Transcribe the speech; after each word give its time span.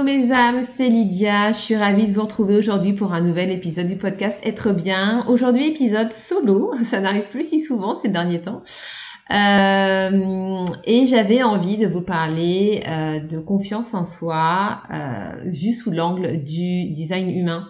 Hello 0.00 0.18
mes 0.18 0.32
âmes, 0.32 0.62
c'est 0.62 0.88
Lydia. 0.88 1.52
Je 1.52 1.58
suis 1.58 1.76
ravie 1.76 2.06
de 2.06 2.12
vous 2.14 2.22
retrouver 2.22 2.56
aujourd'hui 2.56 2.94
pour 2.94 3.12
un 3.12 3.20
nouvel 3.20 3.50
épisode 3.50 3.86
du 3.86 3.96
podcast 3.96 4.38
Être 4.44 4.72
bien. 4.72 5.26
Aujourd'hui 5.28 5.66
épisode 5.66 6.10
solo, 6.10 6.72
ça 6.84 7.00
n'arrive 7.00 7.24
plus 7.24 7.46
si 7.46 7.60
souvent 7.60 7.94
ces 7.94 8.08
derniers 8.08 8.40
temps. 8.40 8.62
Euh, 9.30 10.64
et 10.84 11.04
j'avais 11.04 11.42
envie 11.42 11.76
de 11.76 11.86
vous 11.86 12.00
parler 12.00 12.82
euh, 12.88 13.20
de 13.20 13.40
confiance 13.40 13.92
en 13.92 14.04
soi, 14.04 14.82
euh, 14.90 15.32
vu 15.44 15.72
sous 15.72 15.90
l'angle 15.90 16.42
du 16.44 16.88
design 16.88 17.28
humain. 17.28 17.68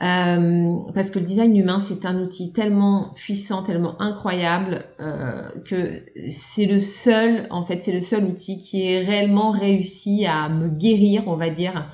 Euh, 0.00 0.76
parce 0.94 1.10
que 1.10 1.18
le 1.18 1.24
design 1.24 1.56
humain, 1.56 1.80
c'est 1.80 2.06
un 2.06 2.20
outil 2.20 2.52
tellement 2.52 3.12
puissant, 3.16 3.64
tellement 3.64 4.00
incroyable 4.00 4.78
euh, 5.00 5.42
que 5.66 6.04
c'est 6.30 6.66
le 6.66 6.78
seul, 6.78 7.46
en 7.50 7.64
fait, 7.64 7.82
c'est 7.82 7.92
le 7.92 8.00
seul 8.00 8.24
outil 8.24 8.58
qui 8.58 8.88
est 8.92 9.00
réellement 9.00 9.50
réussi 9.50 10.24
à 10.24 10.48
me 10.48 10.68
guérir, 10.68 11.24
on 11.26 11.34
va 11.34 11.50
dire, 11.50 11.90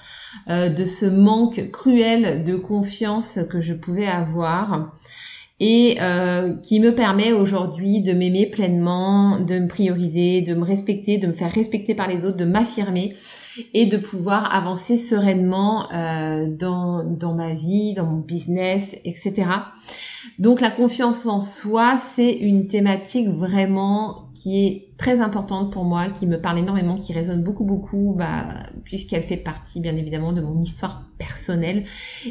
euh, 0.51 0.69
de 0.69 0.85
ce 0.85 1.07
manque 1.07 1.71
cruel 1.71 2.45
de 2.45 2.57
confiance 2.57 3.39
que 3.51 3.63
je 3.63 3.73
pouvais 3.73 4.07
avoir 4.07 4.95
et 5.67 5.97
euh, 6.03 6.53
qui 6.57 6.79
me 6.79 6.95
permet 6.95 7.33
aujourd'hui 7.33 8.03
de 8.03 8.13
m'aimer 8.13 8.45
pleinement, 8.45 9.41
de 9.41 9.61
me 9.61 9.67
prioriser, 9.67 10.43
de 10.43 10.53
me 10.53 10.63
respecter, 10.63 11.17
de 11.17 11.27
me 11.27 11.33
faire 11.33 11.51
respecter 11.51 11.95
par 11.95 12.07
les 12.07 12.27
autres, 12.27 12.37
de 12.37 12.45
m'affirmer 12.45 13.15
et 13.73 13.87
de 13.87 13.97
pouvoir 13.97 14.55
avancer 14.55 14.99
sereinement 14.99 15.91
euh, 15.91 16.49
dans, 16.51 17.03
dans 17.03 17.35
ma 17.35 17.55
vie, 17.55 17.95
dans 17.95 18.05
mon 18.05 18.19
business, 18.19 18.99
etc. 19.07 19.33
Donc 20.39 20.61
la 20.61 20.71
confiance 20.71 21.25
en 21.25 21.41
soi, 21.41 21.97
c'est 21.97 22.33
une 22.33 22.67
thématique 22.67 23.31
vraiment 23.31 24.29
qui 24.35 24.67
est 24.67 24.84
très 24.97 25.21
importante 25.21 25.73
pour 25.73 25.85
moi, 25.85 26.07
qui 26.09 26.27
me 26.27 26.41
parle 26.41 26.59
énormément, 26.59 26.95
qui 26.95 27.13
résonne 27.13 27.43
beaucoup 27.43 27.65
beaucoup, 27.65 28.15
bah, 28.17 28.49
puisqu'elle 28.85 29.23
fait 29.23 29.37
partie 29.37 29.81
bien 29.81 29.97
évidemment 29.97 30.33
de 30.33 30.41
mon 30.41 30.61
histoire 30.61 31.05
personnelle. 31.19 31.85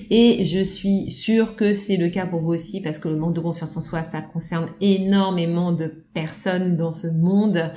Et 0.09 0.45
je 0.45 0.64
suis 0.64 1.11
sûre 1.11 1.55
que 1.55 1.73
c'est 1.73 1.97
le 1.97 2.09
cas 2.09 2.25
pour 2.25 2.39
vous 2.39 2.53
aussi, 2.53 2.81
parce 2.81 3.00
que 3.00 3.09
le 3.09 3.17
manque 3.17 3.33
de 3.33 3.42
confiance 3.42 3.75
en 3.75 3.81
soi, 3.81 4.03
ça 4.03 4.22
concerne 4.22 4.67
énormément 4.81 5.71
de 5.71 5.92
personnes 6.14 6.77
dans 6.77 6.92
ce 6.92 7.08
monde. 7.08 7.71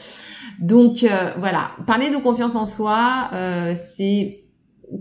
Donc 0.60 1.02
euh, 1.02 1.32
voilà, 1.38 1.70
parler 1.86 2.10
de 2.10 2.16
confiance 2.16 2.54
en 2.54 2.66
soi, 2.66 3.30
euh, 3.32 3.74
c'est 3.74 4.40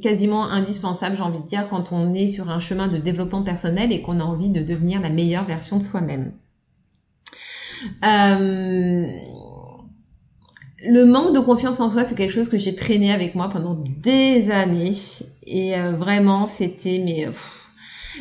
quasiment 0.01 0.45
indispensable, 0.45 1.15
j'ai 1.15 1.21
envie 1.21 1.39
de 1.39 1.45
dire, 1.45 1.67
quand 1.67 1.91
on 1.91 2.13
est 2.13 2.27
sur 2.27 2.49
un 2.49 2.59
chemin 2.59 2.87
de 2.87 2.97
développement 2.97 3.43
personnel 3.43 3.91
et 3.91 4.01
qu'on 4.01 4.19
a 4.19 4.23
envie 4.23 4.49
de 4.49 4.61
devenir 4.61 4.99
la 4.99 5.09
meilleure 5.09 5.45
version 5.45 5.77
de 5.77 5.83
soi-même. 5.83 6.31
Euh, 8.03 9.05
le 10.87 11.05
manque 11.05 11.33
de 11.33 11.39
confiance 11.39 11.79
en 11.79 11.89
soi, 11.89 12.03
c'est 12.03 12.15
quelque 12.15 12.33
chose 12.33 12.49
que 12.49 12.57
j'ai 12.57 12.75
traîné 12.75 13.11
avec 13.11 13.35
moi 13.35 13.49
pendant 13.49 13.77
des 14.01 14.51
années. 14.51 14.93
Et 15.45 15.77
euh, 15.77 15.91
vraiment, 15.93 16.47
c'était 16.47 17.01
mais 17.03 17.27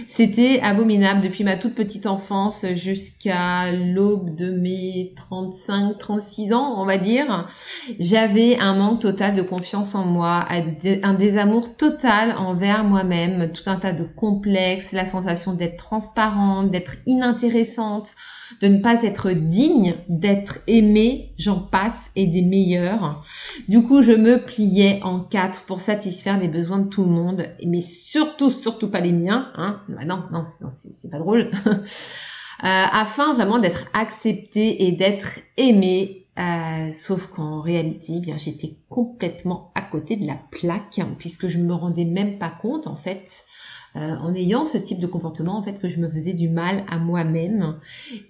c'était 0.08 0.60
abominable 0.62 1.20
depuis 1.20 1.44
ma 1.44 1.56
toute 1.56 1.75
petite 1.75 2.06
enfance 2.06 2.66
jusqu'à 2.75 3.70
l'aube 3.72 4.34
de 4.34 4.50
mes 4.50 5.12
35, 5.16 5.98
36 5.98 6.52
ans, 6.52 6.80
on 6.80 6.84
va 6.84 6.98
dire. 6.98 7.48
J'avais 8.00 8.58
un 8.58 8.75
manque 8.75 9.00
total 9.00 9.34
de 9.34 9.42
confiance 9.42 9.94
en 9.94 10.04
moi, 10.04 10.44
un 10.50 11.14
désamour 11.14 11.76
total 11.76 12.34
envers 12.36 12.84
moi-même, 12.84 13.52
tout 13.52 13.69
un 13.69 13.76
tas 13.76 13.92
de 13.92 14.04
complexes, 14.04 14.92
la 14.92 15.06
sensation 15.06 15.52
d'être 15.52 15.76
transparente, 15.76 16.70
d'être 16.70 16.96
inintéressante, 17.06 18.14
de 18.60 18.69
ne 18.69 18.81
pas 18.81 19.03
être 19.03 19.31
digne 19.31 19.97
d'être 20.09 20.59
aimé, 20.66 21.32
j'en 21.38 21.60
passe, 21.60 22.10
et 22.16 22.27
des 22.27 22.43
meilleurs. 22.43 23.25
Du 23.69 23.82
coup, 23.82 24.03
je 24.03 24.12
me 24.12 24.44
pliais 24.44 25.00
en 25.03 25.21
quatre 25.21 25.62
pour 25.62 25.81
satisfaire 25.81 26.38
les 26.38 26.49
besoins 26.49 26.78
de 26.78 26.88
tout 26.88 27.05
le 27.05 27.10
monde, 27.10 27.47
mais 27.66 27.82
surtout, 27.82 28.50
surtout 28.50 28.91
pas 28.91 29.00
les 29.00 29.12
miens. 29.12 29.50
Hein. 29.56 29.81
Bah 29.88 30.05
non, 30.05 30.25
non, 30.32 30.44
c'est 30.69 31.10
pas 31.10 31.19
drôle. 31.19 31.50
Euh, 32.62 32.66
afin 32.93 33.34
vraiment 33.34 33.59
d'être 33.59 33.84
accepté 33.93 34.84
et 34.84 34.93
d'être 34.93 35.41
aimé. 35.56 36.28
Euh, 36.38 36.91
sauf 36.93 37.26
qu'en 37.26 37.61
réalité, 37.61 38.15
eh 38.16 38.21
bien 38.21 38.37
j'étais 38.37 38.76
complètement 38.88 39.71
à 39.75 39.82
côté 39.82 40.16
de 40.16 40.26
la 40.26 40.37
plaque, 40.50 41.00
puisque 41.19 41.47
je 41.47 41.59
me 41.59 41.75
rendais 41.75 42.05
même 42.05 42.38
pas 42.38 42.50
compte 42.50 42.87
en 42.87 42.97
fait 42.97 43.44
euh, 43.97 44.16
en 44.22 44.34
ayant 44.34 44.65
ce 44.66 44.78
type 44.78 44.99
de 44.99 45.06
comportement 45.06 45.56
en 45.56 45.62
fait 45.62 45.78
que 45.81 45.88
je 45.88 45.99
me 45.99 46.09
faisais 46.09 46.32
du 46.32 46.49
mal 46.49 46.84
à 46.91 46.99
moi-même 46.99 47.77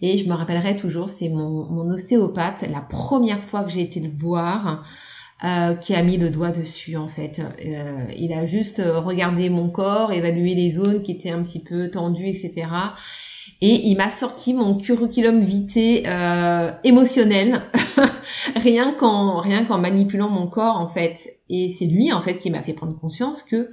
et 0.03 0.19
je 0.19 0.29
me 0.29 0.35
rappellerai 0.35 0.77
toujours 0.77 1.09
c'est 1.09 1.29
mon, 1.29 1.65
mon 1.71 1.91
ostéopathe 1.93 2.65
la 2.71 2.81
première 2.81 3.41
fois 3.41 3.65
que 3.65 3.71
j'ai 3.71 3.83
été 3.83 4.01
le 4.01 4.11
voir 4.11 4.85
euh, 5.45 5.75
qui 5.75 5.95
a 5.95 6.03
mis 6.03 6.17
le 6.17 6.31
doigt 6.31 6.53
dessus 6.53 6.97
en 6.97 7.09
fait. 7.09 7.43
Euh, 7.67 8.07
il 8.17 8.33
a 8.33 8.47
juste 8.47 8.81
regardé 8.81 9.51
mon 9.51 9.69
corps, 9.69 10.13
évalué 10.13 10.55
les 10.55 10.71
zones 10.71 11.03
qui 11.03 11.13
étaient 11.13 11.31
un 11.31 11.43
petit 11.43 11.59
peu 11.59 11.91
tendues, 11.91 12.29
etc. 12.29 12.69
Et 13.61 13.89
il 13.89 13.97
m'a 13.97 14.11
sorti 14.11 14.55
mon 14.55 14.77
curriculum 14.77 15.43
vitae 15.43 16.03
euh, 16.07 16.71
émotionnel, 16.85 17.63
rien 18.57 18.93
qu'en 18.93 19.41
rien 19.41 19.65
qu'en 19.65 19.79
manipulant 19.79 20.31
mon 20.31 20.47
corps 20.47 20.79
en 20.79 20.87
fait. 20.87 21.29
Et 21.51 21.69
c'est 21.69 21.87
lui 21.87 22.13
en 22.13 22.21
fait 22.21 22.39
qui 22.39 22.51
m'a 22.51 22.63
fait 22.63 22.73
prendre 22.73 22.99
conscience 22.99 23.43
que 23.43 23.69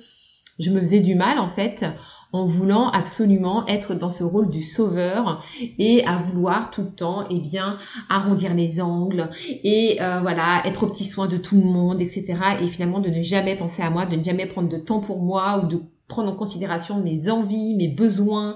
je 0.61 0.69
me 0.69 0.79
faisais 0.79 0.99
du 0.99 1.16
mal 1.16 1.39
en 1.39 1.47
fait 1.47 1.85
en 2.33 2.45
voulant 2.45 2.89
absolument 2.89 3.66
être 3.67 3.94
dans 3.94 4.09
ce 4.09 4.23
rôle 4.23 4.49
du 4.49 4.63
sauveur 4.63 5.44
et 5.77 6.05
à 6.05 6.17
vouloir 6.17 6.72
tout 6.72 6.83
le 6.83 6.91
temps 6.91 7.23
eh 7.29 7.39
bien 7.39 7.77
arrondir 8.09 8.53
les 8.53 8.81
angles 8.81 9.29
et 9.45 9.97
euh, 10.01 10.19
voilà 10.22 10.61
être 10.66 10.83
au 10.83 10.88
petit 10.88 11.05
soin 11.05 11.27
de 11.27 11.38
tout 11.38 11.55
le 11.55 11.63
monde 11.63 11.99
etc 11.99 12.38
et 12.61 12.67
finalement 12.67 12.99
de 12.99 13.09
ne 13.09 13.22
jamais 13.22 13.55
penser 13.55 13.81
à 13.81 13.89
moi 13.89 14.05
de 14.05 14.16
ne 14.16 14.23
jamais 14.23 14.45
prendre 14.45 14.69
de 14.69 14.77
temps 14.77 14.99
pour 14.99 15.22
moi 15.22 15.61
ou 15.63 15.67
de 15.67 15.81
prendre 16.07 16.31
en 16.31 16.35
considération 16.35 17.01
mes 17.01 17.29
envies 17.29 17.75
mes 17.75 17.89
besoins 17.89 18.55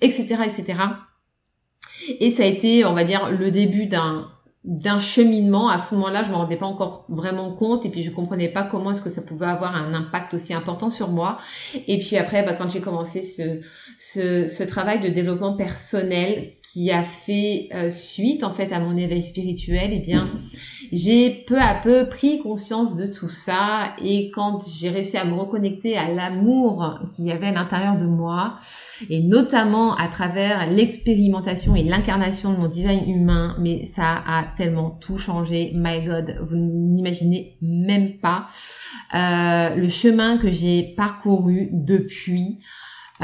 etc 0.00 0.36
etc 0.44 0.74
et 2.20 2.30
ça 2.30 2.42
a 2.42 2.46
été 2.46 2.84
on 2.84 2.92
va 2.92 3.04
dire 3.04 3.30
le 3.30 3.50
début 3.50 3.86
d'un 3.86 4.28
d'un 4.64 4.98
cheminement. 4.98 5.68
À 5.68 5.78
ce 5.78 5.94
moment-là, 5.94 6.24
je 6.24 6.30
me 6.30 6.36
rendais 6.36 6.56
pas 6.56 6.66
encore 6.66 7.04
vraiment 7.08 7.52
compte 7.52 7.84
et 7.84 7.90
puis 7.90 8.02
je 8.02 8.10
comprenais 8.10 8.48
pas 8.48 8.62
comment 8.62 8.92
est-ce 8.92 9.02
que 9.02 9.10
ça 9.10 9.20
pouvait 9.20 9.46
avoir 9.46 9.76
un 9.76 9.92
impact 9.92 10.34
aussi 10.34 10.54
important 10.54 10.88
sur 10.88 11.08
moi. 11.08 11.38
Et 11.86 11.98
puis 11.98 12.16
après, 12.16 12.42
bah, 12.42 12.54
quand 12.54 12.70
j'ai 12.70 12.80
commencé 12.80 13.22
ce, 13.22 13.60
ce, 13.98 14.48
ce, 14.48 14.62
travail 14.62 15.00
de 15.00 15.10
développement 15.10 15.54
personnel 15.54 16.52
qui 16.62 16.90
a 16.90 17.02
fait 17.02 17.68
euh, 17.74 17.90
suite 17.90 18.42
en 18.42 18.52
fait 18.52 18.72
à 18.72 18.80
mon 18.80 18.96
éveil 18.96 19.22
spirituel, 19.22 19.92
et 19.92 19.96
eh 19.96 20.00
bien 20.00 20.28
j'ai 20.96 21.44
peu 21.46 21.58
à 21.58 21.74
peu 21.74 22.08
pris 22.08 22.38
conscience 22.38 22.96
de 22.96 23.06
tout 23.06 23.28
ça 23.28 23.94
et 24.02 24.30
quand 24.30 24.60
j'ai 24.68 24.90
réussi 24.90 25.16
à 25.16 25.24
me 25.24 25.34
reconnecter 25.34 25.96
à 25.96 26.12
l'amour 26.12 27.00
qu'il 27.14 27.26
y 27.26 27.32
avait 27.32 27.48
à 27.48 27.52
l'intérieur 27.52 27.96
de 27.96 28.06
moi 28.06 28.56
et 29.10 29.22
notamment 29.22 29.94
à 29.96 30.08
travers 30.08 30.70
l'expérimentation 30.70 31.76
et 31.76 31.82
l'incarnation 31.82 32.52
de 32.52 32.58
mon 32.58 32.68
design 32.68 33.08
humain, 33.08 33.56
mais 33.60 33.84
ça 33.84 34.22
a 34.26 34.44
tellement 34.56 34.90
tout 34.90 35.18
changé. 35.18 35.72
My 35.74 36.02
God, 36.04 36.36
vous 36.42 36.56
n'imaginez 36.56 37.56
même 37.60 38.18
pas 38.18 38.46
euh, 39.14 39.74
le 39.74 39.88
chemin 39.88 40.38
que 40.38 40.50
j'ai 40.50 40.94
parcouru 40.96 41.70
depuis. 41.72 42.58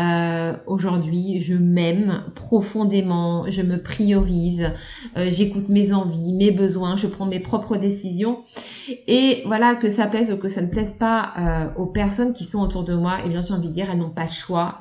Euh, 0.01 0.55
aujourd'hui, 0.67 1.41
je 1.41 1.55
m'aime 1.55 2.25
profondément, 2.35 3.51
je 3.51 3.61
me 3.61 3.83
priorise, 3.83 4.71
euh, 5.19 5.27
j'écoute 5.31 5.69
mes 5.69 5.93
envies, 5.93 6.33
mes 6.33 6.53
besoins, 6.53 6.97
je 6.97 7.07
prends 7.07 7.27
mes 7.27 7.41
propres 7.41 7.77
décisions. 7.77 8.39
Et 9.07 9.43
voilà, 9.47 9.75
que 9.75 9.91
ça 9.91 10.07
plaise 10.07 10.33
ou 10.33 10.39
que 10.39 10.49
ça 10.49 10.63
ne 10.63 10.69
plaise 10.69 10.93
pas 10.99 11.35
euh, 11.39 11.67
aux 11.77 11.87
personnes 11.87 12.33
qui 12.33 12.45
sont 12.45 12.61
autour 12.61 12.85
de 12.85 12.95
moi, 12.95 13.19
eh 13.27 13.29
bien 13.29 13.43
j'ai 13.47 13.53
envie 13.53 13.69
de 13.69 13.75
dire, 13.75 13.89
elles 13.93 13.99
n'ont 13.99 14.11
pas 14.11 14.25
le 14.25 14.31
choix 14.31 14.79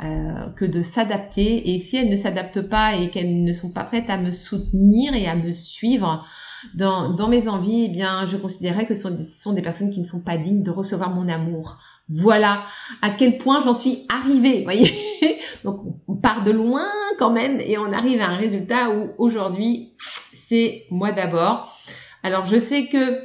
que 0.55 0.65
de 0.65 0.81
s'adapter. 0.81 1.73
Et 1.73 1.79
si 1.79 1.97
elles 1.97 2.09
ne 2.09 2.15
s'adaptent 2.15 2.61
pas 2.61 2.95
et 2.95 3.09
qu'elles 3.09 3.43
ne 3.43 3.53
sont 3.53 3.69
pas 3.71 3.83
prêtes 3.83 4.09
à 4.09 4.17
me 4.17 4.31
soutenir 4.31 5.13
et 5.15 5.27
à 5.27 5.35
me 5.35 5.51
suivre, 5.51 6.25
dans, 6.73 7.27
mes 7.29 7.47
envies, 7.47 7.85
eh 7.85 7.89
bien, 7.89 8.25
je 8.25 8.37
considérais 8.37 8.85
que 8.85 8.95
ce 8.95 9.09
sont 9.23 9.53
des 9.53 9.61
personnes 9.61 9.89
qui 9.89 9.99
ne 9.99 10.05
sont 10.05 10.19
pas 10.19 10.37
dignes 10.37 10.63
de 10.63 10.71
recevoir 10.71 11.09
mon 11.11 11.27
amour. 11.27 11.77
Voilà 12.09 12.63
à 13.01 13.11
quel 13.11 13.37
point 13.37 13.61
j'en 13.61 13.75
suis 13.75 14.05
arrivée, 14.09 14.63
voyez. 14.63 14.91
Donc 15.63 15.81
on 16.07 16.15
part 16.15 16.43
de 16.43 16.51
loin 16.51 16.87
quand 17.17 17.31
même 17.31 17.59
et 17.61 17.77
on 17.77 17.91
arrive 17.91 18.21
à 18.21 18.29
un 18.29 18.35
résultat 18.35 18.89
où 18.89 19.11
aujourd'hui 19.17 19.93
c'est 20.33 20.85
moi 20.89 21.11
d'abord. 21.11 21.77
Alors 22.23 22.45
je 22.45 22.57
sais 22.57 22.87
que 22.87 23.21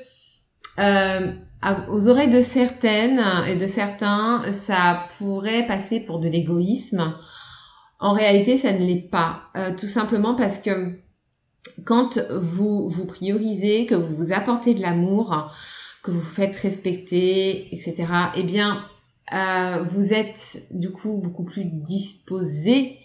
euh, 0.78 1.32
aux 1.88 2.08
oreilles 2.08 2.30
de 2.30 2.40
certaines 2.40 3.22
et 3.48 3.56
de 3.56 3.66
certains, 3.66 4.42
ça 4.52 5.06
pourrait 5.18 5.66
passer 5.66 6.00
pour 6.00 6.18
de 6.18 6.28
l'égoïsme. 6.28 7.14
En 8.00 8.12
réalité, 8.12 8.58
ça 8.58 8.72
ne 8.72 8.84
l'est 8.84 9.08
pas. 9.08 9.44
Euh, 9.56 9.74
tout 9.74 9.86
simplement 9.86 10.34
parce 10.34 10.58
que 10.58 10.98
quand 11.86 12.18
vous 12.30 12.88
vous 12.88 13.06
priorisez, 13.06 13.86
que 13.86 13.94
vous 13.94 14.14
vous 14.14 14.32
apportez 14.32 14.74
de 14.74 14.82
l'amour, 14.82 15.50
que 16.04 16.10
vous 16.10 16.20
faites 16.20 16.54
respecter, 16.56 17.74
etc., 17.74 18.06
eh 18.36 18.42
bien, 18.42 18.84
euh, 19.32 19.82
vous 19.88 20.12
êtes 20.12 20.66
du 20.70 20.90
coup 20.90 21.16
beaucoup 21.16 21.44
plus 21.44 21.64
disposé 21.64 22.98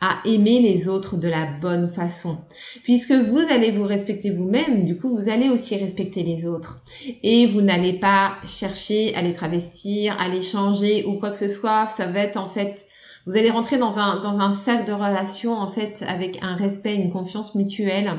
à 0.00 0.20
aimer 0.24 0.60
les 0.60 0.88
autres 0.88 1.18
de 1.18 1.28
la 1.28 1.46
bonne 1.60 1.88
façon. 1.88 2.38
Puisque 2.82 3.12
vous 3.12 3.40
allez 3.50 3.72
vous 3.72 3.84
respecter 3.84 4.30
vous-même, 4.30 4.86
du 4.86 4.96
coup, 4.96 5.14
vous 5.14 5.28
allez 5.28 5.50
aussi 5.50 5.76
respecter 5.76 6.22
les 6.22 6.46
autres. 6.46 6.82
Et 7.22 7.46
vous 7.46 7.60
n'allez 7.60 7.98
pas 8.00 8.36
chercher 8.46 9.14
à 9.14 9.22
les 9.22 9.34
travestir, 9.34 10.18
à 10.18 10.28
les 10.28 10.42
changer 10.42 11.04
ou 11.04 11.18
quoi 11.18 11.30
que 11.30 11.36
ce 11.36 11.48
soit. 11.48 11.88
Ça 11.88 12.06
va 12.06 12.20
être 12.20 12.38
en 12.38 12.48
fait 12.48 12.86
vous 13.26 13.36
allez 13.36 13.50
rentrer 13.50 13.76
dans 13.76 13.98
un, 13.98 14.20
dans 14.20 14.38
un 14.38 14.52
cercle 14.52 14.86
de 14.86 14.92
relations, 14.92 15.54
en 15.54 15.66
fait, 15.66 16.04
avec 16.06 16.38
un 16.42 16.54
respect, 16.54 16.94
une 16.94 17.10
confiance 17.10 17.56
mutuelle. 17.56 18.12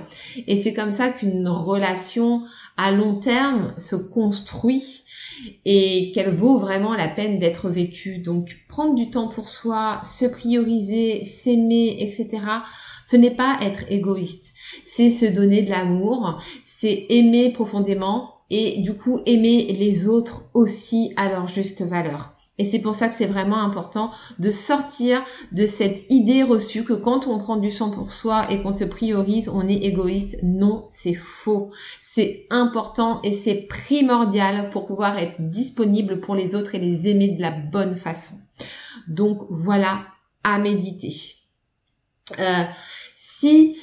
Et 0.47 0.57
c'est 0.57 0.73
comme 0.73 0.91
ça 0.91 1.09
qu'une 1.09 1.47
relation 1.47 2.43
à 2.75 2.91
long 2.91 3.15
terme 3.15 3.73
se 3.77 3.95
construit 3.95 5.03
et 5.63 6.11
qu'elle 6.13 6.29
vaut 6.29 6.57
vraiment 6.57 6.93
la 6.93 7.07
peine 7.07 7.37
d'être 7.37 7.69
vécue. 7.69 8.17
Donc, 8.17 8.57
prendre 8.67 8.95
du 8.95 9.09
temps 9.09 9.29
pour 9.29 9.47
soi, 9.47 10.01
se 10.03 10.25
prioriser, 10.25 11.23
s'aimer, 11.23 11.95
etc. 11.99 12.27
Ce 13.05 13.15
n'est 13.15 13.31
pas 13.31 13.57
être 13.61 13.89
égoïste. 13.89 14.53
C'est 14.83 15.09
se 15.09 15.25
donner 15.25 15.61
de 15.61 15.69
l'amour, 15.69 16.37
c'est 16.65 17.05
aimer 17.09 17.51
profondément 17.51 18.33
et 18.49 18.81
du 18.81 18.93
coup 18.93 19.21
aimer 19.25 19.73
les 19.79 20.07
autres 20.07 20.43
aussi 20.53 21.13
à 21.15 21.29
leur 21.29 21.47
juste 21.47 21.81
valeur. 21.81 22.36
Et 22.57 22.65
c'est 22.65 22.79
pour 22.79 22.95
ça 22.95 23.07
que 23.07 23.15
c'est 23.15 23.27
vraiment 23.27 23.59
important 23.61 24.11
de 24.39 24.49
sortir 24.49 25.23
de 25.51 25.65
cette 25.65 26.11
idée 26.11 26.43
reçue 26.43 26.83
que 26.83 26.93
quand 26.93 27.27
on 27.27 27.37
prend 27.37 27.57
du 27.57 27.71
sang 27.71 27.91
pour 27.91 28.11
soi 28.11 28.51
et 28.51 28.61
qu'on 28.61 28.71
se 28.71 28.83
priorise, 28.83 29.49
on 29.49 29.67
est 29.67 29.83
égoïste. 29.83 30.37
Non, 30.41 30.85
c'est 30.89 31.13
faux. 31.13 31.71
C'est 32.01 32.47
important 32.49 33.21
et 33.23 33.31
c'est 33.31 33.55
primordial 33.55 34.69
pour 34.71 34.87
pouvoir 34.87 35.17
être 35.19 35.35
disponible 35.39 36.19
pour 36.19 36.35
les 36.35 36.55
autres 36.55 36.73
et 36.73 36.79
les 36.79 37.07
aimer 37.07 37.29
de 37.29 37.41
la 37.41 37.51
bonne 37.51 37.95
façon. 37.95 38.35
Donc 39.07 39.45
voilà, 39.49 40.05
à 40.43 40.57
méditer. 40.57 41.13
Euh, 42.39 42.63
si 43.13 43.77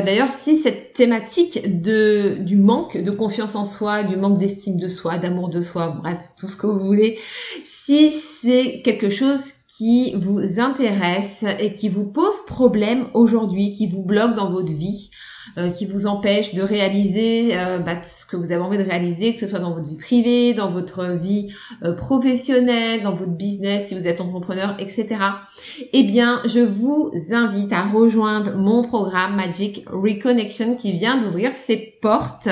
d'ailleurs, 0.00 0.30
si 0.30 0.56
cette 0.56 0.92
thématique 0.94 1.82
de, 1.82 2.38
du 2.40 2.56
manque 2.56 2.96
de 2.96 3.10
confiance 3.10 3.54
en 3.54 3.64
soi, 3.64 4.04
du 4.04 4.16
manque 4.16 4.38
d'estime 4.38 4.78
de 4.78 4.88
soi, 4.88 5.18
d'amour 5.18 5.48
de 5.48 5.60
soi, 5.60 5.88
bref, 5.88 6.18
tout 6.36 6.48
ce 6.48 6.56
que 6.56 6.66
vous 6.66 6.78
voulez, 6.78 7.18
si 7.64 8.10
c'est 8.10 8.82
quelque 8.82 9.10
chose 9.10 9.42
qui 9.76 10.14
vous 10.16 10.60
intéresse 10.60 11.44
et 11.58 11.72
qui 11.72 11.88
vous 11.88 12.04
pose 12.04 12.44
problème 12.46 13.06
aujourd'hui, 13.14 13.70
qui 13.70 13.86
vous 13.86 14.02
bloque 14.02 14.34
dans 14.34 14.50
votre 14.50 14.72
vie, 14.72 15.10
euh, 15.58 15.70
qui 15.70 15.86
vous 15.86 16.06
empêche 16.06 16.54
de 16.54 16.62
réaliser 16.62 17.50
euh, 17.52 17.78
bah, 17.78 18.02
ce 18.02 18.24
que 18.26 18.36
vous 18.36 18.52
avez 18.52 18.62
envie 18.62 18.78
de 18.78 18.82
réaliser, 18.82 19.32
que 19.32 19.38
ce 19.38 19.46
soit 19.46 19.58
dans 19.58 19.74
votre 19.74 19.88
vie 19.88 19.96
privée, 19.96 20.54
dans 20.54 20.70
votre 20.70 21.04
vie 21.16 21.52
euh, 21.82 21.94
professionnelle, 21.94 23.02
dans 23.02 23.14
votre 23.14 23.32
business, 23.32 23.88
si 23.88 23.94
vous 23.94 24.06
êtes 24.06 24.20
entrepreneur, 24.20 24.76
etc. 24.78 25.16
Eh 25.92 26.04
bien, 26.04 26.40
je 26.46 26.60
vous 26.60 27.12
invite 27.30 27.72
à 27.72 27.82
rejoindre 27.82 28.56
mon 28.56 28.82
programme 28.82 29.36
Magic 29.36 29.84
Reconnection 29.90 30.76
qui 30.76 30.92
vient 30.92 31.18
d'ouvrir 31.18 31.50
ses 31.52 31.98
portes. 32.00 32.48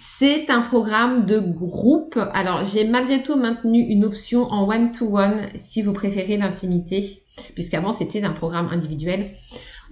C'est 0.00 0.50
un 0.50 0.62
programme 0.62 1.26
de 1.26 1.38
groupe. 1.38 2.18
Alors, 2.32 2.64
j'ai 2.64 2.84
malgré 2.84 3.22
tout 3.22 3.36
maintenu 3.36 3.80
une 3.80 4.04
option 4.04 4.50
en 4.52 4.68
one-to-one 4.68 5.34
-one, 5.34 5.46
si 5.56 5.82
vous 5.82 5.92
préférez 5.92 6.36
l'intimité, 6.36 7.22
puisqu'avant 7.54 7.92
c'était 7.92 8.24
un 8.24 8.32
programme 8.32 8.68
individuel. 8.72 9.30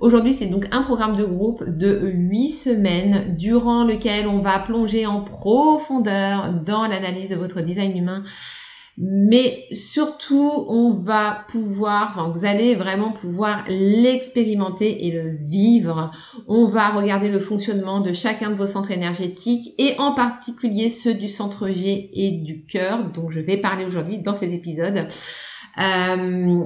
Aujourd'hui, 0.04 0.34
c'est 0.34 0.48
donc 0.48 0.66
un 0.70 0.82
programme 0.82 1.16
de 1.16 1.24
groupe 1.24 1.64
de 1.64 1.98
8 2.12 2.50
semaines 2.50 3.34
durant 3.38 3.84
lequel 3.84 4.28
on 4.28 4.38
va 4.38 4.58
plonger 4.58 5.06
en 5.06 5.22
profondeur 5.22 6.52
dans 6.52 6.86
l'analyse 6.86 7.30
de 7.30 7.36
votre 7.36 7.62
design 7.62 7.96
humain. 7.96 8.22
Mais 8.98 9.64
surtout, 9.72 10.66
on 10.68 10.92
va 10.92 11.46
pouvoir, 11.48 12.10
enfin, 12.10 12.28
vous 12.28 12.44
allez 12.44 12.74
vraiment 12.74 13.12
pouvoir 13.12 13.64
l'expérimenter 13.66 15.06
et 15.06 15.10
le 15.10 15.30
vivre. 15.48 16.10
On 16.48 16.66
va 16.66 16.90
regarder 16.90 17.30
le 17.30 17.40
fonctionnement 17.40 18.00
de 18.00 18.12
chacun 18.12 18.50
de 18.50 18.56
vos 18.56 18.66
centres 18.66 18.90
énergétiques 18.90 19.72
et 19.78 19.94
en 19.96 20.12
particulier 20.12 20.90
ceux 20.90 21.14
du 21.14 21.30
centre 21.30 21.70
G 21.70 22.10
et 22.12 22.30
du 22.30 22.66
cœur, 22.66 23.04
dont 23.04 23.30
je 23.30 23.40
vais 23.40 23.56
parler 23.56 23.86
aujourd'hui 23.86 24.18
dans 24.18 24.34
cet 24.34 24.52
épisode. 24.52 25.06
Euh, 25.78 26.62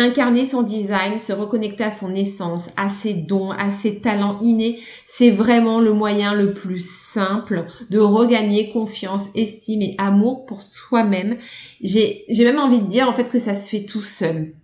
Incarner 0.00 0.44
son 0.44 0.62
design, 0.62 1.18
se 1.18 1.32
reconnecter 1.32 1.82
à 1.82 1.90
son 1.90 2.14
essence, 2.14 2.68
à 2.76 2.88
ses 2.88 3.14
dons, 3.14 3.50
à 3.50 3.72
ses 3.72 3.98
talents 3.98 4.38
innés, 4.38 4.78
c'est 5.06 5.32
vraiment 5.32 5.80
le 5.80 5.92
moyen 5.92 6.34
le 6.34 6.54
plus 6.54 6.88
simple 6.88 7.66
de 7.90 7.98
regagner 7.98 8.70
confiance, 8.70 9.24
estime 9.34 9.82
et 9.82 9.96
amour 9.98 10.46
pour 10.46 10.62
soi-même. 10.62 11.36
J'ai 11.80 12.26
même 12.38 12.60
envie 12.60 12.80
de 12.80 12.86
dire 12.86 13.08
en 13.08 13.12
fait 13.12 13.28
que 13.28 13.40
ça 13.40 13.56
se 13.56 13.68
fait 13.68 13.86
tout 13.86 14.00
seul 14.00 14.54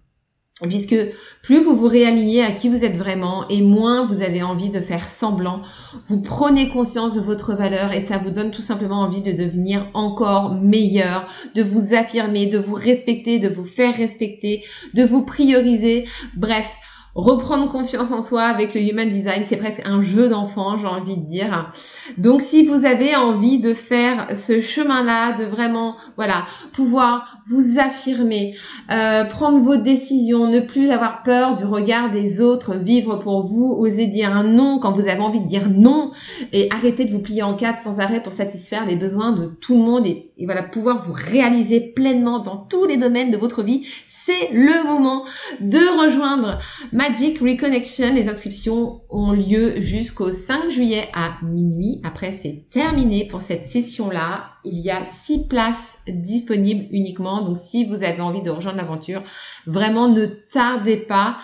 puisque 0.69 0.97
plus 1.43 1.63
vous 1.63 1.75
vous 1.75 1.89
réalignez 1.89 2.43
à 2.43 2.53
qui 2.53 2.69
vous 2.69 2.85
êtes 2.85 2.97
vraiment 2.97 3.47
et 3.49 3.63
moins 3.63 4.07
vous 4.07 4.23
avez 4.23 4.43
envie 4.43 4.71
de 4.71 4.81
faire 4.81 5.09
semblant, 5.09 5.63
vous 6.05 6.21
prenez 6.21 6.69
conscience 6.69 7.15
de 7.15 7.21
votre 7.21 7.55
valeur 7.55 7.93
et 7.93 8.01
ça 8.01 8.19
vous 8.19 8.31
donne 8.31 8.51
tout 8.51 8.63
simplement 8.63 9.01
envie 9.01 9.21
de 9.21 9.33
devenir 9.33 9.87
encore 9.95 10.55
meilleur, 10.55 11.27
de 11.55 11.63
vous 11.63 11.95
affirmer, 11.95 12.47
de 12.47 12.59
vous 12.59 12.75
respecter, 12.75 13.39
de 13.39 13.49
vous 13.49 13.65
faire 13.65 13.97
respecter, 13.97 14.65
de 14.95 15.05
vous 15.05 15.25
prioriser. 15.25 16.05
Bref, 16.37 16.75
reprendre 17.15 17.69
confiance 17.69 18.11
en 18.11 18.23
soi 18.23 18.43
avec 18.43 18.75
le 18.75 18.81
human 18.81 19.09
design, 19.09 19.45
c'est 19.47 19.57
presque 19.57 19.83
un 19.87 20.03
jeu 20.03 20.29
d'enfant, 20.29 20.79
j'ai 20.79 20.87
envie 20.87 21.17
de 21.17 21.27
dire. 21.27 21.71
Donc 22.19 22.41
si 22.41 22.65
vous 22.67 22.85
avez 22.85 23.15
envie 23.15 23.61
de 23.61 23.73
faire 23.73 24.37
ce 24.37 24.61
chemin-là, 24.61 25.33
de 25.33 25.45
vraiment, 25.45 25.97
voilà, 26.17 26.45
pouvoir 26.73 27.39
vous 27.47 27.79
affirmer, 27.79 28.57
euh, 28.91 29.25
prendre 29.25 29.61
vos 29.61 29.77
décisions, 29.77 30.49
ne 30.49 30.61
plus 30.61 30.91
avoir 30.91 31.23
peur 31.23 31.55
du 31.55 31.65
regard 31.65 32.11
des 32.11 32.41
autres, 32.41 32.75
vivre 32.75 33.17
pour 33.17 33.43
vous, 33.43 33.77
oser 33.79 34.07
dire 34.07 34.35
un 34.35 34.45
non 34.45 34.79
quand 34.81 34.93
vous 34.93 35.09
avez 35.09 35.21
envie 35.21 35.41
de 35.41 35.49
dire 35.49 35.69
non 35.71 36.11
et 36.53 36.69
arrêter 36.71 37.05
de 37.05 37.13
vous 37.13 37.21
plier 37.21 37.43
en 37.43 37.55
quatre 37.55 37.83
sans 37.83 38.01
arrêt 38.01 38.23
pour 38.23 38.33
satisfaire 38.33 38.87
les 38.87 38.97
besoins 38.97 39.33
de 39.33 39.47
tout 39.47 39.75
le 39.75 39.83
monde 39.83 40.07
et, 40.07 40.33
et 40.37 40.47
voilà, 40.47 40.63
pouvoir 40.63 41.05
vous 41.05 41.13
réaliser 41.15 41.81
pleinement 41.81 42.41
dans 42.41 42.57
tous 42.57 42.87
les 42.87 42.97
domaines 42.97 43.31
de 43.31 43.37
votre 43.37 43.63
vie, 43.63 43.87
c'est 44.07 44.51
le 44.53 44.85
moment 44.87 45.25
de 45.61 45.79
rejoindre 46.05 46.59
Magic 47.07 47.39
Reconnection. 47.41 48.15
Les 48.15 48.31
inscriptions 48.31 49.03
ont 49.11 49.33
lieu 49.33 49.83
jusqu'au 49.83 50.33
5 50.33 50.71
juillet 50.71 51.07
à 51.13 51.33
minuit. 51.45 52.01
Après, 52.03 52.33
c'est 52.33 52.65
terminé 52.71 53.27
pour 53.27 53.43
cette 53.43 53.67
session-là. 53.67 54.53
Il 54.65 54.81
y 54.81 54.91
a 54.91 55.05
six 55.05 55.47
places 55.47 55.99
disponibles 56.09 56.87
uniquement. 56.93 57.43
Donc, 57.43 57.59
si 57.59 57.85
vous 57.85 58.03
avez 58.03 58.23
envie 58.23 58.41
de 58.41 58.49
rejoindre 58.49 58.79
l'aventure, 58.79 59.23
vraiment 59.67 60.09
ne 60.09 60.25
tardez 60.25 60.97
pas. 60.97 61.37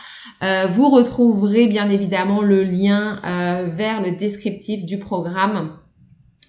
Euh, 0.43 0.67
vous 0.73 0.89
retrouverez 0.89 1.67
bien 1.67 1.91
évidemment 1.91 2.41
le 2.41 2.65
lien 2.65 3.21
euh, 3.27 3.67
vers 3.71 4.03
le 4.03 4.13
descriptif 4.13 4.87
du 4.87 4.99
programme 4.99 5.77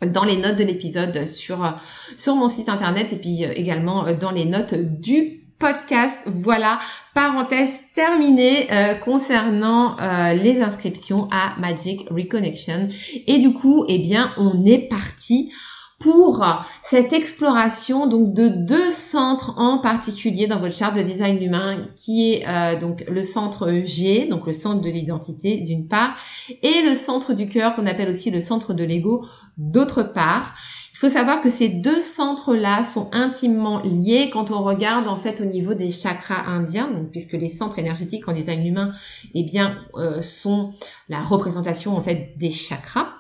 dans 0.05 0.23
les 0.23 0.37
notes 0.37 0.57
de 0.57 0.63
l'épisode 0.63 1.27
sur 1.27 1.77
sur 2.17 2.35
mon 2.35 2.49
site 2.49 2.69
internet 2.69 3.13
et 3.13 3.17
puis 3.17 3.45
euh, 3.45 3.51
également 3.55 4.05
dans 4.13 4.31
les 4.31 4.45
notes 4.45 4.73
du 4.73 5.40
podcast. 5.61 6.17
Voilà, 6.25 6.79
parenthèse 7.13 7.79
terminée 7.93 8.67
euh, 8.71 8.95
concernant 8.95 9.95
euh, 10.01 10.33
les 10.33 10.61
inscriptions 10.61 11.27
à 11.31 11.57
Magic 11.59 12.09
Reconnection. 12.09 12.89
Et 13.27 13.37
du 13.37 13.53
coup, 13.53 13.85
eh 13.87 13.99
bien, 13.99 14.33
on 14.37 14.65
est 14.65 14.89
parti 14.89 15.53
pour 15.99 16.43
cette 16.81 17.13
exploration 17.13 18.07
donc 18.07 18.33
de 18.33 18.47
deux 18.47 18.91
centres 18.91 19.53
en 19.57 19.77
particulier 19.77 20.47
dans 20.47 20.59
votre 20.59 20.73
charte 20.73 20.95
de 20.95 21.03
design 21.03 21.41
humain 21.41 21.85
qui 21.95 22.31
est 22.31 22.47
euh, 22.47 22.75
donc 22.79 23.05
le 23.07 23.21
centre 23.21 23.71
G, 23.85 24.25
donc 24.25 24.47
le 24.47 24.53
centre 24.53 24.81
de 24.81 24.89
l'identité 24.89 25.57
d'une 25.57 25.87
part, 25.87 26.15
et 26.63 26.81
le 26.83 26.95
centre 26.95 27.33
du 27.33 27.47
cœur 27.47 27.75
qu'on 27.75 27.85
appelle 27.85 28.09
aussi 28.09 28.31
le 28.31 28.41
centre 28.41 28.73
de 28.73 28.83
l'ego 28.83 29.23
d'autre 29.57 30.01
part. 30.01 30.55
Faut 31.01 31.09
savoir 31.09 31.41
que 31.41 31.49
ces 31.49 31.67
deux 31.67 31.99
centres-là 31.99 32.83
sont 32.83 33.09
intimement 33.11 33.81
liés 33.81 34.29
quand 34.31 34.51
on 34.51 34.61
regarde 34.61 35.07
en 35.07 35.17
fait 35.17 35.41
au 35.41 35.45
niveau 35.45 35.73
des 35.73 35.91
chakras 35.91 36.43
indiens, 36.45 36.91
puisque 37.11 37.31
les 37.31 37.49
centres 37.49 37.79
énergétiques 37.79 38.27
en 38.27 38.33
design 38.33 38.63
humain, 38.63 38.91
eh 39.33 39.41
bien, 39.41 39.83
euh, 39.95 40.21
sont 40.21 40.75
la 41.09 41.23
représentation 41.23 41.97
en 41.97 42.01
fait 42.03 42.33
des 42.37 42.51
chakras 42.51 43.15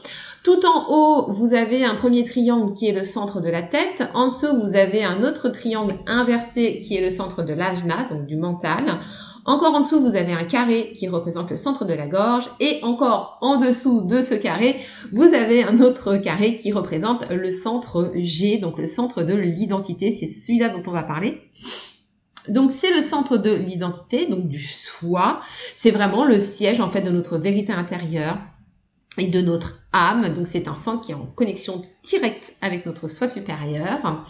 tout 0.43 0.59
en 0.67 0.87
haut, 0.89 1.31
vous 1.31 1.55
avez 1.55 1.85
un 1.85 1.95
premier 1.95 2.25
triangle 2.25 2.75
qui 2.75 2.89
est 2.89 2.93
le 2.93 3.05
centre 3.05 3.41
de 3.41 3.49
la 3.49 3.63
tête. 3.63 4.09
En 4.15 4.27
dessous, 4.27 4.49
vous 4.65 4.75
avez 4.75 5.05
un 5.05 5.23
autre 5.23 5.49
triangle 5.51 5.95
inversé 6.09 6.81
qui 6.81 6.97
est 6.97 7.01
le 7.01 7.11
centre 7.11 7.45
de 7.45 7.55
l'ajna, 7.55 8.05
donc 8.11 8.27
du 8.27 8.37
mental. 8.37 8.99
Encore 9.45 9.75
en 9.75 9.81
dessous, 9.81 10.01
vous 10.01 10.15
avez 10.15 10.33
un 10.33 10.45
carré 10.45 10.93
qui 10.95 11.09
représente 11.09 11.51
le 11.51 11.57
centre 11.57 11.85
de 11.85 11.93
la 11.93 12.07
gorge. 12.07 12.49
Et 12.61 12.79
encore 12.83 13.39
en 13.41 13.57
dessous 13.57 14.03
de 14.03 14.23
ce 14.23 14.35
carré, 14.35 14.81
vous 15.13 15.25
avez 15.25 15.65
un 15.65 15.81
autre 15.81 16.17
carré 16.17 16.55
qui 16.55 16.73
représente 16.73 17.29
le 17.29 17.51
centre 17.51 18.13
G, 18.15 18.59
donc 18.59 18.79
le 18.79 18.87
centre 18.87 19.25
de 19.25 19.35
l'identité. 19.35 20.13
C'est 20.13 20.29
celui-là 20.29 20.69
dont 20.69 20.83
on 20.87 20.93
va 20.93 21.03
parler. 21.03 21.41
Donc 22.49 22.73
c'est 22.73 22.95
le 22.95 23.03
centre 23.03 23.37
de 23.37 23.53
l'identité, 23.53 24.27
donc 24.27 24.49
du 24.49 24.63
soi. 24.63 25.41
C'est 25.77 25.91
vraiment 25.91 26.25
le 26.25 26.39
siège 26.39 26.81
en 26.81 26.91
fait 26.91 27.03
de 27.03 27.11
notre 27.11 27.39
vérité 27.39 27.73
intérieure 27.73 28.39
et 29.19 29.27
de 29.27 29.41
notre 29.41 29.81
âme. 29.93 30.33
Donc 30.35 30.47
c'est 30.47 30.69
un 30.69 30.77
centre 30.77 31.05
qui 31.05 31.13
est 31.13 31.17
en 31.17 31.27
connexion 31.27 31.83
directe 32.05 32.55
avec 32.61 32.87
notre 32.87 33.09
soi 33.09 33.27
supérieur. 33.27 34.25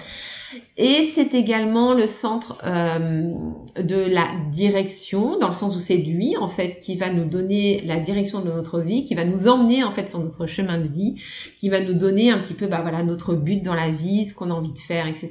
Et 0.76 1.08
c'est 1.12 1.34
également 1.34 1.94
le 1.94 2.06
centre 2.06 2.58
euh, 2.64 3.32
de 3.80 3.96
la 3.96 4.26
direction, 4.50 5.38
dans 5.38 5.48
le 5.48 5.54
sens 5.54 5.76
où 5.76 5.80
c'est 5.80 5.96
lui 5.96 6.36
en 6.36 6.48
fait 6.48 6.78
qui 6.78 6.96
va 6.96 7.10
nous 7.10 7.24
donner 7.24 7.80
la 7.84 7.98
direction 7.98 8.40
de 8.40 8.50
notre 8.50 8.80
vie, 8.80 9.04
qui 9.04 9.14
va 9.14 9.24
nous 9.24 9.48
emmener 9.48 9.84
en 9.84 9.92
fait 9.92 10.08
sur 10.08 10.18
notre 10.18 10.46
chemin 10.46 10.78
de 10.78 10.88
vie, 10.88 11.14
qui 11.56 11.68
va 11.68 11.80
nous 11.80 11.94
donner 11.94 12.30
un 12.30 12.38
petit 12.38 12.54
peu 12.54 12.66
bah 12.66 12.80
voilà 12.82 13.02
notre 13.02 13.34
but 13.34 13.62
dans 13.62 13.74
la 13.74 13.90
vie, 13.90 14.24
ce 14.24 14.34
qu'on 14.34 14.50
a 14.50 14.54
envie 14.54 14.72
de 14.72 14.78
faire, 14.78 15.06
etc. 15.06 15.30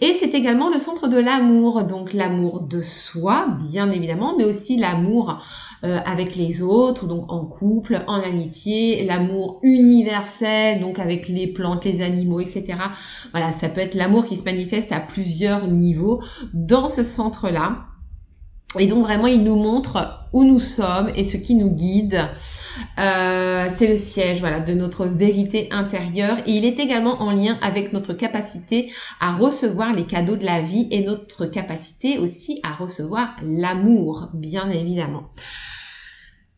Et 0.00 0.14
c'est 0.14 0.34
également 0.34 0.70
le 0.70 0.78
centre 0.78 1.08
de 1.08 1.18
l'amour, 1.18 1.84
donc 1.84 2.12
l'amour 2.12 2.62
de 2.62 2.80
soi, 2.80 3.48
bien 3.70 3.90
évidemment, 3.90 4.34
mais 4.36 4.44
aussi 4.44 4.76
l'amour 4.76 5.42
euh, 5.82 5.98
avec 6.04 6.36
les 6.36 6.62
autres, 6.62 7.06
donc 7.06 7.32
en 7.32 7.44
couple, 7.44 8.02
en 8.06 8.20
amitié, 8.20 9.04
l'amour 9.04 9.60
universel, 9.62 10.80
donc 10.80 10.98
avec 10.98 11.28
les 11.28 11.46
plantes, 11.46 11.84
les 11.84 12.02
animaux, 12.02 12.40
etc. 12.40 12.76
Voilà, 13.32 13.52
ça 13.52 13.68
peut 13.68 13.80
être 13.80 13.94
l'amour 13.94 14.24
qui 14.24 14.36
se 14.36 14.44
manifeste 14.44 14.92
à 14.92 15.00
plusieurs 15.00 15.68
niveaux 15.68 16.20
dans 16.52 16.86
ce 16.86 17.02
centre-là. 17.02 17.89
Et 18.78 18.86
donc 18.86 19.04
vraiment, 19.04 19.26
il 19.26 19.42
nous 19.42 19.56
montre 19.56 20.28
où 20.32 20.44
nous 20.44 20.60
sommes 20.60 21.10
et 21.16 21.24
ce 21.24 21.36
qui 21.36 21.56
nous 21.56 21.70
guide. 21.70 22.20
Euh, 23.00 23.66
c'est 23.74 23.88
le 23.88 23.96
siège, 23.96 24.38
voilà, 24.38 24.60
de 24.60 24.74
notre 24.74 25.06
vérité 25.06 25.68
intérieure. 25.72 26.38
Et 26.46 26.52
il 26.52 26.64
est 26.64 26.78
également 26.78 27.20
en 27.20 27.32
lien 27.32 27.58
avec 27.62 27.92
notre 27.92 28.12
capacité 28.12 28.92
à 29.20 29.32
recevoir 29.32 29.92
les 29.92 30.04
cadeaux 30.04 30.36
de 30.36 30.44
la 30.44 30.60
vie 30.60 30.86
et 30.92 31.04
notre 31.04 31.46
capacité 31.46 32.18
aussi 32.18 32.60
à 32.62 32.72
recevoir 32.72 33.34
l'amour, 33.44 34.28
bien 34.34 34.70
évidemment. 34.70 35.30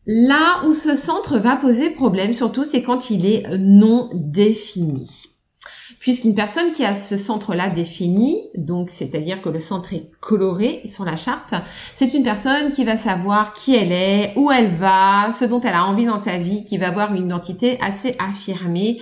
Là 0.05 0.63
où 0.67 0.73
ce 0.73 0.95
centre 0.95 1.39
va 1.39 1.55
poser 1.55 1.89
problème, 1.89 2.33
surtout, 2.33 2.63
c'est 2.63 2.83
quand 2.83 3.09
il 3.09 3.25
est 3.25 3.57
non 3.57 4.09
défini 4.13 5.32
puisqu'une 6.03 6.35
personne 6.35 6.73
qui 6.73 6.83
a 6.83 6.95
ce 6.95 7.15
centre-là 7.15 7.69
défini, 7.69 8.37
donc 8.57 8.89
c'est-à-dire 8.89 9.41
que 9.41 9.47
le 9.47 9.61
centre 9.61 9.93
est 9.93 10.09
coloré 10.19 10.81
sur 10.85 11.05
la 11.05 11.15
charte, 11.15 11.53
c'est 11.95 12.13
une 12.13 12.23
personne 12.23 12.71
qui 12.71 12.83
va 12.83 12.97
savoir 12.97 13.53
qui 13.53 13.73
elle 13.73 13.93
est, 13.93 14.33
où 14.35 14.51
elle 14.51 14.69
va, 14.69 15.31
ce 15.31 15.45
dont 15.45 15.61
elle 15.61 15.75
a 15.75 15.85
envie 15.85 16.05
dans 16.05 16.19
sa 16.19 16.37
vie, 16.37 16.65
qui 16.65 16.77
va 16.77 16.89
avoir 16.89 17.15
une 17.15 17.27
identité 17.27 17.79
assez 17.81 18.17
affirmée, 18.19 18.99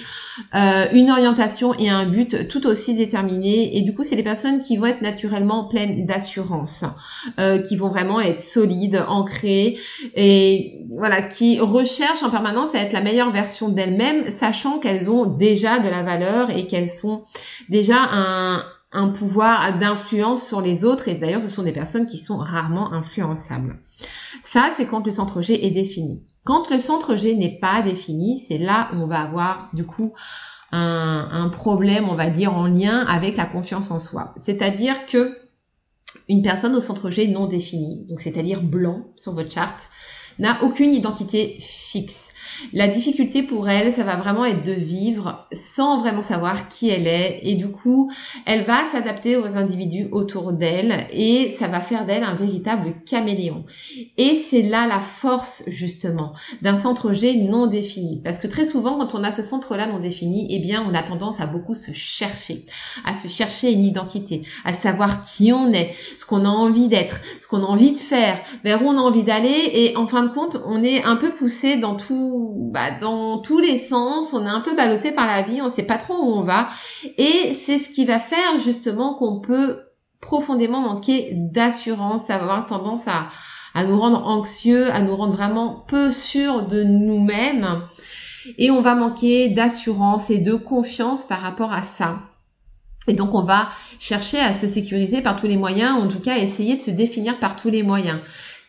euh, 0.54 0.86
une 0.94 1.10
orientation 1.10 1.74
et 1.74 1.90
un 1.90 2.06
but 2.06 2.48
tout 2.48 2.68
aussi 2.68 2.94
déterminé. 2.94 3.76
Et 3.76 3.82
du 3.82 3.96
coup, 3.96 4.04
c'est 4.04 4.16
des 4.16 4.22
personnes 4.22 4.62
qui 4.62 4.78
vont 4.78 4.86
être 4.86 5.02
naturellement 5.02 5.64
pleines 5.64 6.06
d'assurance, 6.06 6.86
euh, 7.40 7.58
qui 7.58 7.78
vont 7.78 7.90
vraiment 7.90 8.22
être 8.22 8.40
solides, 8.40 9.04
ancrées 9.08 9.76
et 10.16 10.78
voilà, 10.96 11.24
qui 11.24 11.60
recherchent 11.60 12.22
en 12.22 12.30
permanence 12.30 12.76
à 12.76 12.80
être 12.80 12.94
la 12.94 13.02
meilleure 13.02 13.32
version 13.32 13.70
d'elles-mêmes, 13.70 14.26
sachant 14.30 14.78
qu'elles 14.78 15.10
ont 15.10 15.26
déjà 15.26 15.80
de 15.80 15.90
la 15.90 16.04
valeur 16.04 16.52
et 16.56 16.68
qu'elles 16.68 16.91
sont 16.92 17.26
déjà 17.70 17.98
un, 18.12 19.08
pouvoir 19.10 19.80
d'influence 19.80 20.46
sur 20.46 20.62
les 20.62 20.84
autres 20.84 21.08
et 21.08 21.16
d'ailleurs 21.16 21.42
ce 21.42 21.50
sont 21.50 21.64
des 21.64 21.72
personnes 21.72 22.08
qui 22.08 22.18
sont 22.18 22.38
rarement 22.38 22.92
influençables. 22.94 23.80
Ça, 24.44 24.70
c'est 24.76 24.86
quand 24.86 25.06
le 25.06 25.12
centre 25.12 25.42
G 25.42 25.66
est 25.66 25.72
défini. 25.72 26.24
Quand 26.44 26.70
le 26.70 26.80
centre 26.80 27.16
G 27.16 27.36
n'est 27.36 27.60
pas 27.60 27.82
défini, 27.82 28.38
c'est 28.38 28.58
là 28.58 28.90
où 28.94 28.98
on 28.98 29.08
va 29.08 29.22
avoir 29.22 29.70
du 29.74 29.86
coup 29.86 30.14
un, 30.72 31.28
un, 31.32 31.50
problème, 31.50 32.10
on 32.10 32.16
va 32.16 32.30
dire, 32.30 32.56
en 32.56 32.68
lien 32.68 33.06
avec 33.08 33.38
la 33.38 33.46
confiance 33.46 33.92
en 33.92 34.00
soi. 34.00 34.34
C'est-à-dire 34.38 35.06
que 35.06 35.38
une 36.28 36.42
personne 36.42 36.76
au 36.76 36.82
centre 36.82 37.10
G 37.10 37.28
non 37.28 37.46
défini, 37.46 38.06
donc 38.08 38.22
c'est-à-dire 38.22 38.62
blanc 38.62 39.06
sur 39.16 39.34
votre 39.34 39.52
charte, 39.52 39.90
n'a 40.40 40.64
aucune 40.64 40.94
identité 40.94 41.58
fixe. 41.60 42.30
La 42.74 42.88
difficulté 42.88 43.44
pour 43.44 43.70
elle, 43.70 43.92
ça 43.94 44.04
va 44.04 44.16
vraiment 44.16 44.46
être 44.46 44.64
de 44.64 44.72
vivre 44.72 45.48
sans 45.52 46.00
vraiment 46.00 46.24
savoir 46.24 46.70
qui 46.70 46.90
elle 46.90 47.08
est. 47.08 47.40
Et 47.44 47.56
du 47.56 47.70
coup, 47.70 48.12
elle 48.46 48.64
va 48.64 48.80
s'adapter 48.92 49.38
aux 49.38 49.58
individus 49.58 50.08
autour 50.12 50.54
d'elle 50.54 51.08
et 51.12 51.50
ça 51.50 51.68
va 51.68 51.80
faire 51.80 52.06
d'elle 52.06 52.24
un 52.24 52.36
véritable 52.36 52.96
caméléon. 53.06 53.64
Et 54.18 54.36
c'est 54.36 54.62
là 54.62 54.88
la 54.88 55.00
force 55.00 55.64
justement 55.68 56.34
d'un 56.62 56.76
centre 56.76 57.14
G 57.14 57.36
non 57.36 57.68
défini. 57.68 58.22
Parce 58.24 58.38
que 58.38 58.48
très 58.48 58.66
souvent 58.66 58.98
quand 58.98 59.16
on 59.16 59.24
a 59.24 59.32
ce 59.32 59.42
centre-là 59.42 59.88
non 59.88 60.00
défini, 60.00 60.48
eh 60.50 60.60
bien, 60.60 60.86
on 60.90 60.94
a 60.94 61.04
tendance 61.04 61.40
à 61.40 61.46
beaucoup 61.46 61.76
se 61.76 61.92
chercher, 61.92 62.66
à 63.06 63.14
se 63.14 63.28
chercher 63.28 63.72
une 63.72 63.84
identité, 63.84 64.42
à 64.66 64.74
savoir 64.74 65.24
qui 65.24 65.52
on 65.52 65.72
est, 65.74 65.92
ce 66.20 66.26
qu'on 66.26 66.46
a 66.46 66.50
envie 66.50 66.88
d'être, 66.88 67.20
ce 67.40 67.48
qu'on 67.48 67.64
a 67.64 67.68
envie 67.68 67.92
de 67.92 67.98
faire, 67.98 68.40
vers 68.64 68.82
où 68.84 68.88
on 68.88 68.98
a 68.98 69.02
envie 69.02 69.24
d'aller. 69.24 69.70
Et 69.74 69.96
en 69.98 70.08
fin 70.08 70.24
de 70.24 70.34
compte, 70.34 70.58
on 70.66 70.84
est 70.84 71.04
un 71.04 71.16
peu 71.16 71.32
poussé 71.32 71.78
dans 71.78 71.96
tout 71.96 72.51
bah, 72.54 72.92
dans 73.00 73.40
tous 73.40 73.60
les 73.60 73.78
sens, 73.78 74.34
on 74.34 74.46
est 74.46 74.50
un 74.50 74.62
peu 74.62 74.76
ballotté 74.76 75.12
par 75.12 75.26
la 75.26 75.42
vie, 75.42 75.62
on 75.62 75.70
sait 75.70 75.84
pas 75.84 75.98
trop 75.98 76.16
où 76.16 76.34
on 76.34 76.44
va. 76.44 76.70
Et 77.18 77.54
c'est 77.54 77.78
ce 77.78 77.90
qui 77.90 78.06
va 78.06 78.20
faire 78.20 78.60
justement 78.64 79.14
qu'on 79.16 79.40
peut 79.40 79.80
profondément 80.20 80.82
manquer 80.82 81.32
d'assurance, 81.34 82.30
avoir 82.30 82.66
tendance 82.66 83.08
à, 83.08 83.28
à 83.74 83.84
nous 83.84 84.00
rendre 84.00 84.26
anxieux, 84.28 84.92
à 84.92 85.02
nous 85.02 85.16
rendre 85.16 85.34
vraiment 85.34 85.84
peu 85.88 86.12
sûrs 86.12 86.68
de 86.68 86.84
nous-mêmes. 86.84 87.82
Et 88.58 88.72
on 88.72 88.82
va 88.82 88.96
manquer 88.96 89.50
d'assurance 89.50 90.30
et 90.30 90.40
de 90.40 90.56
confiance 90.56 91.24
par 91.24 91.42
rapport 91.42 91.74
à 91.74 91.82
ça. 91.82 92.20
Et 93.08 93.14
donc 93.14 93.34
on 93.34 93.42
va 93.42 93.70
chercher 94.00 94.40
à 94.40 94.54
se 94.54 94.68
sécuriser 94.68 95.22
par 95.22 95.36
tous 95.36 95.48
les 95.48 95.58
moyens, 95.58 95.94
en 95.94 96.08
tout 96.08 96.20
cas 96.20 96.38
essayer 96.38 96.78
de 96.78 96.82
se 96.82 96.92
définir 96.92 97.40
par 97.40 97.56
tous 97.56 97.70
les 97.70 97.82
moyens. 97.82 98.20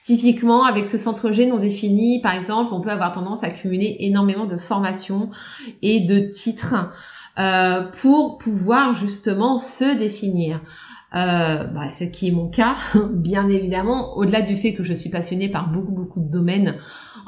Typiquement, 0.04 0.64
avec 0.64 0.88
ce 0.88 0.98
centre 0.98 1.30
G 1.30 1.46
non 1.46 1.58
défini, 1.58 2.20
par 2.20 2.34
exemple, 2.34 2.74
on 2.74 2.80
peut 2.80 2.90
avoir 2.90 3.12
tendance 3.12 3.44
à 3.44 3.50
cumuler 3.50 3.96
énormément 4.00 4.46
de 4.46 4.56
formations 4.56 5.30
et 5.80 6.00
de 6.00 6.18
titres 6.18 6.90
euh, 7.38 7.82
pour 7.82 8.36
pouvoir 8.38 8.94
justement 8.94 9.58
se 9.58 9.96
définir. 9.96 10.60
euh, 11.14 11.64
bah, 11.64 11.90
ce 11.90 12.04
qui 12.04 12.28
est 12.28 12.30
mon 12.32 12.48
cas, 12.48 12.74
bien 13.12 13.48
évidemment, 13.48 14.16
au-delà 14.16 14.40
du 14.40 14.56
fait 14.56 14.74
que 14.74 14.82
je 14.82 14.92
suis 14.92 15.10
passionnée 15.10 15.48
par 15.48 15.70
beaucoup 15.70 15.92
beaucoup 15.92 16.20
de 16.20 16.30
domaines 16.30 16.74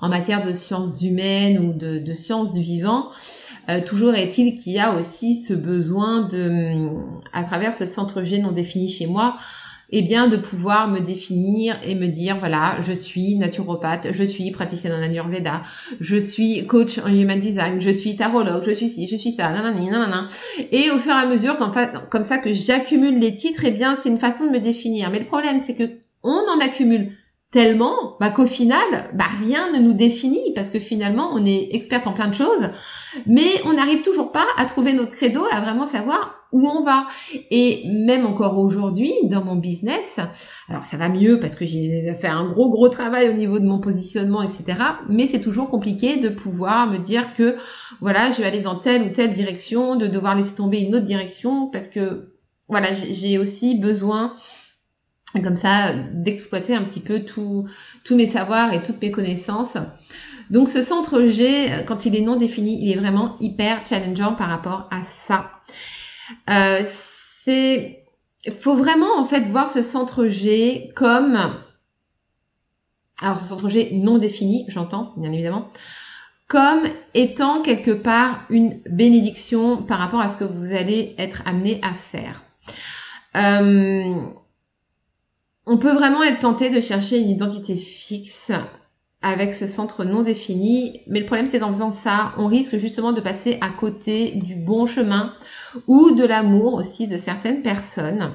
en 0.00 0.08
matière 0.08 0.44
de 0.44 0.52
sciences 0.52 1.00
humaines 1.02 1.58
ou 1.58 1.72
de, 1.72 2.12
sciences 2.12 2.52
du 2.52 2.60
vivant, 2.60 3.10
euh, 3.68 3.80
toujours 3.84 4.14
est-il 4.14 4.54
qu'il 4.54 4.72
y 4.72 4.78
a 4.78 4.96
aussi 4.96 5.42
ce 5.42 5.54
besoin 5.54 6.22
de, 6.22 6.90
à 7.32 7.44
travers 7.44 7.74
ce 7.74 7.86
centre 7.86 8.24
G 8.24 8.38
non 8.38 8.52
défini 8.52 8.88
chez 8.88 9.06
moi, 9.06 9.36
eh 9.96 10.02
bien 10.02 10.26
de 10.26 10.36
pouvoir 10.36 10.88
me 10.88 10.98
définir 10.98 11.78
et 11.86 11.94
me 11.94 12.08
dire 12.08 12.38
voilà, 12.40 12.78
je 12.80 12.92
suis 12.92 13.36
naturopathe, 13.36 14.08
je 14.10 14.24
suis 14.24 14.50
praticienne 14.50 14.92
en 14.92 15.00
Ayurveda, 15.00 15.62
je 16.00 16.16
suis 16.16 16.66
coach 16.66 16.98
en 16.98 17.14
human 17.14 17.38
design, 17.38 17.80
je 17.80 17.90
suis 17.90 18.16
tarologue, 18.16 18.64
je 18.66 18.72
suis 18.72 18.88
ci, 18.88 19.06
je 19.06 19.14
suis 19.14 19.30
ça, 19.30 19.52
nanani, 19.52 19.88
nanana. 19.90 20.26
Et 20.72 20.90
au 20.90 20.98
fur 20.98 21.12
et 21.12 21.14
à 21.14 21.26
mesure, 21.26 21.56
comme 22.10 22.24
ça 22.24 22.38
que 22.38 22.52
j'accumule 22.52 23.20
les 23.20 23.34
titres, 23.34 23.62
eh 23.64 23.70
bien 23.70 23.94
c'est 23.94 24.08
une 24.08 24.18
façon 24.18 24.46
de 24.46 24.50
me 24.50 24.58
définir. 24.58 25.10
Mais 25.10 25.20
le 25.20 25.26
problème, 25.26 25.60
c'est 25.64 25.74
que 25.74 25.84
on 26.24 26.42
en 26.48 26.58
accumule 26.60 27.12
tellement 27.54 28.16
bah, 28.18 28.30
qu'au 28.30 28.46
final, 28.46 28.82
bah, 29.14 29.26
rien 29.40 29.70
ne 29.70 29.78
nous 29.78 29.92
définit 29.92 30.52
parce 30.56 30.70
que 30.70 30.80
finalement, 30.80 31.30
on 31.34 31.46
est 31.46 31.68
experte 31.70 32.08
en 32.08 32.12
plein 32.12 32.26
de 32.26 32.34
choses, 32.34 32.70
mais 33.26 33.48
on 33.64 33.74
n'arrive 33.74 34.02
toujours 34.02 34.32
pas 34.32 34.44
à 34.58 34.64
trouver 34.64 34.92
notre 34.92 35.12
credo, 35.12 35.40
à 35.52 35.60
vraiment 35.60 35.86
savoir 35.86 36.48
où 36.50 36.68
on 36.68 36.82
va. 36.82 37.06
Et 37.52 37.84
même 37.86 38.26
encore 38.26 38.58
aujourd'hui, 38.58 39.12
dans 39.22 39.44
mon 39.44 39.54
business, 39.54 40.18
alors 40.68 40.84
ça 40.84 40.96
va 40.96 41.08
mieux 41.08 41.38
parce 41.38 41.54
que 41.54 41.64
j'ai 41.64 42.12
fait 42.20 42.26
un 42.26 42.44
gros 42.44 42.70
gros 42.70 42.88
travail 42.88 43.28
au 43.28 43.34
niveau 43.34 43.60
de 43.60 43.66
mon 43.66 43.78
positionnement, 43.78 44.42
etc. 44.42 44.64
Mais 45.08 45.28
c'est 45.28 45.40
toujours 45.40 45.70
compliqué 45.70 46.16
de 46.16 46.30
pouvoir 46.30 46.90
me 46.90 46.98
dire 46.98 47.34
que 47.34 47.54
voilà, 48.00 48.32
je 48.32 48.42
vais 48.42 48.48
aller 48.48 48.62
dans 48.62 48.80
telle 48.80 49.02
ou 49.02 49.10
telle 49.10 49.32
direction, 49.32 49.94
de 49.94 50.08
devoir 50.08 50.34
laisser 50.34 50.56
tomber 50.56 50.80
une 50.80 50.96
autre 50.96 51.06
direction 51.06 51.68
parce 51.68 51.86
que 51.86 52.32
voilà, 52.66 52.88
j'ai 52.92 53.38
aussi 53.38 53.76
besoin 53.76 54.34
comme 55.42 55.56
ça 55.56 55.92
d'exploiter 56.12 56.74
un 56.74 56.82
petit 56.82 57.00
peu 57.00 57.24
tous 57.24 57.66
mes 58.10 58.26
savoirs 58.26 58.72
et 58.72 58.82
toutes 58.82 59.00
mes 59.00 59.10
connaissances. 59.10 59.76
Donc 60.50 60.68
ce 60.68 60.82
centre 60.82 61.22
G, 61.22 61.68
quand 61.86 62.06
il 62.06 62.16
est 62.16 62.20
non 62.20 62.36
défini, 62.36 62.78
il 62.82 62.92
est 62.92 62.98
vraiment 63.00 63.36
hyper 63.40 63.86
challengeant 63.86 64.34
par 64.34 64.48
rapport 64.48 64.88
à 64.90 65.02
ça. 65.02 65.50
Euh, 66.50 66.82
c'est, 66.86 68.04
faut 68.60 68.74
vraiment 68.74 69.18
en 69.18 69.24
fait 69.24 69.42
voir 69.48 69.68
ce 69.68 69.82
centre 69.82 70.26
G 70.26 70.92
comme, 70.94 71.38
alors 73.22 73.38
ce 73.38 73.44
centre 73.44 73.68
G 73.68 73.90
non 73.94 74.18
défini, 74.18 74.64
j'entends 74.68 75.14
bien 75.16 75.32
évidemment, 75.32 75.70
comme 76.46 76.82
étant 77.14 77.62
quelque 77.62 77.90
part 77.90 78.44
une 78.50 78.80
bénédiction 78.90 79.82
par 79.82 79.98
rapport 79.98 80.20
à 80.20 80.28
ce 80.28 80.36
que 80.36 80.44
vous 80.44 80.74
allez 80.74 81.14
être 81.18 81.42
amené 81.46 81.80
à 81.82 81.94
faire. 81.94 82.42
Euh, 83.36 84.26
on 85.66 85.78
peut 85.78 85.92
vraiment 85.92 86.22
être 86.22 86.40
tenté 86.40 86.70
de 86.70 86.80
chercher 86.80 87.18
une 87.18 87.28
identité 87.28 87.74
fixe 87.76 88.52
avec 89.22 89.54
ce 89.54 89.66
centre 89.66 90.04
non 90.04 90.20
défini, 90.20 91.00
mais 91.06 91.20
le 91.20 91.26
problème 91.26 91.46
c'est 91.46 91.58
qu'en 91.58 91.70
faisant 91.70 91.90
ça, 91.90 92.32
on 92.36 92.46
risque 92.46 92.76
justement 92.76 93.12
de 93.12 93.22
passer 93.22 93.56
à 93.62 93.70
côté 93.70 94.32
du 94.32 94.54
bon 94.54 94.84
chemin 94.84 95.32
ou 95.86 96.10
de 96.10 96.24
l'amour 96.24 96.74
aussi 96.74 97.08
de 97.08 97.16
certaines 97.16 97.62
personnes. 97.62 98.30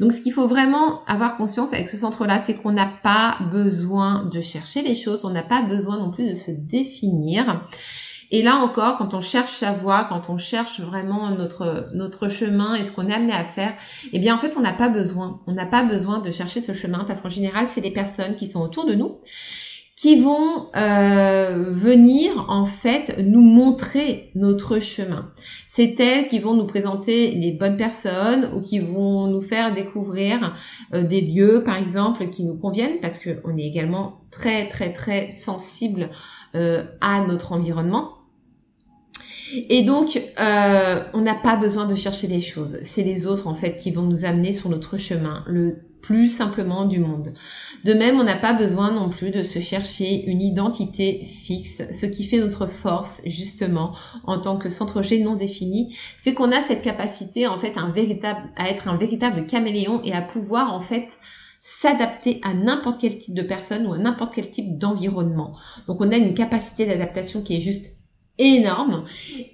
Donc 0.00 0.10
ce 0.10 0.20
qu'il 0.20 0.32
faut 0.32 0.48
vraiment 0.48 1.04
avoir 1.06 1.36
conscience 1.36 1.72
avec 1.72 1.88
ce 1.88 1.96
centre-là, 1.96 2.42
c'est 2.44 2.54
qu'on 2.54 2.72
n'a 2.72 2.90
pas 3.04 3.38
besoin 3.52 4.24
de 4.32 4.40
chercher 4.40 4.82
les 4.82 4.96
choses, 4.96 5.20
on 5.22 5.30
n'a 5.30 5.44
pas 5.44 5.62
besoin 5.62 5.98
non 5.98 6.10
plus 6.10 6.28
de 6.28 6.34
se 6.34 6.50
définir. 6.50 7.64
Et 8.32 8.42
là 8.42 8.56
encore, 8.56 8.96
quand 8.96 9.14
on 9.14 9.20
cherche 9.20 9.52
sa 9.52 9.72
voie, 9.72 10.04
quand 10.04 10.30
on 10.30 10.38
cherche 10.38 10.80
vraiment 10.80 11.30
notre 11.30 11.88
notre 11.94 12.28
chemin 12.28 12.74
et 12.74 12.82
ce 12.82 12.90
qu'on 12.90 13.06
est 13.06 13.14
amené 13.14 13.32
à 13.32 13.44
faire, 13.44 13.74
eh 14.12 14.18
bien 14.18 14.34
en 14.34 14.38
fait 14.38 14.54
on 14.56 14.60
n'a 14.60 14.72
pas 14.72 14.88
besoin, 14.88 15.38
on 15.46 15.52
n'a 15.52 15.66
pas 15.66 15.84
besoin 15.84 16.18
de 16.18 16.30
chercher 16.30 16.60
ce 16.60 16.72
chemin 16.72 17.04
parce 17.04 17.20
qu'en 17.20 17.28
général 17.28 17.66
c'est 17.68 17.82
des 17.82 17.90
personnes 17.90 18.34
qui 18.34 18.46
sont 18.46 18.60
autour 18.60 18.86
de 18.86 18.94
nous 18.94 19.18
qui 20.02 20.18
vont 20.18 20.66
euh, 20.74 21.66
venir 21.70 22.46
en 22.48 22.64
fait 22.64 23.18
nous 23.18 23.40
montrer 23.40 24.32
notre 24.34 24.80
chemin. 24.80 25.30
C'est 25.68 25.94
elles 26.00 26.26
qui 26.26 26.40
vont 26.40 26.54
nous 26.54 26.66
présenter 26.66 27.30
les 27.30 27.52
bonnes 27.52 27.76
personnes 27.76 28.50
ou 28.52 28.60
qui 28.60 28.80
vont 28.80 29.28
nous 29.28 29.40
faire 29.40 29.72
découvrir 29.72 30.54
euh, 30.92 31.04
des 31.04 31.20
lieux 31.20 31.62
par 31.62 31.76
exemple 31.76 32.30
qui 32.30 32.42
nous 32.42 32.56
conviennent 32.56 32.98
parce 33.00 33.18
qu'on 33.18 33.56
est 33.56 33.64
également 33.64 34.22
très 34.32 34.68
très 34.68 34.92
très 34.92 35.30
sensible 35.30 36.10
euh, 36.56 36.82
à 37.00 37.24
notre 37.24 37.52
environnement. 37.52 38.21
Et 39.68 39.82
donc, 39.82 40.20
euh, 40.40 41.02
on 41.14 41.20
n'a 41.20 41.34
pas 41.34 41.56
besoin 41.56 41.86
de 41.86 41.94
chercher 41.94 42.26
les 42.26 42.40
choses. 42.40 42.78
C'est 42.82 43.02
les 43.02 43.26
autres, 43.26 43.46
en 43.46 43.54
fait, 43.54 43.78
qui 43.78 43.90
vont 43.90 44.02
nous 44.02 44.24
amener 44.24 44.52
sur 44.52 44.68
notre 44.68 44.98
chemin, 44.98 45.44
le 45.46 45.78
plus 46.02 46.28
simplement 46.28 46.84
du 46.84 46.98
monde. 46.98 47.32
De 47.84 47.94
même, 47.94 48.18
on 48.18 48.24
n'a 48.24 48.36
pas 48.36 48.52
besoin 48.52 48.90
non 48.90 49.08
plus 49.08 49.30
de 49.30 49.42
se 49.42 49.60
chercher 49.60 50.24
une 50.26 50.40
identité 50.40 51.24
fixe. 51.24 51.82
Ce 51.92 52.06
qui 52.06 52.24
fait 52.24 52.40
notre 52.40 52.66
force, 52.66 53.22
justement, 53.24 53.92
en 54.24 54.38
tant 54.38 54.56
que 54.56 54.68
centre 54.68 55.02
G 55.02 55.20
non 55.20 55.36
défini, 55.36 55.96
c'est 56.18 56.34
qu'on 56.34 56.50
a 56.50 56.60
cette 56.60 56.82
capacité, 56.82 57.46
en 57.46 57.58
fait, 57.58 57.74
à 57.76 58.68
être 58.68 58.88
un 58.88 58.96
véritable 58.96 59.46
caméléon 59.46 60.00
et 60.02 60.12
à 60.12 60.22
pouvoir, 60.22 60.74
en 60.74 60.80
fait, 60.80 61.18
s'adapter 61.64 62.40
à 62.42 62.54
n'importe 62.54 63.00
quel 63.00 63.16
type 63.16 63.34
de 63.34 63.42
personne 63.42 63.86
ou 63.86 63.92
à 63.92 63.98
n'importe 63.98 64.34
quel 64.34 64.50
type 64.50 64.78
d'environnement. 64.78 65.52
Donc 65.86 66.00
on 66.00 66.10
a 66.10 66.16
une 66.16 66.34
capacité 66.34 66.86
d'adaptation 66.86 67.40
qui 67.40 67.56
est 67.56 67.60
juste 67.60 67.86
énorme. 68.38 69.04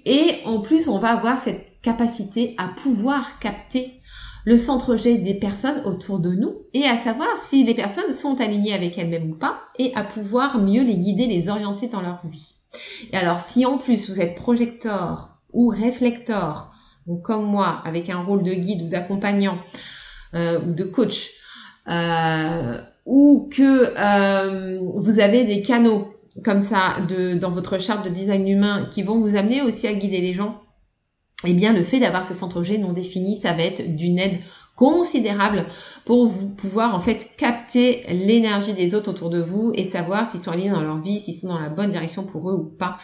Et 0.05 0.37
en 0.45 0.61
plus, 0.61 0.87
on 0.87 0.99
va 0.99 1.09
avoir 1.09 1.39
cette 1.39 1.81
capacité 1.81 2.55
à 2.57 2.67
pouvoir 2.67 3.39
capter 3.39 4.01
le 4.45 4.57
centre 4.57 4.95
G 4.95 5.17
des 5.17 5.33
personnes 5.33 5.81
autour 5.85 6.19
de 6.19 6.31
nous 6.31 6.55
et 6.73 6.85
à 6.85 6.97
savoir 6.97 7.37
si 7.37 7.63
les 7.63 7.73
personnes 7.73 8.13
sont 8.13 8.39
alignées 8.41 8.73
avec 8.73 8.97
elles-mêmes 8.97 9.31
ou 9.31 9.35
pas 9.35 9.59
et 9.77 9.93
à 9.95 10.03
pouvoir 10.03 10.59
mieux 10.59 10.83
les 10.83 10.95
guider, 10.95 11.27
les 11.27 11.49
orienter 11.49 11.87
dans 11.87 12.01
leur 12.01 12.25
vie. 12.25 12.55
Et 13.11 13.17
alors, 13.17 13.41
si 13.41 13.65
en 13.65 13.77
plus 13.77 14.09
vous 14.09 14.21
êtes 14.21 14.35
projecteur 14.35 15.37
ou 15.51 15.67
réflecteur, 15.67 16.71
donc 17.07 17.23
comme 17.23 17.45
moi, 17.45 17.81
avec 17.85 18.09
un 18.09 18.21
rôle 18.21 18.43
de 18.43 18.53
guide 18.53 18.83
ou 18.83 18.87
d'accompagnant 18.87 19.57
euh, 20.35 20.59
ou 20.61 20.73
de 20.73 20.83
coach, 20.83 21.31
euh, 21.89 22.77
ou 23.05 23.49
que 23.51 23.93
euh, 23.97 24.79
vous 24.95 25.19
avez 25.19 25.43
des 25.43 25.61
canaux 25.61 26.13
comme 26.43 26.59
ça 26.59 26.95
de, 27.07 27.35
dans 27.35 27.49
votre 27.49 27.79
charte 27.79 28.05
de 28.05 28.09
design 28.09 28.47
humain 28.47 28.87
qui 28.91 29.03
vont 29.03 29.19
vous 29.19 29.35
amener 29.35 29.61
aussi 29.61 29.87
à 29.87 29.93
guider 29.93 30.21
les 30.21 30.33
gens, 30.33 30.61
eh 31.45 31.53
bien 31.53 31.73
le 31.73 31.83
fait 31.83 31.99
d'avoir 31.99 32.25
ce 32.25 32.33
centre 32.33 32.63
G 32.63 32.77
non 32.77 32.91
défini, 32.91 33.37
ça 33.37 33.53
va 33.53 33.63
être 33.63 33.95
d'une 33.95 34.19
aide 34.19 34.39
considérable 34.75 35.65
pour 36.05 36.27
vous 36.27 36.47
pouvoir 36.49 36.95
en 36.95 37.01
fait 37.01 37.31
capter 37.37 38.03
l'énergie 38.09 38.73
des 38.73 38.95
autres 38.95 39.11
autour 39.11 39.29
de 39.29 39.41
vous 39.41 39.71
et 39.75 39.83
savoir 39.83 40.25
s'ils 40.25 40.39
sont 40.39 40.51
alignés 40.51 40.69
dans 40.69 40.81
leur 40.81 40.99
vie, 40.99 41.19
s'ils 41.19 41.33
sont 41.33 41.49
dans 41.49 41.59
la 41.59 41.69
bonne 41.69 41.91
direction 41.91 42.23
pour 42.23 42.49
eux 42.49 42.55
ou 42.55 42.63
pas. 42.63 42.97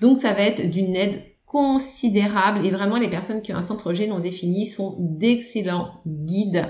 Donc 0.00 0.18
ça 0.18 0.34
va 0.34 0.42
être 0.42 0.70
d'une 0.70 0.94
aide 0.94 1.22
considérable 1.46 2.66
et 2.66 2.70
vraiment 2.70 2.98
les 2.98 3.08
personnes 3.08 3.42
qui 3.42 3.52
ont 3.52 3.56
un 3.56 3.62
centre 3.62 3.92
G 3.92 4.06
non 4.06 4.20
défini 4.20 4.66
sont 4.66 4.96
d'excellents 4.98 6.00
guides 6.06 6.66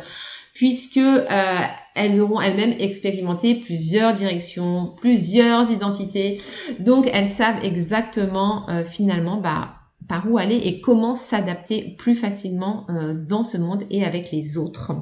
puisque 0.54 0.98
euh, 0.98 1.58
elles 1.94 2.20
auront 2.20 2.40
elles-mêmes 2.40 2.76
expérimenté 2.78 3.56
plusieurs 3.56 4.14
directions, 4.14 4.94
plusieurs 4.96 5.70
identités. 5.70 6.40
Donc 6.78 7.08
elles 7.12 7.28
savent 7.28 7.64
exactement 7.64 8.68
euh, 8.68 8.84
finalement 8.84 9.38
bah, 9.38 9.76
par 10.08 10.30
où 10.30 10.38
aller 10.38 10.56
et 10.56 10.80
comment 10.80 11.14
s'adapter 11.14 11.96
plus 11.98 12.14
facilement 12.14 12.86
euh, 12.90 13.14
dans 13.14 13.44
ce 13.44 13.56
monde 13.56 13.84
et 13.90 14.04
avec 14.04 14.30
les 14.30 14.58
autres. 14.58 14.92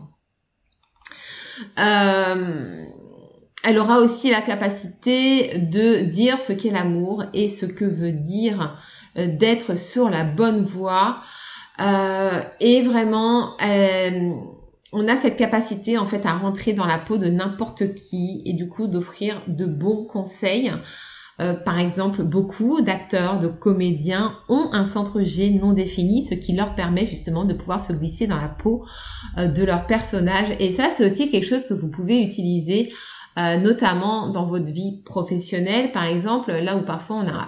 elle 1.76 3.78
aura 3.78 4.00
aussi 4.00 4.30
la 4.30 4.40
capacité 4.40 5.58
de 5.58 6.04
dire 6.04 6.40
ce 6.40 6.52
qu'est 6.52 6.70
l'amour 6.70 7.24
et 7.34 7.48
ce 7.48 7.66
que 7.66 7.84
veut 7.84 8.12
dire 8.12 8.78
d'être 9.16 9.76
sur 9.76 10.08
la 10.08 10.24
bonne 10.24 10.64
voie. 10.64 11.20
et 12.60 12.82
vraiment, 12.82 13.56
on 14.92 15.06
a 15.08 15.16
cette 15.16 15.36
capacité 15.36 15.98
en 15.98 16.06
fait 16.06 16.26
à 16.26 16.32
rentrer 16.32 16.72
dans 16.72 16.86
la 16.86 16.98
peau 16.98 17.16
de 17.16 17.28
n'importe 17.28 17.94
qui 17.94 18.42
et 18.44 18.52
du 18.52 18.68
coup 18.68 18.86
d'offrir 18.86 19.40
de 19.46 19.66
bons 19.66 20.04
conseils. 20.04 20.72
Euh, 21.40 21.54
par 21.54 21.78
exemple, 21.78 22.22
beaucoup 22.22 22.82
d'acteurs, 22.82 23.38
de 23.38 23.48
comédiens 23.48 24.36
ont 24.50 24.68
un 24.72 24.84
centre 24.84 25.22
G 25.22 25.50
non 25.50 25.72
défini, 25.72 26.22
ce 26.22 26.34
qui 26.34 26.54
leur 26.54 26.74
permet 26.74 27.06
justement 27.06 27.44
de 27.44 27.54
pouvoir 27.54 27.80
se 27.80 27.94
glisser 27.94 28.26
dans 28.26 28.36
la 28.36 28.48
peau 28.48 28.84
euh, 29.38 29.46
de 29.46 29.64
leur 29.64 29.86
personnage. 29.86 30.48
Et 30.58 30.70
ça, 30.70 30.90
c'est 30.94 31.10
aussi 31.10 31.30
quelque 31.30 31.48
chose 31.48 31.66
que 31.66 31.72
vous 31.72 31.88
pouvez 31.88 32.22
utiliser 32.22 32.92
euh, 33.38 33.56
notamment 33.56 34.28
dans 34.30 34.44
votre 34.44 34.70
vie 34.70 35.02
professionnelle, 35.04 35.92
par 35.92 36.04
exemple, 36.04 36.52
là 36.52 36.76
où 36.76 36.84
parfois 36.84 37.16
on 37.16 37.28
a 37.28 37.46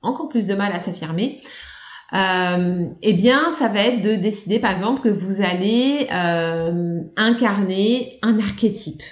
encore 0.00 0.28
plus 0.28 0.46
de 0.46 0.54
mal 0.54 0.72
à 0.72 0.80
s'affirmer 0.80 1.40
euh, 2.12 2.86
eh 3.02 3.12
bien, 3.14 3.50
ça 3.58 3.68
va 3.68 3.80
être 3.80 4.02
de 4.02 4.14
décider, 4.14 4.58
par 4.58 4.72
exemple, 4.72 5.02
que 5.02 5.08
vous 5.08 5.42
allez 5.42 6.06
euh, 6.12 7.00
incarner 7.16 8.18
un 8.22 8.38
archétype. 8.38 9.02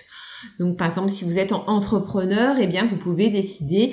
Donc, 0.61 0.77
par 0.77 0.89
exemple, 0.89 1.11
si 1.11 1.25
vous 1.25 1.39
êtes 1.39 1.53
entrepreneur, 1.53 2.57
eh 2.61 2.67
bien, 2.67 2.87
vous 2.87 2.97
pouvez 2.97 3.29
décider 3.29 3.91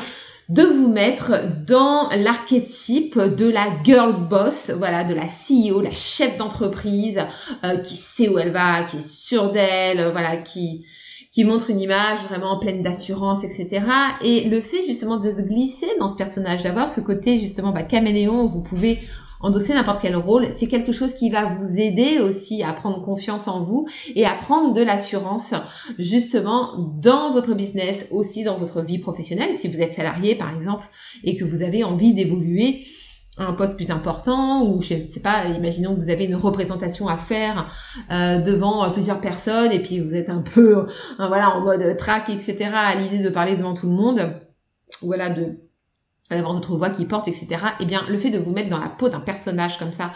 de 0.50 0.64
vous 0.64 0.90
mettre 0.90 1.34
dans 1.66 2.10
l'archétype 2.10 3.18
de 3.18 3.50
la 3.50 3.68
girl 3.84 4.28
boss, 4.28 4.70
voilà, 4.78 5.04
de 5.04 5.14
la 5.14 5.26
CEO, 5.26 5.82
la 5.82 5.92
chef 5.92 6.38
d'entreprise, 6.38 7.20
euh, 7.64 7.78
qui 7.78 7.96
sait 7.96 8.28
où 8.28 8.38
elle 8.38 8.52
va, 8.52 8.84
qui 8.84 8.98
est 8.98 9.08
sûre 9.08 9.52
d'elle, 9.52 10.12
voilà, 10.12 10.38
qui 10.38 10.86
qui 11.32 11.46
montre 11.46 11.70
une 11.70 11.80
image 11.80 12.20
vraiment 12.28 12.60
pleine 12.60 12.82
d'assurance, 12.82 13.44
etc. 13.44 13.82
Et 14.22 14.50
le 14.50 14.60
fait 14.60 14.86
justement 14.86 15.17
de 15.17 15.32
se 15.32 15.41
glisser 15.41 15.88
dans 16.00 16.10
ce 16.10 16.17
personnage, 16.17 16.63
d'avoir 16.63 16.89
ce 16.89 17.00
côté 17.00 17.39
justement 17.39 17.72
bah, 17.72 17.84
caméléon, 17.84 18.48
vous 18.48 18.62
pouvez 18.62 19.00
endosser 19.44 19.74
n'importe 19.74 20.02
quel 20.02 20.15
rôle, 20.15 20.48
c'est 20.56 20.67
quelque 20.67 20.91
chose 20.91 21.13
qui 21.13 21.30
va 21.30 21.46
vous 21.46 21.80
aider 21.80 22.20
aussi 22.20 22.63
à 22.63 22.74
prendre 22.74 23.02
confiance 23.04 23.48
en 23.48 23.63
vous 23.63 23.88
et 24.13 24.26
à 24.26 24.34
prendre 24.34 24.74
de 24.74 24.82
l'assurance 24.82 25.56
justement 25.98 26.74
dans 27.02 27.32
votre 27.32 27.56
business, 27.56 28.06
aussi 28.12 28.44
dans 28.44 28.60
votre 28.60 28.82
vie 28.82 29.00
professionnelle. 29.00 29.56
Si 29.56 29.67
vous 29.67 29.82
êtes 29.82 29.94
salarié 29.94 30.36
par 30.36 30.54
exemple 30.54 30.88
et 31.24 31.36
que 31.36 31.46
vous 31.46 31.63
avez 31.63 31.84
envie 31.84 32.13
d'évoluer, 32.13 32.86
un 33.42 33.54
poste 33.54 33.76
plus 33.76 33.92
important 33.92 34.66
ou 34.66 34.82
je 34.82 34.96
sais 34.98 35.20
pas, 35.20 35.46
imaginons 35.56 35.96
que 35.96 36.00
vous 36.00 36.10
avez 36.10 36.26
une 36.26 36.36
représentation 36.36 37.08
à 37.08 37.18
faire 37.18 37.68
euh, 38.12 38.40
devant 38.40 38.90
plusieurs 38.92 39.22
personnes 39.22 39.72
et 39.72 39.80
puis 39.80 40.00
vous 40.00 40.14
êtes 40.14 40.30
un 40.30 40.42
peu 40.42 40.88
voilà 41.18 41.56
en 41.56 41.62
mode 41.62 41.98
track 41.98 42.30
etc 42.30 42.70
à 42.74 42.96
l'idée 42.96 43.20
de 43.20 43.30
parler 43.30 43.56
devant 43.56 43.74
tout 43.74 43.88
le 43.88 43.94
monde 43.94 44.22
voilà 45.02 45.30
de 45.30 45.58
d'avoir 46.30 46.54
votre 46.54 46.76
voix 46.76 46.90
qui 46.90 47.06
porte, 47.06 47.28
etc. 47.28 47.58
Eh 47.80 47.86
bien, 47.86 48.02
le 48.10 48.18
fait 48.18 48.30
de 48.30 48.40
vous 48.40 48.52
mettre 48.52 48.70
dans 48.70 48.80
la 48.80 48.90
peau 48.90 49.10
d'un 49.10 49.20
personnage 49.20 49.78
comme 49.78 49.92
ça, 49.92 50.12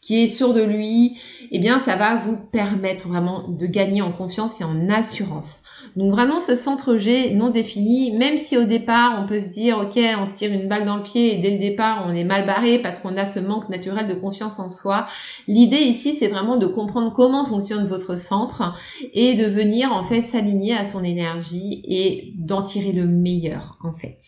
qui 0.00 0.22
est 0.22 0.28
sûr 0.28 0.54
de 0.54 0.62
lui, 0.62 1.18
eh 1.50 1.58
bien, 1.58 1.78
ça 1.78 1.96
va 1.96 2.16
vous 2.16 2.36
permettre 2.36 3.08
vraiment 3.08 3.48
de 3.48 3.66
gagner 3.66 4.00
en 4.00 4.12
confiance 4.12 4.60
et 4.60 4.64
en 4.64 4.88
assurance. 4.88 5.62
Donc 5.96 6.12
vraiment, 6.12 6.40
ce 6.40 6.54
centre 6.54 6.96
G 6.96 7.34
non 7.34 7.50
défini, 7.50 8.12
même 8.12 8.38
si 8.38 8.56
au 8.56 8.64
départ, 8.64 9.20
on 9.20 9.26
peut 9.26 9.40
se 9.40 9.50
dire, 9.50 9.78
ok, 9.78 9.98
on 10.20 10.24
se 10.24 10.34
tire 10.34 10.52
une 10.52 10.68
balle 10.68 10.84
dans 10.84 10.96
le 10.96 11.02
pied 11.02 11.34
et 11.34 11.42
dès 11.42 11.50
le 11.50 11.58
départ, 11.58 12.04
on 12.06 12.14
est 12.14 12.24
mal 12.24 12.46
barré 12.46 12.78
parce 12.78 12.98
qu'on 13.00 13.16
a 13.16 13.26
ce 13.26 13.40
manque 13.40 13.68
naturel 13.68 14.06
de 14.06 14.14
confiance 14.14 14.58
en 14.60 14.70
soi. 14.70 15.06
L'idée 15.48 15.82
ici, 15.82 16.14
c'est 16.14 16.28
vraiment 16.28 16.56
de 16.56 16.66
comprendre 16.66 17.12
comment 17.12 17.44
fonctionne 17.44 17.86
votre 17.86 18.18
centre 18.18 18.74
et 19.12 19.34
de 19.34 19.46
venir, 19.46 19.92
en 19.92 20.04
fait, 20.04 20.22
s'aligner 20.22 20.74
à 20.74 20.84
son 20.84 21.02
énergie 21.02 21.82
et 21.84 22.34
d'en 22.38 22.62
tirer 22.62 22.92
le 22.92 23.06
meilleur, 23.06 23.78
en 23.82 23.92
fait. 23.92 24.18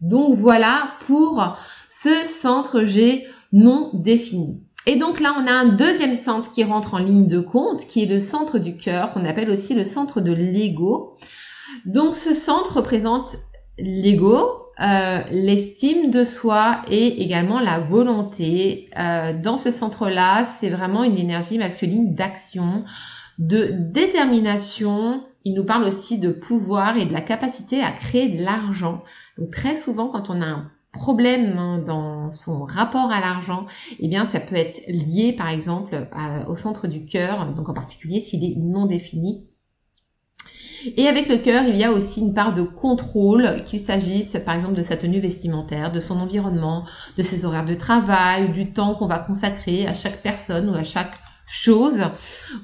Donc 0.00 0.38
voilà 0.38 0.92
pour 1.06 1.56
ce 1.90 2.10
centre 2.26 2.84
G 2.84 3.26
non 3.52 3.90
défini. 3.94 4.62
Et 4.86 4.96
donc 4.96 5.20
là, 5.20 5.34
on 5.38 5.46
a 5.46 5.52
un 5.52 5.66
deuxième 5.66 6.14
centre 6.14 6.50
qui 6.50 6.64
rentre 6.64 6.94
en 6.94 6.98
ligne 6.98 7.26
de 7.26 7.40
compte, 7.40 7.86
qui 7.86 8.02
est 8.02 8.06
le 8.06 8.20
centre 8.20 8.58
du 8.58 8.76
cœur, 8.76 9.12
qu'on 9.12 9.24
appelle 9.24 9.50
aussi 9.50 9.74
le 9.74 9.84
centre 9.84 10.20
de 10.20 10.32
l'ego. 10.32 11.16
Donc 11.84 12.14
ce 12.14 12.34
centre 12.34 12.76
représente 12.76 13.36
l'ego, 13.78 14.68
euh, 14.80 15.18
l'estime 15.30 16.10
de 16.10 16.24
soi 16.24 16.82
et 16.88 17.22
également 17.22 17.60
la 17.60 17.80
volonté. 17.80 18.88
Euh, 18.98 19.32
dans 19.32 19.56
ce 19.56 19.70
centre-là, 19.70 20.44
c'est 20.44 20.70
vraiment 20.70 21.04
une 21.04 21.18
énergie 21.18 21.58
masculine 21.58 22.14
d'action, 22.14 22.84
de 23.38 23.70
détermination. 23.72 25.24
Il 25.44 25.54
nous 25.54 25.64
parle 25.64 25.84
aussi 25.84 26.18
de 26.18 26.30
pouvoir 26.30 26.96
et 26.96 27.06
de 27.06 27.12
la 27.12 27.20
capacité 27.20 27.82
à 27.82 27.90
créer 27.90 28.28
de 28.28 28.44
l'argent. 28.44 29.02
Donc 29.36 29.50
très 29.50 29.76
souvent, 29.76 30.08
quand 30.08 30.30
on 30.30 30.40
a 30.40 30.46
un 30.46 30.70
problème 30.92 31.58
hein, 31.58 31.82
dans 31.84 32.30
son 32.30 32.64
rapport 32.64 33.10
à 33.10 33.20
l'argent, 33.20 33.66
eh 33.98 34.08
bien 34.08 34.24
ça 34.24 34.40
peut 34.40 34.56
être 34.56 34.80
lié 34.88 35.32
par 35.32 35.48
exemple 35.48 36.08
au 36.46 36.56
centre 36.56 36.86
du 36.86 37.04
cœur, 37.04 37.52
donc 37.52 37.68
en 37.68 37.74
particulier 37.74 38.20
s'il 38.20 38.44
est 38.44 38.56
non 38.56 38.86
défini. 38.86 39.46
Et 40.96 41.08
avec 41.08 41.28
le 41.28 41.38
cœur, 41.38 41.64
il 41.66 41.76
y 41.76 41.84
a 41.84 41.92
aussi 41.92 42.20
une 42.20 42.34
part 42.34 42.52
de 42.52 42.62
contrôle, 42.62 43.64
qu'il 43.64 43.80
s'agisse 43.80 44.36
par 44.44 44.54
exemple 44.54 44.74
de 44.74 44.82
sa 44.82 44.96
tenue 44.96 45.20
vestimentaire, 45.20 45.90
de 45.90 46.00
son 46.00 46.20
environnement, 46.20 46.84
de 47.16 47.22
ses 47.22 47.44
horaires 47.44 47.64
de 47.64 47.74
travail, 47.74 48.52
du 48.52 48.72
temps 48.72 48.94
qu'on 48.94 49.08
va 49.08 49.18
consacrer 49.18 49.86
à 49.86 49.94
chaque 49.94 50.22
personne 50.22 50.68
ou 50.68 50.74
à 50.74 50.84
chaque 50.84 51.14
chose. 51.46 52.00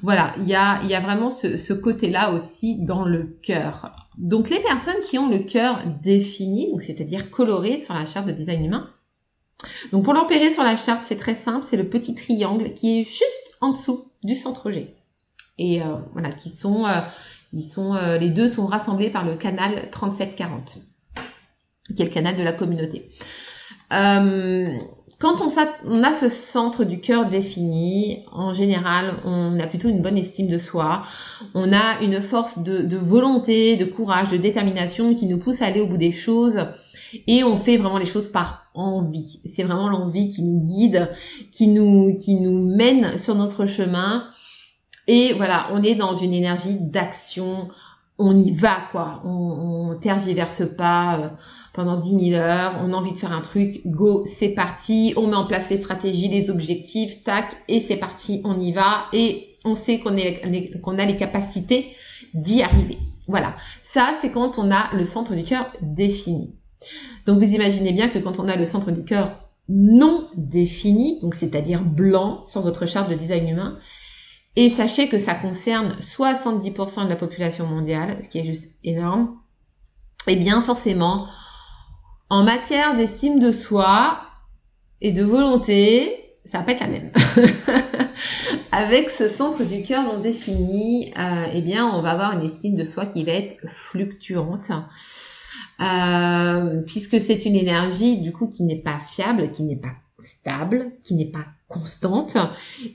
Voilà, 0.01 0.31
il 0.39 0.47
y 0.47 0.55
a, 0.55 0.79
il 0.83 0.89
y 0.89 0.95
a 0.95 1.01
vraiment 1.01 1.29
ce, 1.29 1.57
ce 1.57 1.73
côté-là 1.73 2.31
aussi 2.31 2.79
dans 2.85 3.03
le 3.03 3.37
cœur. 3.43 3.91
Donc 4.17 4.49
les 4.49 4.59
personnes 4.59 5.01
qui 5.07 5.17
ont 5.17 5.29
le 5.29 5.39
cœur 5.39 5.81
défini, 6.01 6.71
donc 6.71 6.81
c'est-à-dire 6.81 7.29
coloré 7.29 7.81
sur 7.81 7.93
la 7.93 8.05
charte 8.05 8.27
de 8.27 8.31
design 8.31 8.65
humain. 8.65 8.89
Donc 9.91 10.03
pour 10.03 10.13
l'empérer 10.13 10.51
sur 10.51 10.63
la 10.63 10.77
charte, 10.77 11.01
c'est 11.05 11.17
très 11.17 11.35
simple, 11.35 11.65
c'est 11.67 11.77
le 11.77 11.89
petit 11.89 12.15
triangle 12.15 12.73
qui 12.73 12.99
est 12.99 13.03
juste 13.03 13.55
en 13.61 13.71
dessous 13.71 14.11
du 14.23 14.35
centre 14.35 14.71
G. 14.71 14.95
Et 15.57 15.81
euh, 15.81 15.95
voilà, 16.13 16.29
qui 16.29 16.49
sont, 16.49 16.85
euh, 16.85 17.01
ils 17.53 17.63
sont, 17.63 17.95
euh, 17.95 18.17
les 18.17 18.29
deux 18.29 18.49
sont 18.49 18.65
rassemblés 18.65 19.09
par 19.09 19.25
le 19.25 19.35
canal 19.35 19.89
3740, 19.91 20.77
qui 21.95 22.01
est 22.01 22.05
le 22.05 22.11
canal 22.11 22.35
de 22.35 22.43
la 22.43 22.51
communauté. 22.51 23.09
Quand 25.17 25.41
on, 25.41 26.03
a 26.03 26.13
ce 26.13 26.27
centre 26.27 26.83
du 26.83 26.99
cœur 26.99 27.27
défini, 27.27 28.25
en 28.33 28.51
général, 28.51 29.15
on 29.23 29.57
a 29.59 29.65
plutôt 29.65 29.87
une 29.87 30.01
bonne 30.01 30.17
estime 30.17 30.47
de 30.47 30.57
soi. 30.57 31.03
On 31.53 31.71
a 31.71 32.01
une 32.01 32.21
force 32.21 32.59
de, 32.59 32.97
volonté, 32.97 33.77
de 33.77 33.85
courage, 33.85 34.29
de 34.29 34.37
détermination 34.37 35.13
qui 35.13 35.27
nous 35.27 35.37
pousse 35.37 35.61
à 35.61 35.67
aller 35.67 35.79
au 35.79 35.87
bout 35.87 35.97
des 35.97 36.11
choses. 36.11 36.67
Et 37.27 37.45
on 37.45 37.55
fait 37.55 37.77
vraiment 37.77 37.97
les 37.97 38.05
choses 38.05 38.27
par 38.27 38.65
envie. 38.73 39.39
C'est 39.45 39.63
vraiment 39.63 39.87
l'envie 39.87 40.27
qui 40.27 40.43
nous 40.43 40.59
guide, 40.59 41.09
qui 41.49 41.67
nous, 41.67 42.13
qui 42.13 42.35
nous 42.35 42.59
mène 42.59 43.17
sur 43.17 43.35
notre 43.35 43.65
chemin. 43.65 44.27
Et 45.07 45.33
voilà, 45.33 45.69
on 45.71 45.81
est 45.81 45.95
dans 45.95 46.15
une 46.15 46.33
énergie 46.33 46.77
d'action, 46.81 47.69
on 48.17 48.35
y 48.37 48.51
va 48.51 48.77
quoi, 48.91 49.21
on, 49.25 49.97
tergiverse 50.01 50.63
pas 50.77 51.19
euh, 51.19 51.29
pendant 51.73 51.97
10 51.97 52.29
000 52.31 52.41
heures, 52.41 52.75
on 52.83 52.93
a 52.93 52.95
envie 52.95 53.13
de 53.13 53.17
faire 53.17 53.31
un 53.31 53.41
truc, 53.41 53.81
go, 53.85 54.25
c'est 54.27 54.49
parti, 54.49 55.13
on 55.17 55.27
met 55.27 55.35
en 55.35 55.45
place 55.45 55.69
les 55.69 55.77
stratégies, 55.77 56.29
les 56.29 56.49
objectifs, 56.49 57.23
tac, 57.23 57.55
et 57.67 57.79
c'est 57.79 57.97
parti, 57.97 58.41
on 58.43 58.59
y 58.59 58.71
va, 58.71 59.05
et 59.13 59.57
on 59.63 59.75
sait 59.75 59.99
qu'on 59.99 60.15
est 60.15 60.79
qu'on 60.81 60.97
a 60.99 61.05
les 61.05 61.17
capacités 61.17 61.95
d'y 62.33 62.61
arriver. 62.61 62.97
Voilà, 63.27 63.55
ça 63.81 64.13
c'est 64.21 64.31
quand 64.31 64.59
on 64.59 64.69
a 64.69 64.93
le 64.95 65.05
centre 65.05 65.33
du 65.33 65.43
cœur 65.43 65.71
défini. 65.81 66.55
Donc 67.25 67.39
vous 67.39 67.53
imaginez 67.53 67.91
bien 67.91 68.09
que 68.09 68.19
quand 68.19 68.39
on 68.39 68.47
a 68.47 68.55
le 68.55 68.65
centre 68.65 68.91
du 68.91 69.03
cœur 69.03 69.49
non 69.67 70.27
défini, 70.35 71.19
donc 71.21 71.33
c'est-à-dire 71.33 71.83
blanc 71.83 72.45
sur 72.45 72.61
votre 72.61 72.85
charte 72.85 73.09
de 73.09 73.15
design 73.15 73.49
humain, 73.49 73.79
et 74.55 74.69
sachez 74.69 75.07
que 75.09 75.19
ça 75.19 75.35
concerne 75.35 75.91
70% 75.99 77.05
de 77.05 77.09
la 77.09 77.15
population 77.15 77.67
mondiale, 77.67 78.17
ce 78.23 78.29
qui 78.29 78.39
est 78.39 78.45
juste 78.45 78.65
énorme. 78.83 79.37
Eh 80.27 80.35
bien 80.35 80.61
forcément, 80.61 81.27
en 82.29 82.43
matière 82.43 82.95
d'estime 82.95 83.39
de 83.39 83.51
soi 83.51 84.19
et 85.01 85.11
de 85.11 85.23
volonté, 85.23 86.37
ça 86.45 86.59
va 86.59 86.63
pas 86.63 86.71
être 86.71 86.81
la 86.81 86.87
même. 86.87 87.11
Avec 88.71 89.09
ce 89.09 89.27
centre 89.27 89.63
du 89.63 89.83
cœur 89.83 90.03
non 90.03 90.19
défini, 90.19 91.13
euh, 91.17 91.45
eh 91.53 91.61
bien, 91.61 91.87
on 91.87 92.01
va 92.01 92.11
avoir 92.11 92.33
une 92.33 92.45
estime 92.45 92.75
de 92.75 92.83
soi 92.83 93.05
qui 93.05 93.23
va 93.23 93.33
être 93.33 93.67
fluctuante. 93.67 94.71
Euh, 95.81 96.81
puisque 96.83 97.19
c'est 97.19 97.45
une 97.45 97.55
énergie 97.55 98.21
du 98.21 98.31
coup 98.31 98.47
qui 98.47 98.63
n'est 98.63 98.81
pas 98.81 98.97
fiable, 99.11 99.51
qui 99.51 99.63
n'est 99.63 99.75
pas 99.75 99.93
stable, 100.19 100.91
qui 101.03 101.15
n'est 101.15 101.25
pas 101.25 101.45
constante 101.67 102.37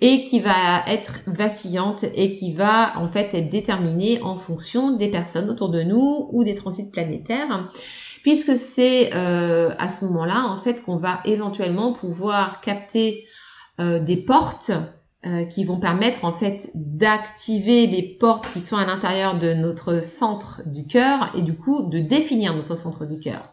et 0.00 0.24
qui 0.24 0.40
va 0.40 0.84
être 0.86 1.20
vacillante 1.26 2.04
et 2.14 2.32
qui 2.32 2.52
va 2.52 2.98
en 2.98 3.08
fait 3.08 3.34
être 3.34 3.50
déterminée 3.50 4.22
en 4.22 4.36
fonction 4.36 4.92
des 4.92 5.10
personnes 5.10 5.50
autour 5.50 5.70
de 5.70 5.82
nous 5.82 6.28
ou 6.32 6.44
des 6.44 6.54
transits 6.54 6.90
planétaires 6.90 7.68
puisque 8.22 8.56
c'est 8.56 9.10
euh, 9.14 9.74
à 9.78 9.88
ce 9.88 10.04
moment-là 10.04 10.46
en 10.46 10.56
fait 10.56 10.84
qu'on 10.84 10.96
va 10.96 11.20
éventuellement 11.24 11.92
pouvoir 11.92 12.60
capter 12.60 13.24
euh, 13.80 13.98
des 13.98 14.16
portes 14.16 14.72
euh, 15.26 15.44
qui 15.44 15.64
vont 15.64 15.80
permettre 15.80 16.24
en 16.24 16.32
fait 16.32 16.70
d'activer 16.74 17.86
les 17.86 18.02
portes 18.02 18.50
qui 18.52 18.60
sont 18.60 18.76
à 18.76 18.86
l'intérieur 18.86 19.38
de 19.38 19.52
notre 19.52 20.02
centre 20.02 20.62
du 20.66 20.86
cœur 20.86 21.32
et 21.34 21.42
du 21.42 21.54
coup 21.54 21.82
de 21.82 21.98
définir 21.98 22.54
notre 22.54 22.76
centre 22.76 23.04
du 23.04 23.18
cœur. 23.18 23.52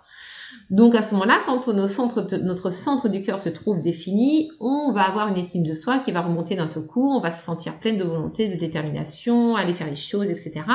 Donc 0.69 0.95
à 0.95 1.01
ce 1.01 1.13
moment-là, 1.13 1.39
quand 1.45 1.67
notre 1.69 2.71
centre, 2.71 3.07
du 3.07 3.21
cœur 3.21 3.39
se 3.39 3.49
trouve 3.49 3.79
défini, 3.79 4.51
on 4.59 4.91
va 4.91 5.03
avoir 5.03 5.29
une 5.29 5.37
estime 5.37 5.63
de 5.63 5.73
soi 5.73 5.99
qui 5.99 6.11
va 6.11 6.21
remonter 6.21 6.55
d'un 6.55 6.67
seul 6.67 6.85
coup, 6.85 7.09
on 7.09 7.19
va 7.19 7.31
se 7.31 7.43
sentir 7.43 7.79
pleine 7.79 7.97
de 7.97 8.03
volonté, 8.03 8.49
de 8.49 8.55
détermination, 8.55 9.55
aller 9.55 9.73
faire 9.73 9.89
les 9.89 9.95
choses, 9.95 10.29
etc. 10.29 10.65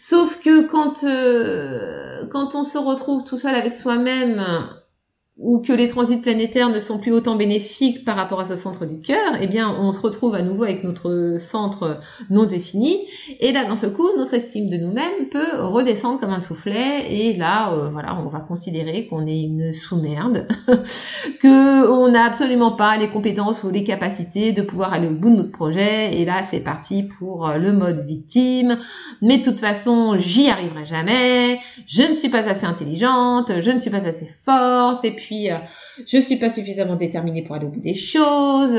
Sauf 0.00 0.40
que 0.40 0.66
quand, 0.66 1.04
euh, 1.04 2.26
quand 2.26 2.54
on 2.54 2.64
se 2.64 2.78
retrouve 2.78 3.22
tout 3.22 3.36
seul 3.36 3.54
avec 3.54 3.72
soi-même 3.72 4.44
ou 5.38 5.60
que 5.60 5.72
les 5.72 5.88
transits 5.88 6.18
planétaires 6.18 6.68
ne 6.68 6.78
sont 6.78 6.98
plus 6.98 7.10
autant 7.10 7.36
bénéfiques 7.36 8.04
par 8.04 8.16
rapport 8.16 8.40
à 8.40 8.44
ce 8.44 8.54
centre 8.54 8.84
du 8.84 9.00
cœur, 9.00 9.32
eh 9.40 9.46
bien, 9.46 9.74
on 9.80 9.90
se 9.90 9.98
retrouve 9.98 10.34
à 10.34 10.42
nouveau 10.42 10.64
avec 10.64 10.84
notre 10.84 11.36
centre 11.40 11.98
non 12.28 12.44
défini. 12.44 12.98
Et 13.40 13.50
là, 13.50 13.64
dans 13.64 13.76
ce 13.76 13.86
coup, 13.86 14.06
notre 14.18 14.34
estime 14.34 14.68
de 14.68 14.76
nous-mêmes 14.76 15.28
peut 15.30 15.58
redescendre 15.58 16.20
comme 16.20 16.30
un 16.30 16.40
soufflet. 16.40 17.10
Et 17.10 17.34
là, 17.34 17.72
euh, 17.72 17.88
voilà, 17.90 18.18
on 18.22 18.28
va 18.28 18.40
considérer 18.40 19.06
qu'on 19.06 19.26
est 19.26 19.40
une 19.40 19.72
sous-merde, 19.72 20.46
que 21.40 21.88
on 21.90 22.10
n'a 22.10 22.24
absolument 22.24 22.72
pas 22.72 22.98
les 22.98 23.08
compétences 23.08 23.64
ou 23.64 23.70
les 23.70 23.84
capacités 23.84 24.52
de 24.52 24.60
pouvoir 24.60 24.92
aller 24.92 25.08
au 25.08 25.14
bout 25.14 25.30
de 25.30 25.36
notre 25.36 25.52
projet. 25.52 26.14
Et 26.14 26.26
là, 26.26 26.42
c'est 26.42 26.60
parti 26.60 27.04
pour 27.04 27.48
le 27.56 27.72
mode 27.72 28.04
victime. 28.06 28.76
Mais 29.22 29.38
de 29.38 29.44
toute 29.44 29.60
façon, 29.60 30.16
j'y 30.18 30.50
arriverai 30.50 30.84
jamais. 30.84 31.58
Je 31.86 32.02
ne 32.02 32.14
suis 32.14 32.28
pas 32.28 32.46
assez 32.48 32.66
intelligente. 32.66 33.50
Je 33.60 33.70
ne 33.70 33.78
suis 33.78 33.90
pas 33.90 34.06
assez 34.06 34.26
forte. 34.26 35.06
Et 35.06 35.12
puis 35.12 35.21
puis 35.22 35.50
euh, 35.50 35.56
je 36.06 36.18
suis 36.18 36.36
pas 36.36 36.50
suffisamment 36.50 36.96
déterminée 36.96 37.42
pour 37.42 37.54
aller 37.54 37.66
au 37.66 37.70
bout 37.70 37.80
des 37.80 37.94
choses 37.94 38.78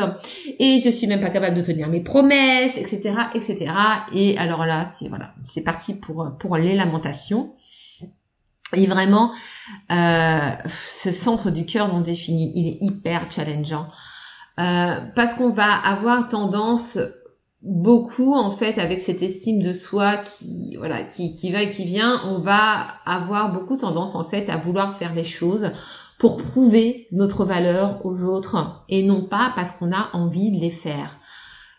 et 0.59 0.79
je 0.79 0.89
suis 0.89 1.07
même 1.07 1.21
pas 1.21 1.29
capable 1.29 1.55
de 1.55 1.61
tenir 1.61 1.87
mes 1.87 2.01
promesses, 2.01 2.77
etc., 2.77 3.15
etc. 3.33 3.71
Et 4.13 4.37
alors 4.37 4.65
là, 4.65 4.85
c'est 4.85 5.07
voilà, 5.07 5.33
c'est 5.43 5.61
parti 5.61 5.93
pour 5.93 6.35
pour 6.39 6.57
les 6.57 6.75
lamentations. 6.75 7.55
Et 8.75 8.87
vraiment, 8.87 9.31
euh, 9.91 10.39
ce 10.67 11.11
centre 11.11 11.51
du 11.51 11.65
cœur 11.65 11.93
non 11.93 12.01
défini, 12.01 12.51
il 12.55 12.67
est 12.67 12.77
hyper 12.81 13.31
challengeant 13.31 13.87
euh, 14.59 14.99
parce 15.15 15.35
qu'on 15.35 15.49
va 15.49 15.71
avoir 15.71 16.27
tendance 16.27 16.97
beaucoup 17.63 18.35
en 18.35 18.51
fait 18.51 18.77
avec 18.77 18.99
cette 18.99 19.21
estime 19.21 19.61
de 19.61 19.71
soi 19.71 20.17
qui 20.17 20.75
voilà 20.77 21.01
qui, 21.01 21.33
qui 21.33 21.49
va 21.49 21.61
et 21.61 21.69
qui 21.69 21.85
vient 21.85 22.19
on 22.27 22.37
va 22.37 22.87
avoir 23.05 23.53
beaucoup 23.53 23.77
tendance 23.77 24.15
en 24.15 24.25
fait 24.25 24.49
à 24.49 24.57
vouloir 24.57 24.97
faire 24.97 25.15
les 25.15 25.23
choses 25.23 25.71
pour 26.23 26.37
prouver 26.37 27.09
notre 27.11 27.43
valeur 27.43 27.99
aux 28.05 28.23
autres 28.23 28.85
et 28.87 29.03
non 29.03 29.25
pas 29.25 29.51
parce 29.57 29.73
qu'on 29.73 29.91
a 29.91 30.09
envie 30.13 30.51
de 30.51 30.57
les 30.57 30.69
faire. 30.69 31.19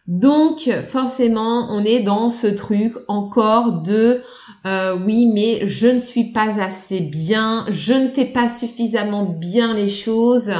Donc 0.06 0.68
forcément, 0.86 1.68
on 1.70 1.82
est 1.82 2.00
dans 2.00 2.28
ce 2.28 2.48
truc 2.48 2.92
encore 3.08 3.80
de 3.80 4.20
euh, 4.66 4.98
oui, 5.06 5.30
mais 5.32 5.66
je 5.66 5.86
ne 5.86 5.98
suis 5.98 6.24
pas 6.24 6.62
assez 6.62 7.00
bien, 7.00 7.64
je 7.70 7.94
ne 7.94 8.08
fais 8.08 8.26
pas 8.26 8.50
suffisamment 8.50 9.24
bien 9.24 9.72
les 9.72 9.88
choses, 9.88 10.52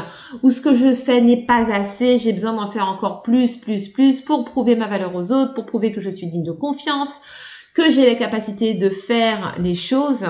ou 0.43 0.51
ce 0.51 0.63
que 0.63 0.75
je 0.75 0.95
fais 0.95 1.21
n'est 1.21 1.45
pas 1.45 1.71
assez, 1.71 2.17
j'ai 2.17 2.33
besoin 2.33 2.55
d'en 2.55 2.69
faire 2.69 2.89
encore 2.89 3.21
plus, 3.21 3.59
plus, 3.59 3.89
plus 3.89 4.23
pour 4.23 4.47
prouver 4.47 4.77
ma 4.77 4.89
valeur 4.89 5.15
aux 5.15 5.31
autres, 5.31 5.53
pour 5.53 5.67
prouver 5.67 5.93
que 5.93 6.01
je 6.01 6.09
suis 6.09 6.27
digne 6.27 6.43
de 6.43 6.53
confiance, 6.53 7.21
que 7.75 7.91
j'ai 7.91 8.07
la 8.07 8.15
capacité 8.15 8.73
de 8.73 8.89
faire 8.89 9.57
les 9.59 9.75
choses. 9.75 10.25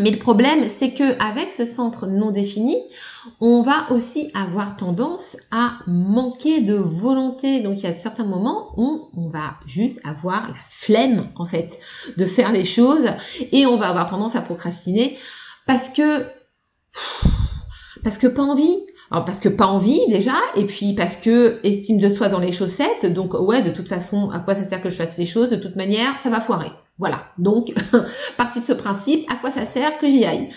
Mais 0.00 0.10
le 0.10 0.18
problème, 0.18 0.68
c'est 0.68 0.90
que 0.90 1.20
avec 1.20 1.50
ce 1.50 1.66
centre 1.66 2.06
non 2.06 2.30
défini, 2.30 2.76
on 3.40 3.62
va 3.62 3.90
aussi 3.90 4.30
avoir 4.34 4.76
tendance 4.76 5.36
à 5.50 5.72
manquer 5.86 6.60
de 6.60 6.74
volonté. 6.74 7.60
Donc 7.60 7.78
il 7.78 7.82
y 7.82 7.86
a 7.86 7.94
certains 7.94 8.24
moments 8.24 8.72
où 8.76 9.08
on 9.16 9.28
va 9.28 9.54
juste 9.66 10.00
avoir 10.04 10.48
la 10.48 10.54
flemme 10.68 11.28
en 11.36 11.46
fait 11.46 11.78
de 12.16 12.26
faire 12.26 12.52
les 12.52 12.64
choses 12.64 13.08
et 13.52 13.66
on 13.66 13.76
va 13.76 13.88
avoir 13.88 14.06
tendance 14.06 14.36
à 14.36 14.40
procrastiner 14.40 15.18
parce 15.66 15.88
que 15.88 16.22
parce 18.04 18.18
que 18.18 18.26
pas 18.26 18.42
envie. 18.42 18.76
Alors 19.10 19.24
parce 19.24 19.40
que 19.40 19.48
pas 19.48 19.66
envie 19.66 20.00
déjà, 20.08 20.34
et 20.54 20.66
puis 20.66 20.94
parce 20.94 21.16
que 21.16 21.60
estime 21.62 21.98
de 21.98 22.10
soi 22.10 22.28
dans 22.28 22.40
les 22.40 22.52
chaussettes, 22.52 23.06
donc 23.06 23.32
ouais, 23.32 23.62
de 23.62 23.70
toute 23.70 23.88
façon, 23.88 24.28
à 24.30 24.38
quoi 24.38 24.54
ça 24.54 24.64
sert 24.64 24.82
que 24.82 24.90
je 24.90 24.96
fasse 24.96 25.16
les 25.16 25.24
choses? 25.24 25.48
De 25.48 25.56
toute 25.56 25.76
manière, 25.76 26.18
ça 26.22 26.28
va 26.28 26.40
foirer. 26.40 26.70
Voilà. 26.98 27.28
Donc, 27.38 27.72
partie 28.36 28.60
de 28.60 28.66
ce 28.66 28.72
principe, 28.72 29.30
à 29.30 29.36
quoi 29.36 29.50
ça 29.50 29.66
sert 29.66 29.98
que 29.98 30.08
j'y 30.08 30.24
aille? 30.24 30.48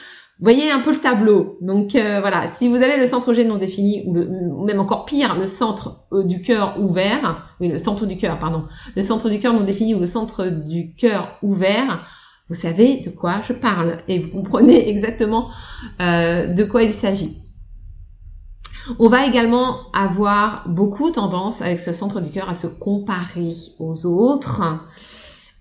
Voyez 0.41 0.71
un 0.71 0.79
peu 0.79 0.91
le 0.91 0.97
tableau. 0.97 1.59
Donc 1.61 1.93
euh, 1.93 2.19
voilà, 2.19 2.47
si 2.47 2.67
vous 2.67 2.77
avez 2.77 2.97
le 2.97 3.05
centre 3.05 3.31
G 3.31 3.45
non 3.45 3.57
défini 3.57 4.03
ou, 4.07 4.65
même 4.65 4.79
encore 4.79 5.05
pire, 5.05 5.37
le 5.37 5.45
centre 5.45 6.07
euh, 6.13 6.23
du 6.23 6.41
cœur 6.41 6.77
ouvert, 6.79 7.55
oui, 7.59 7.67
le 7.67 7.77
centre 7.77 8.07
du 8.07 8.17
cœur, 8.17 8.39
pardon, 8.39 8.63
le 8.95 9.03
centre 9.03 9.29
du 9.29 9.37
cœur 9.37 9.53
non 9.53 9.63
défini 9.63 9.93
ou 9.93 9.99
le 9.99 10.07
centre 10.07 10.47
du 10.47 10.95
cœur 10.95 11.37
ouvert, 11.43 12.03
vous 12.49 12.55
savez 12.55 13.01
de 13.01 13.11
quoi 13.11 13.41
je 13.47 13.53
parle 13.53 13.97
et 14.07 14.17
vous 14.17 14.29
comprenez 14.29 14.89
exactement 14.95 15.47
euh, 16.01 16.47
de 16.47 16.63
quoi 16.63 16.81
il 16.81 16.91
s'agit. 16.91 17.37
On 18.97 19.09
va 19.09 19.27
également 19.27 19.91
avoir 19.93 20.67
beaucoup 20.67 21.11
tendance 21.11 21.61
avec 21.61 21.79
ce 21.79 21.93
centre 21.93 22.19
du 22.19 22.31
cœur 22.31 22.49
à 22.49 22.55
se 22.55 22.65
comparer 22.65 23.53
aux 23.77 24.07
autres. 24.07 24.63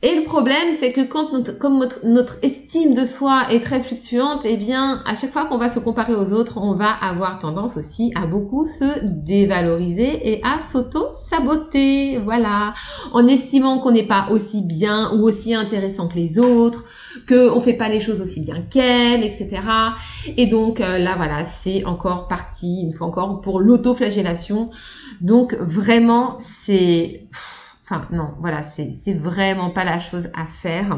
Et 0.03 0.15
le 0.15 0.25
problème, 0.25 0.75
c'est 0.79 0.93
que 0.93 1.03
quand 1.03 1.31
notre, 1.33 1.59
comme 1.59 1.87
notre, 2.05 2.39
estime 2.43 2.95
de 2.95 3.05
soi 3.05 3.43
est 3.51 3.61
très 3.61 3.81
fluctuante, 3.81 4.41
eh 4.45 4.57
bien, 4.57 5.03
à 5.05 5.15
chaque 5.15 5.31
fois 5.31 5.45
qu'on 5.45 5.59
va 5.59 5.69
se 5.69 5.79
comparer 5.79 6.15
aux 6.15 6.33
autres, 6.33 6.57
on 6.57 6.75
va 6.75 6.91
avoir 6.91 7.39
tendance 7.39 7.77
aussi 7.77 8.11
à 8.15 8.25
beaucoup 8.25 8.67
se 8.67 9.05
dévaloriser 9.05 10.33
et 10.33 10.41
à 10.43 10.59
s'auto-saboter. 10.59 12.17
Voilà. 12.17 12.73
En 13.13 13.29
estimant 13.29 13.79
qu'on 13.79 13.91
n'est 13.91 14.07
pas 14.07 14.29
aussi 14.31 14.63
bien 14.63 15.13
ou 15.13 15.25
aussi 15.25 15.55
intéressant 15.55 16.09
que 16.09 16.17
les 16.17 16.39
autres, 16.39 16.85
qu'on 17.29 17.61
fait 17.61 17.75
pas 17.75 17.91
les 17.91 18.01
choses 18.01 18.23
aussi 18.23 18.41
bien 18.41 18.63
qu'elles, 18.71 19.23
etc. 19.23 19.61
Et 20.39 20.47
donc, 20.47 20.81
euh, 20.81 20.97
là, 20.97 21.17
voilà, 21.17 21.45
c'est 21.45 21.85
encore 21.85 22.27
parti, 22.27 22.85
une 22.85 22.93
fois 22.93 23.09
encore, 23.09 23.43
pour 23.43 23.61
l'autoflagellation. 23.61 24.71
Donc, 25.21 25.55
vraiment, 25.61 26.39
c'est 26.41 27.29
Enfin, 27.91 28.07
non, 28.13 28.35
voilà, 28.39 28.63
c'est 28.63 29.15
vraiment 29.15 29.71
pas 29.71 29.83
la 29.83 29.99
chose 29.99 30.29
à 30.35 30.47
faire. 30.47 30.97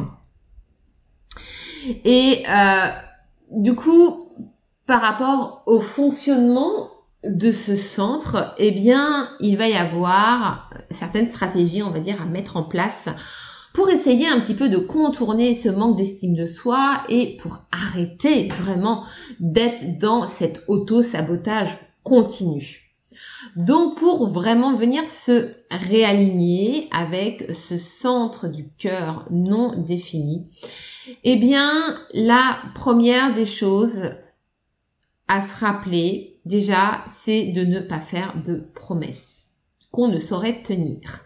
Et 2.05 2.45
euh, 2.49 2.87
du 3.51 3.75
coup, 3.75 4.29
par 4.87 5.01
rapport 5.01 5.63
au 5.65 5.81
fonctionnement 5.81 6.91
de 7.25 7.51
ce 7.51 7.77
centre, 7.77 8.55
eh 8.59 8.73
bien, 8.73 9.31
il 9.41 9.57
va 9.57 9.69
y 9.69 9.75
avoir 9.75 10.69
certaines 10.91 11.29
stratégies, 11.29 11.83
on 11.83 11.91
va 11.91 12.01
dire, 12.01 12.21
à 12.21 12.27
mettre 12.27 12.59
en 12.59 12.63
place 12.63 13.09
pour 13.73 13.89
essayer 13.89 14.29
un 14.29 14.39
petit 14.39 14.55
peu 14.55 14.69
de 14.69 14.77
contourner 14.77 15.55
ce 15.55 15.71
manque 15.71 15.97
d'estime 15.97 16.35
de 16.35 16.47
soi 16.47 17.03
et 17.09 17.39
pour 17.39 17.61
arrêter 17.71 18.49
vraiment 18.49 19.03
d'être 19.41 19.99
dans 19.99 20.27
cet 20.27 20.63
auto-sabotage 20.69 21.75
continu. 22.03 22.92
Donc 23.57 23.99
pour 23.99 24.29
vraiment 24.29 24.75
venir 24.75 25.09
se 25.09 25.53
réaligner 25.71 26.89
avec 26.93 27.55
ce 27.55 27.77
centre 27.77 28.49
du 28.49 28.69
cœur 28.71 29.27
non 29.31 29.75
défini, 29.77 30.49
eh 31.25 31.37
bien 31.37 31.71
la 32.15 32.59
première 32.75 33.35
des 33.35 33.47
choses 33.47 34.11
à 35.29 35.41
se 35.41 35.65
rappeler 35.65 36.41
déjà, 36.45 37.05
c'est 37.07 37.47
de 37.47 37.65
ne 37.65 37.81
pas 37.81 38.01
faire 38.01 38.35
de 38.45 38.57
promesses 38.75 39.47
qu'on 39.91 40.09
ne 40.09 40.19
saurait 40.19 40.63
tenir. 40.63 41.21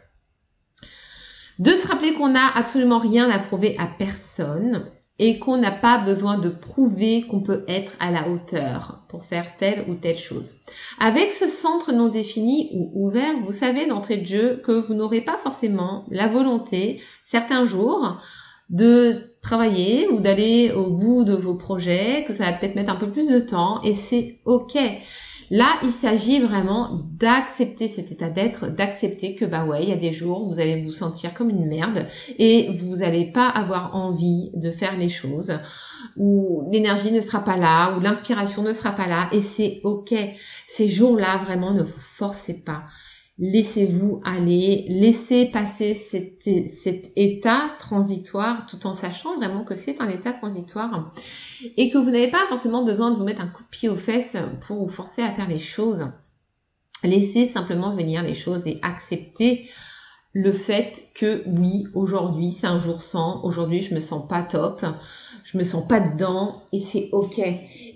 De 1.58 1.70
se 1.70 1.86
rappeler 1.86 2.12
qu'on 2.12 2.28
n'a 2.28 2.48
absolument 2.54 2.98
rien 2.98 3.30
à 3.30 3.38
prouver 3.38 3.76
à 3.78 3.86
personne 3.86 4.90
et 5.18 5.38
qu'on 5.38 5.56
n'a 5.56 5.70
pas 5.70 5.98
besoin 5.98 6.38
de 6.38 6.50
prouver 6.50 7.22
qu'on 7.22 7.40
peut 7.40 7.64
être 7.68 7.92
à 8.00 8.10
la 8.10 8.28
hauteur 8.28 9.04
pour 9.08 9.24
faire 9.24 9.56
telle 9.56 9.84
ou 9.88 9.94
telle 9.94 10.18
chose. 10.18 10.56
Avec 10.98 11.32
ce 11.32 11.48
centre 11.48 11.92
non 11.92 12.08
défini 12.08 12.70
ou 12.74 13.06
ouvert, 13.06 13.34
vous 13.44 13.52
savez 13.52 13.86
d'entrée 13.86 14.18
de 14.18 14.26
jeu 14.26 14.60
que 14.64 14.72
vous 14.72 14.94
n'aurez 14.94 15.22
pas 15.22 15.38
forcément 15.38 16.04
la 16.10 16.28
volonté 16.28 17.00
certains 17.22 17.64
jours 17.64 18.20
de 18.68 19.22
travailler 19.42 20.08
ou 20.08 20.20
d'aller 20.20 20.72
au 20.72 20.90
bout 20.90 21.24
de 21.24 21.34
vos 21.34 21.54
projets, 21.54 22.24
que 22.26 22.34
ça 22.34 22.44
va 22.44 22.52
peut-être 22.52 22.74
mettre 22.74 22.92
un 22.92 22.96
peu 22.96 23.10
plus 23.10 23.28
de 23.28 23.38
temps 23.38 23.80
et 23.82 23.94
c'est 23.94 24.40
ok. 24.44 24.76
Là, 25.50 25.68
il 25.84 25.90
s'agit 25.90 26.40
vraiment 26.40 27.02
d'accepter 27.18 27.86
cet 27.86 28.10
état 28.10 28.30
d'être, 28.30 28.68
d'accepter 28.68 29.34
que 29.34 29.44
bah 29.44 29.64
ouais, 29.64 29.82
il 29.82 29.88
y 29.88 29.92
a 29.92 29.96
des 29.96 30.12
jours 30.12 30.42
où 30.42 30.48
vous 30.48 30.60
allez 30.60 30.82
vous 30.82 30.90
sentir 30.90 31.34
comme 31.34 31.50
une 31.50 31.68
merde 31.68 32.06
et 32.38 32.72
vous 32.72 32.96
n'allez 32.96 33.26
pas 33.26 33.48
avoir 33.48 33.94
envie 33.94 34.50
de 34.54 34.70
faire 34.70 34.96
les 34.96 35.08
choses, 35.08 35.52
où 36.16 36.68
l'énergie 36.72 37.12
ne 37.12 37.20
sera 37.20 37.44
pas 37.44 37.56
là, 37.56 37.96
où 37.96 38.00
l'inspiration 38.00 38.62
ne 38.62 38.72
sera 38.72 38.90
pas 38.90 39.06
là 39.06 39.28
et 39.32 39.40
c'est 39.40 39.80
ok. 39.84 40.14
Ces 40.66 40.88
jours-là, 40.88 41.38
vraiment, 41.44 41.72
ne 41.72 41.82
vous 41.82 42.00
forcez 42.00 42.54
pas 42.54 42.84
laissez-vous 43.38 44.22
aller, 44.24 44.86
laissez 44.88 45.46
passer 45.46 45.94
cet, 45.94 47.12
état 47.16 47.70
transitoire 47.78 48.66
tout 48.66 48.86
en 48.86 48.94
sachant 48.94 49.36
vraiment 49.36 49.64
que 49.64 49.76
c'est 49.76 50.00
un 50.00 50.08
état 50.08 50.32
transitoire 50.32 51.12
et 51.76 51.90
que 51.90 51.98
vous 51.98 52.10
n'avez 52.10 52.30
pas 52.30 52.46
forcément 52.48 52.84
besoin 52.84 53.10
de 53.10 53.16
vous 53.16 53.24
mettre 53.24 53.42
un 53.42 53.48
coup 53.48 53.62
de 53.62 53.68
pied 53.68 53.88
aux 53.88 53.96
fesses 53.96 54.36
pour 54.62 54.78
vous 54.78 54.90
forcer 54.90 55.22
à 55.22 55.30
faire 55.30 55.48
les 55.48 55.58
choses. 55.58 56.06
Laissez 57.04 57.44
simplement 57.44 57.94
venir 57.94 58.22
les 58.22 58.34
choses 58.34 58.66
et 58.66 58.78
accepter 58.82 59.68
le 60.32 60.52
fait 60.52 61.08
que 61.14 61.42
oui, 61.46 61.86
aujourd'hui 61.94 62.52
c'est 62.52 62.66
un 62.66 62.80
jour 62.80 63.02
sans, 63.02 63.42
aujourd'hui 63.42 63.80
je 63.82 63.94
me 63.94 64.00
sens 64.00 64.26
pas 64.28 64.42
top, 64.42 64.84
je 65.46 65.56
me 65.58 65.62
sens 65.62 65.86
pas 65.86 66.00
dedans 66.00 66.62
et 66.72 66.80
c'est 66.80 67.08
ok. 67.12 67.40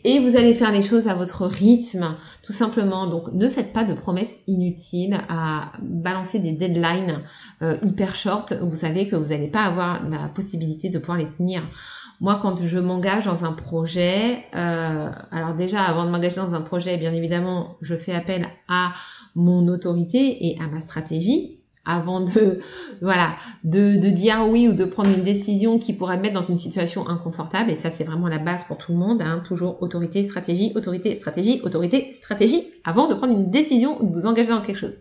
Et 0.04 0.18
vous 0.20 0.36
allez 0.36 0.54
faire 0.54 0.70
les 0.70 0.82
choses 0.82 1.08
à 1.08 1.14
votre 1.14 1.46
rythme, 1.46 2.16
tout 2.44 2.52
simplement. 2.52 3.08
Donc 3.08 3.32
ne 3.32 3.48
faites 3.48 3.72
pas 3.72 3.82
de 3.82 3.92
promesses 3.92 4.42
inutiles 4.46 5.18
à 5.28 5.72
balancer 5.82 6.38
des 6.38 6.52
deadlines 6.52 7.20
euh, 7.62 7.76
hyper 7.82 8.14
short. 8.14 8.52
Vous 8.52 8.76
savez 8.76 9.08
que 9.08 9.16
vous 9.16 9.30
n'allez 9.30 9.48
pas 9.48 9.64
avoir 9.64 10.08
la 10.08 10.28
possibilité 10.28 10.90
de 10.90 10.98
pouvoir 10.98 11.18
les 11.18 11.26
tenir. 11.26 11.62
Moi, 12.20 12.38
quand 12.40 12.64
je 12.64 12.78
m'engage 12.78 13.24
dans 13.24 13.44
un 13.44 13.52
projet, 13.52 14.44
euh, 14.54 15.10
alors 15.32 15.54
déjà, 15.54 15.82
avant 15.82 16.04
de 16.04 16.10
m'engager 16.10 16.36
dans 16.36 16.54
un 16.54 16.60
projet, 16.60 16.98
bien 16.98 17.14
évidemment, 17.14 17.78
je 17.80 17.96
fais 17.96 18.12
appel 18.12 18.46
à 18.68 18.92
mon 19.34 19.66
autorité 19.66 20.46
et 20.46 20.58
à 20.60 20.68
ma 20.68 20.80
stratégie 20.80 21.59
avant 21.84 22.20
de 22.20 22.60
voilà 23.02 23.34
de, 23.64 23.96
de 23.96 24.10
dire 24.10 24.46
oui 24.48 24.68
ou 24.68 24.74
de 24.74 24.84
prendre 24.84 25.10
une 25.10 25.24
décision 25.24 25.78
qui 25.78 25.92
pourrait 25.92 26.16
me 26.16 26.22
mettre 26.22 26.34
dans 26.34 26.46
une 26.46 26.58
situation 26.58 27.08
inconfortable 27.08 27.70
et 27.70 27.74
ça 27.74 27.90
c'est 27.90 28.04
vraiment 28.04 28.28
la 28.28 28.38
base 28.38 28.64
pour 28.64 28.78
tout 28.78 28.92
le 28.92 28.98
monde 28.98 29.22
hein. 29.22 29.42
toujours 29.44 29.82
autorité 29.82 30.22
stratégie 30.22 30.72
autorité 30.74 31.14
stratégie 31.14 31.60
autorité 31.64 32.12
stratégie 32.12 32.62
avant 32.84 33.08
de 33.08 33.14
prendre 33.14 33.32
une 33.32 33.50
décision 33.50 34.02
ou 34.02 34.08
de 34.08 34.12
vous 34.12 34.26
engager 34.26 34.50
dans 34.50 34.62
quelque 34.62 34.78
chose 34.78 34.96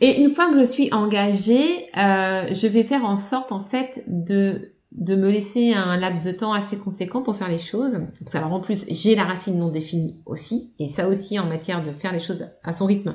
et 0.00 0.20
une 0.20 0.30
fois 0.30 0.50
que 0.50 0.58
je 0.58 0.64
suis 0.64 0.92
engagée 0.92 1.86
euh, 1.96 2.46
je 2.52 2.66
vais 2.66 2.84
faire 2.84 3.04
en 3.04 3.16
sorte 3.16 3.52
en 3.52 3.60
fait 3.60 4.04
de 4.06 4.72
de 4.94 5.16
me 5.16 5.30
laisser 5.30 5.72
un 5.72 5.96
laps 5.96 6.24
de 6.24 6.32
temps 6.32 6.52
assez 6.52 6.76
conséquent 6.76 7.22
pour 7.22 7.36
faire 7.36 7.48
les 7.48 7.58
choses. 7.58 8.00
Alors 8.34 8.52
en 8.52 8.60
plus, 8.60 8.84
j'ai 8.90 9.14
la 9.14 9.24
racine 9.24 9.58
non 9.58 9.70
définie 9.70 10.20
aussi, 10.26 10.74
et 10.78 10.88
ça 10.88 11.08
aussi 11.08 11.38
en 11.38 11.46
matière 11.46 11.82
de 11.82 11.92
faire 11.92 12.12
les 12.12 12.20
choses 12.20 12.46
à 12.62 12.72
son 12.72 12.86
rythme, 12.86 13.14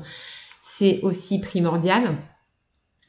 c'est 0.59 0.99
aussi 1.01 1.39
primordial. 1.39 2.17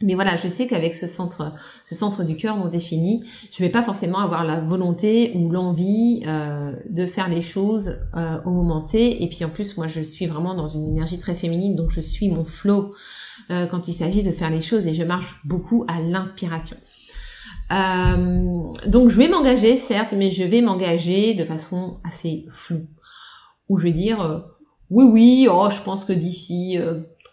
Mais 0.00 0.14
voilà, 0.14 0.36
je 0.36 0.46
sais 0.46 0.68
qu'avec 0.68 0.94
ce 0.94 1.08
centre, 1.08 1.52
ce 1.82 1.96
centre 1.96 2.22
du 2.22 2.36
cœur 2.36 2.56
non 2.56 2.68
défini, 2.68 3.24
je 3.50 3.60
vais 3.64 3.68
pas 3.68 3.82
forcément 3.82 4.18
avoir 4.18 4.44
la 4.44 4.60
volonté 4.60 5.32
ou 5.34 5.50
l'envie 5.50 6.22
euh, 6.28 6.72
de 6.88 7.04
faire 7.04 7.28
les 7.28 7.42
choses 7.42 7.98
euh, 8.14 8.40
au 8.44 8.52
moment 8.52 8.80
T. 8.80 9.24
Et 9.24 9.28
puis 9.28 9.44
en 9.44 9.50
plus, 9.50 9.76
moi, 9.76 9.88
je 9.88 10.00
suis 10.00 10.26
vraiment 10.26 10.54
dans 10.54 10.68
une 10.68 10.86
énergie 10.86 11.18
très 11.18 11.34
féminine, 11.34 11.74
donc 11.74 11.90
je 11.90 12.00
suis 12.00 12.28
mon 12.28 12.44
flow 12.44 12.94
euh, 13.50 13.66
quand 13.66 13.88
il 13.88 13.92
s'agit 13.92 14.22
de 14.22 14.30
faire 14.30 14.50
les 14.50 14.60
choses 14.60 14.86
et 14.86 14.94
je 14.94 15.02
marche 15.02 15.40
beaucoup 15.44 15.84
à 15.88 16.00
l'inspiration. 16.00 16.76
donc 18.86 19.08
je 19.08 19.18
vais 19.18 19.28
m'engager, 19.28 19.76
certes, 19.76 20.14
mais 20.16 20.30
je 20.30 20.44
vais 20.44 20.60
m'engager 20.60 21.34
de 21.34 21.44
façon 21.44 21.98
assez 22.04 22.46
floue, 22.52 22.86
où 23.68 23.78
je 23.78 23.82
vais 23.82 23.92
dire 23.92 24.44
oui, 24.90 25.04
oui, 25.04 25.48
oh, 25.50 25.68
je 25.70 25.82
pense 25.82 26.04
que 26.04 26.12
d'ici 26.12 26.78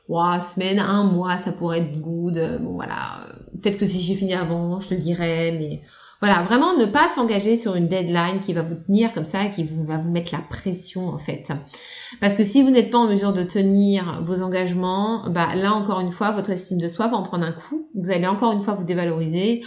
trois 0.07 0.39
semaines, 0.39 0.79
un 0.79 1.03
mois, 1.03 1.37
ça 1.37 1.51
pourrait 1.51 1.79
être 1.79 1.99
good. 1.99 2.59
Bon 2.61 2.73
voilà, 2.73 3.27
peut-être 3.61 3.77
que 3.77 3.85
si 3.85 4.01
j'ai 4.01 4.15
fini 4.15 4.33
avant, 4.33 4.79
je 4.79 4.89
te 4.89 4.93
le 4.93 4.99
dirai, 4.99 5.51
mais 5.51 5.81
voilà, 6.21 6.43
vraiment 6.43 6.75
ne 6.77 6.85
pas 6.85 7.09
s'engager 7.09 7.57
sur 7.57 7.75
une 7.75 7.87
deadline 7.87 8.39
qui 8.39 8.53
va 8.53 8.61
vous 8.61 8.75
tenir 8.75 9.13
comme 9.13 9.25
ça, 9.25 9.45
qui 9.47 9.63
va 9.63 9.97
vous 9.97 10.09
mettre 10.09 10.31
la 10.33 10.39
pression 10.39 11.09
en 11.09 11.17
fait. 11.17 11.49
Parce 12.21 12.33
que 12.33 12.43
si 12.43 12.63
vous 12.63 12.69
n'êtes 12.69 12.89
pas 12.89 12.99
en 12.99 13.07
mesure 13.07 13.33
de 13.33 13.43
tenir 13.43 14.23
vos 14.23 14.41
engagements, 14.41 15.29
bah 15.29 15.55
là 15.55 15.73
encore 15.73 15.99
une 15.99 16.11
fois, 16.11 16.31
votre 16.31 16.49
estime 16.49 16.79
de 16.79 16.87
soi 16.87 17.07
va 17.07 17.17
en 17.17 17.23
prendre 17.23 17.45
un 17.45 17.51
coup. 17.51 17.89
Vous 17.95 18.11
allez 18.11 18.27
encore 18.27 18.53
une 18.53 18.61
fois 18.61 18.75
vous 18.75 18.85
dévaloriser 18.85 19.63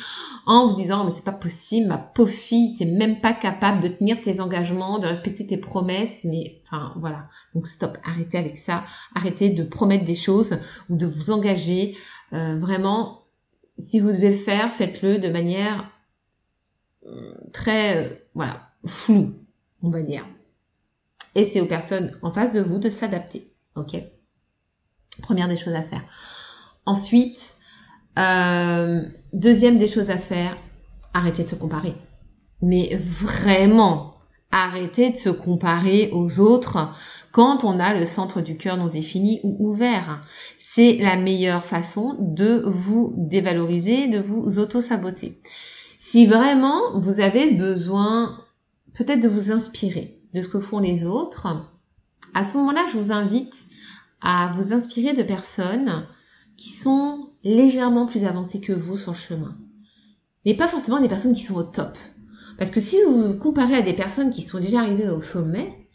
en 0.47 0.69
vous 0.69 0.75
disant 0.75 1.05
mais 1.05 1.11
c'est 1.11 1.25
pas 1.25 1.33
possible, 1.33 1.89
ma 1.89 1.99
pauvre 1.99 2.31
fille, 2.31 2.75
t'es 2.77 2.87
même 2.87 3.21
pas 3.21 3.35
capable 3.35 3.83
de 3.83 3.89
tenir 3.89 4.21
tes 4.21 4.41
engagements, 4.41 4.99
de 4.99 5.07
respecter 5.07 5.47
tes 5.47 5.59
promesses, 5.59 6.25
mais 6.25 6.63
enfin 6.67 6.95
voilà. 6.97 7.27
Donc 7.55 7.67
stop, 7.67 7.99
arrêtez 8.05 8.39
avec 8.39 8.57
ça, 8.57 8.85
arrêtez 9.15 9.51
de 9.51 9.65
promettre 9.65 10.05
des 10.05 10.15
choses 10.15 10.59
ou 10.89 10.97
de 10.97 11.07
vous 11.07 11.31
engager. 11.31 11.95
Euh, 12.33 12.59
vraiment, 12.59 13.25
si 13.77 14.01
vous 14.01 14.09
devez 14.09 14.31
le 14.31 14.35
faire, 14.35 14.73
faites-le 14.73 15.19
de 15.19 15.29
manière 15.29 15.85
très, 17.53 18.05
euh, 18.05 18.09
voilà, 18.35 18.71
flou, 18.85 19.35
on 19.83 19.91
va 19.91 20.03
dire. 20.03 20.27
Et 21.35 21.45
c'est 21.45 21.61
aux 21.61 21.67
personnes 21.67 22.17
en 22.23 22.33
face 22.33 22.53
de 22.53 22.61
vous 22.61 22.79
de 22.79 22.91
s'adapter. 22.91 23.53
Ok? 23.77 23.97
Première 25.23 25.49
des 25.49 25.57
choses 25.57 25.75
à 25.75 25.83
faire. 25.83 26.03
Ensuite, 26.87 27.55
euh, 28.19 29.03
deuxième 29.33 29.79
des 29.79 29.89
choses 29.89 30.11
à 30.11 30.19
faire, 30.19 30.57
arrêtez 31.15 31.45
de 31.45 31.49
se 31.49 31.55
comparer. 31.55 31.95
Mais 32.63 32.97
vraiment, 32.97 34.15
arrêtez 34.51 35.11
de 35.11 35.17
se 35.17 35.29
comparer 35.29 36.11
aux 36.13 36.41
autres 36.41 36.93
quand 37.31 37.63
on 37.63 37.79
a 37.79 37.95
le 37.95 38.07
centre 38.07 38.41
du 38.41 38.57
cœur 38.57 38.77
non 38.77 38.89
défini 38.89 39.41
ou 39.45 39.57
ouvert. 39.61 40.21
C'est 40.59 40.97
la 40.97 41.17
meilleure 41.17 41.65
façon 41.65 42.17
de 42.19 42.63
vous 42.67 43.15
dévaloriser, 43.17 44.09
de 44.09 44.19
vous 44.19 44.59
auto-saboter. 44.59 45.41
Si 46.11 46.25
vraiment 46.25 46.99
vous 46.99 47.21
avez 47.21 47.51
besoin 47.51 48.43
peut-être 48.95 49.21
de 49.21 49.29
vous 49.29 49.53
inspirer 49.53 50.23
de 50.33 50.41
ce 50.41 50.49
que 50.49 50.59
font 50.59 50.79
les 50.79 51.05
autres, 51.05 51.47
à 52.33 52.45
ce 52.45 52.57
moment-là, 52.57 52.81
je 52.91 52.97
vous 52.97 53.13
invite 53.13 53.53
à 54.23 54.51
vous 54.55 54.73
inspirer 54.73 55.13
de 55.13 55.23
personnes 55.23 56.07
qui 56.57 56.71
sont 56.71 57.29
légèrement 57.45 58.07
plus 58.07 58.25
avancées 58.25 58.63
que 58.63 58.73
vous 58.73 58.97
sur 58.97 59.13
le 59.13 59.19
chemin. 59.19 59.59
Mais 60.47 60.55
pas 60.55 60.67
forcément 60.67 60.99
des 60.99 61.11
personnes 61.11 61.35
qui 61.35 61.43
sont 61.43 61.57
au 61.57 61.63
top. 61.63 61.99
Parce 62.57 62.71
que 62.71 62.81
si 62.81 62.97
vous 63.07 63.35
comparez 63.35 63.75
à 63.75 63.83
des 63.83 63.93
personnes 63.93 64.31
qui 64.31 64.41
sont 64.41 64.61
déjà 64.61 64.81
arrivées 64.81 65.11
au 65.11 65.21
sommet, 65.21 65.91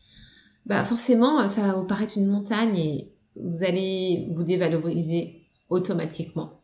bah 0.67 0.83
forcément, 0.83 1.49
ça 1.49 1.61
va 1.61 1.73
vous 1.73 1.87
paraître 1.87 2.19
une 2.19 2.27
montagne 2.27 2.77
et 2.77 3.15
vous 3.35 3.63
allez 3.63 4.29
vous 4.35 4.43
dévaloriser 4.43 5.47
automatiquement. 5.69 6.61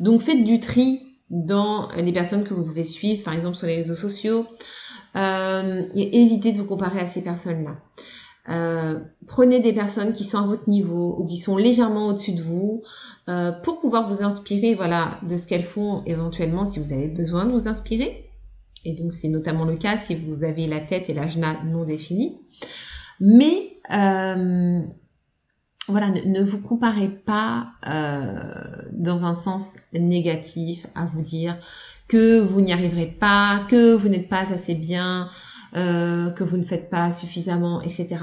Donc 0.00 0.20
faites 0.20 0.44
du 0.44 0.60
tri 0.60 1.09
dans 1.30 1.88
les 1.96 2.12
personnes 2.12 2.44
que 2.44 2.54
vous 2.54 2.64
pouvez 2.64 2.84
suivre, 2.84 3.22
par 3.22 3.34
exemple 3.34 3.56
sur 3.56 3.66
les 3.66 3.76
réseaux 3.76 3.96
sociaux, 3.96 4.46
euh, 5.16 5.82
évitez 5.94 6.52
de 6.52 6.58
vous 6.58 6.64
comparer 6.64 7.00
à 7.00 7.06
ces 7.06 7.22
personnes-là. 7.22 7.76
Euh, 8.48 8.98
prenez 9.26 9.60
des 9.60 9.72
personnes 9.72 10.12
qui 10.12 10.24
sont 10.24 10.38
à 10.38 10.46
votre 10.46 10.68
niveau 10.68 11.14
ou 11.18 11.26
qui 11.26 11.36
sont 11.36 11.56
légèrement 11.56 12.08
au-dessus 12.08 12.32
de 12.32 12.40
vous 12.40 12.82
euh, 13.28 13.52
pour 13.52 13.78
pouvoir 13.78 14.10
vous 14.10 14.24
inspirer 14.24 14.74
voilà 14.74 15.20
de 15.28 15.36
ce 15.36 15.46
qu'elles 15.46 15.62
font 15.62 16.02
éventuellement 16.06 16.64
si 16.64 16.80
vous 16.80 16.92
avez 16.94 17.08
besoin 17.08 17.44
de 17.44 17.52
vous 17.52 17.68
inspirer 17.68 18.30
et 18.86 18.94
donc 18.94 19.12
c'est 19.12 19.28
notamment 19.28 19.66
le 19.66 19.76
cas 19.76 19.98
si 19.98 20.14
vous 20.14 20.42
avez 20.42 20.66
la 20.66 20.80
tête 20.80 21.10
et 21.10 21.14
l'ajna 21.14 21.62
non 21.64 21.84
définis 21.84 22.40
mais 23.20 23.76
euh, 23.92 24.80
voilà, 25.90 26.10
ne, 26.10 26.42
vous 26.42 26.60
comparez 26.60 27.08
pas 27.08 27.72
euh, 27.88 28.40
dans 28.92 29.24
un 29.24 29.34
sens 29.34 29.64
négatif 29.92 30.86
à 30.94 31.06
vous 31.06 31.22
dire 31.22 31.56
que 32.08 32.40
vous 32.40 32.60
n'y 32.60 32.72
arriverez 32.72 33.06
pas, 33.06 33.66
que 33.68 33.94
vous 33.94 34.08
n'êtes 34.08 34.28
pas 34.28 34.44
assez 34.52 34.74
bien, 34.74 35.28
euh, 35.76 36.30
que 36.30 36.42
vous 36.42 36.56
ne 36.56 36.64
faites 36.64 36.90
pas 36.90 37.12
suffisamment, 37.12 37.80
etc. 37.82 38.18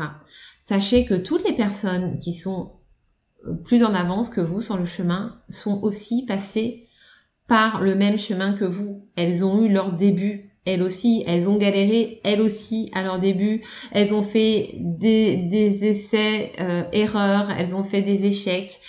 Sachez 0.60 1.06
que 1.06 1.14
toutes 1.14 1.48
les 1.48 1.56
personnes 1.56 2.20
qui 2.20 2.34
sont 2.34 2.74
plus 3.64 3.84
en 3.84 3.94
avance 3.94 4.30
que 4.30 4.42
vous 4.42 4.62
sur 4.62 4.78
le 4.78 4.86
chemin 4.86 5.38
sont 5.50 5.80
aussi 5.84 6.26
passées 6.26 6.88
par 7.48 7.82
le 7.82 7.96
même 7.96 8.18
chemin 8.18 8.54
que 8.54 8.66
vous. 8.66 9.08
Elles 9.16 9.46
ont 9.46 9.64
eu 9.64 9.70
leur 9.70 9.94
début 9.94 10.47
elles 10.68 10.84
aussi, 10.84 11.24
elles 11.28 11.48
ont 11.50 11.58
galéré, 11.58 12.20
elles 12.24 12.42
aussi, 12.42 12.90
à 12.94 13.02
leur 13.02 13.20
début. 13.20 13.62
Elles 13.92 14.14
ont 14.14 14.24
fait 14.24 14.76
des, 14.76 15.38
des 15.38 15.86
essais, 15.86 16.52
euh, 16.60 16.84
erreurs, 16.92 17.50
elles 17.58 17.74
ont 17.74 17.84
fait 17.84 18.02
des 18.02 18.26
échecs. 18.26 18.80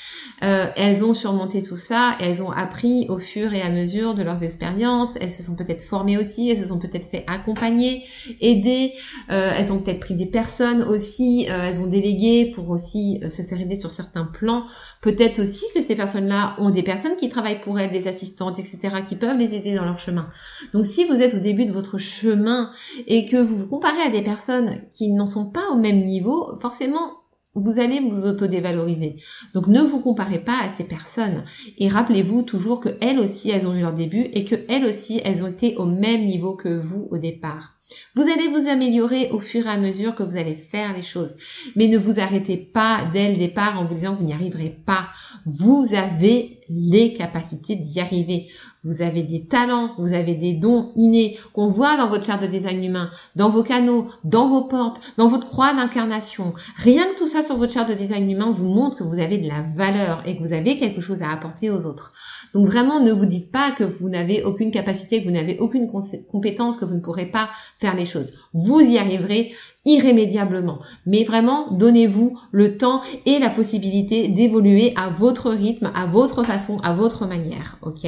Euh, 0.42 0.66
elles 0.77 1.05
ont 1.05 1.14
surmonté 1.14 1.62
tout 1.62 1.77
ça, 1.77 2.16
elles 2.20 2.42
ont 2.42 2.51
appris 2.51 3.07
au 3.09 3.18
fur 3.18 3.53
et 3.55 3.62
à 3.62 3.70
mesure 3.70 4.14
de 4.14 4.22
leurs 4.22 4.44
expériences, 4.44 5.16
elles 5.20 5.33
se 5.33 5.42
sont 5.42 5.55
peut-être 5.55 5.83
formées 5.83 6.16
aussi, 6.16 6.51
elles 6.51 6.62
se 6.62 6.68
sont 6.68 6.79
peut-être 6.79 7.07
fait 7.07 7.24
accompagner, 7.27 8.05
aider, 8.40 8.92
euh, 9.31 9.51
elles 9.57 9.72
ont 9.72 9.79
peut-être 9.79 10.01
pris 10.01 10.14
des 10.14 10.27
personnes 10.27 10.83
aussi, 10.83 11.46
euh, 11.51 11.68
elles 11.68 11.81
ont 11.81 11.87
délégué 11.87 12.53
pour 12.55 12.70
aussi 12.70 13.20
se 13.29 13.42
faire 13.42 13.61
aider 13.61 13.77
sur 13.77 13.90
certains 13.90 14.24
plans. 14.24 14.64
Peut-être 15.01 15.40
aussi 15.40 15.64
que 15.74 15.83
ces 15.83 15.96
personnes-là 15.96 16.55
ont 16.59 16.70
des 16.70 16.83
personnes 16.83 17.16
qui 17.16 17.29
travaillent 17.29 17.61
pour 17.61 17.79
elles, 17.79 17.90
des 17.90 18.09
assistantes, 18.09 18.59
etc., 18.59 18.79
qui 19.07 19.16
peuvent 19.16 19.38
les 19.38 19.55
aider 19.55 19.74
dans 19.74 19.85
leur 19.85 19.98
chemin. 19.98 20.29
Donc 20.72 20.85
si 20.85 21.05
vous 21.05 21.14
êtes 21.14 21.35
au 21.35 21.40
début 21.40 21.64
de 21.64 21.72
votre 21.72 21.98
chemin 21.98 22.70
et 23.07 23.27
que 23.27 23.37
vous 23.37 23.57
vous 23.57 23.66
comparez 23.66 24.03
à 24.03 24.11
des 24.11 24.22
personnes 24.22 24.70
qui 24.90 25.11
n'en 25.11 25.27
sont 25.27 25.46
pas 25.46 25.68
au 25.72 25.77
même 25.77 26.01
niveau, 26.01 26.57
forcément, 26.61 27.17
vous 27.64 27.79
allez 27.79 28.01
vous 28.01 28.27
auto-dévaloriser. 28.27 29.16
Donc 29.55 29.66
ne 29.66 29.81
vous 29.81 30.01
comparez 30.01 30.38
pas 30.38 30.61
à 30.62 30.71
ces 30.71 30.85
personnes 30.85 31.44
et 31.79 31.88
rappelez-vous 31.88 32.42
toujours 32.42 32.81
que 32.81 32.90
elles 33.01 33.18
aussi 33.18 33.51
elles 33.51 33.66
ont 33.66 33.75
eu 33.75 33.81
leur 33.81 33.92
début 33.92 34.29
et 34.33 34.44
que 34.44 34.57
elles 34.68 34.85
aussi 34.85 35.21
elles 35.25 35.42
ont 35.42 35.49
été 35.49 35.77
au 35.77 35.87
même 35.87 36.25
niveau 36.25 36.57
que 36.57 36.68
vous 36.68 37.09
au 37.11 37.18
départ. 37.18 37.78
Vous 38.14 38.22
allez 38.22 38.48
vous 38.48 38.68
améliorer 38.68 39.31
au 39.31 39.40
fur 39.40 39.66
et 39.66 39.70
à 39.70 39.79
mesure 39.79 40.14
que 40.14 40.22
vous 40.22 40.37
allez 40.37 40.55
faire 40.55 40.94
les 40.94 41.03
choses. 41.03 41.37
Mais 41.77 41.87
ne 41.87 41.98
vous 41.98 42.20
arrêtez 42.20 42.57
pas 42.57 43.09
dès 43.12 43.31
le 43.31 43.37
départ 43.37 43.79
en 43.79 43.85
vous 43.85 43.94
disant 43.94 44.14
que 44.14 44.20
vous 44.20 44.27
n'y 44.27 44.33
arriverez 44.33 44.77
pas. 44.85 45.09
Vous 45.46 45.87
avez 45.94 46.61
les 46.68 47.14
capacités 47.14 47.77
d'y 47.77 48.01
arriver. 48.01 48.48
Vous 48.85 49.03
avez 49.03 49.22
des 49.22 49.46
talents, 49.46 49.94
vous 49.98 50.12
avez 50.12 50.35
des 50.35 50.53
dons 50.53 50.92
innés 50.96 51.37
qu'on 51.53 51.66
voit 51.66 51.96
dans 51.96 52.09
votre 52.09 52.24
charte 52.24 52.42
de 52.42 52.46
design 52.46 52.85
humain, 52.85 53.11
dans 53.35 53.51
vos 53.51 53.62
canaux, 53.62 54.07
dans 54.22 54.48
vos 54.48 54.62
portes, 54.62 55.01
dans 55.16 55.27
votre 55.27 55.46
croix 55.46 55.74
d'incarnation. 55.74 56.55
Rien 56.77 57.05
que 57.07 57.18
tout 57.18 57.27
ça 57.27 57.42
sur 57.42 57.57
votre 57.57 57.72
charte 57.72 57.88
de 57.88 57.94
design 57.94 58.31
humain 58.31 58.53
vous 58.53 58.68
montre 58.68 58.96
que 58.96 59.05
vous 59.05 59.18
avez 59.18 59.38
de 59.38 59.48
la 59.48 59.62
valeur 59.74 60.22
et 60.27 60.37
que 60.37 60.42
vous 60.42 60.53
avez 60.53 60.77
quelque 60.77 61.01
chose 61.01 61.22
à 61.22 61.31
apporter 61.31 61.70
aux 61.70 61.87
autres. 61.87 62.12
Donc 62.59 62.66
vraiment, 62.66 62.99
ne 62.99 63.12
vous 63.12 63.25
dites 63.25 63.53
pas 63.53 63.71
que 63.71 63.85
vous 63.85 64.09
n'avez 64.09 64.42
aucune 64.42 64.73
capacité, 64.73 65.21
que 65.21 65.29
vous 65.29 65.35
n'avez 65.35 65.61
aucune 65.61 65.88
compétence, 66.29 66.77
que 66.77 66.85
vous 66.85 66.97
ne 66.97 67.01
pourrez 67.01 67.27
pas 67.27 67.51
faire 67.79 67.94
les 67.94 68.05
choses. 68.05 68.33
Vous 68.53 68.81
y 68.81 68.99
arriverez 68.99 69.53
irrémédiablement. 69.85 70.81
Mais 71.07 71.23
vraiment, 71.23 71.71
donnez-vous 71.71 72.37
le 72.51 72.77
temps 72.77 73.01
et 73.27 73.38
la 73.38 73.49
possibilité 73.49 74.27
d'évoluer 74.27 74.92
à 74.97 75.09
votre 75.09 75.51
rythme, 75.51 75.92
à 75.94 76.07
votre 76.07 76.42
façon, 76.42 76.81
à 76.81 76.92
votre 76.94 77.27
manière. 77.27 77.79
Ok? 77.83 78.07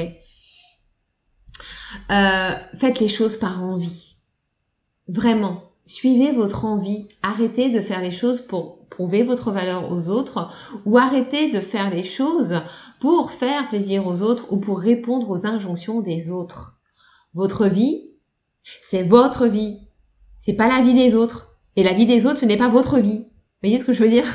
Euh, 2.11 2.51
faites 2.75 2.99
les 2.99 3.07
choses 3.07 3.37
par 3.37 3.63
envie. 3.63 4.17
Vraiment, 5.07 5.63
suivez 5.87 6.33
votre 6.33 6.65
envie. 6.65 7.07
Arrêtez 7.23 7.71
de 7.71 7.81
faire 7.81 8.03
les 8.03 8.11
choses 8.11 8.41
pour 8.41 8.80
prouver 8.91 9.23
votre 9.23 9.51
valeur 9.51 9.91
aux 9.91 10.09
autres 10.09 10.53
ou 10.85 10.99
arrêtez 10.99 11.51
de 11.51 11.61
faire 11.61 11.91
les 11.91 12.05
choses 12.05 12.61
pour 13.01 13.31
faire 13.31 13.69
plaisir 13.69 14.07
aux 14.07 14.21
autres 14.21 14.53
ou 14.53 14.59
pour 14.59 14.79
répondre 14.79 15.31
aux 15.31 15.47
injonctions 15.47 16.01
des 16.01 16.31
autres. 16.31 16.79
Votre 17.33 17.67
vie, 17.67 18.11
c'est 18.63 19.03
votre 19.03 19.47
vie. 19.47 19.79
C'est 20.39 20.55
pas 20.55 20.69
la 20.69 20.83
vie 20.83 20.95
des 20.95 21.15
autres. 21.15 21.57
Et 21.77 21.83
la 21.83 21.93
vie 21.93 22.07
des 22.07 22.27
autres, 22.27 22.41
ce 22.41 22.45
n'est 22.45 22.57
pas 22.57 22.69
votre 22.69 22.99
vie. 22.99 23.21
Vous 23.21 23.69
voyez 23.69 23.79
ce 23.79 23.85
que 23.85 23.93
je 23.93 24.03
veux 24.03 24.11
dire? 24.11 24.27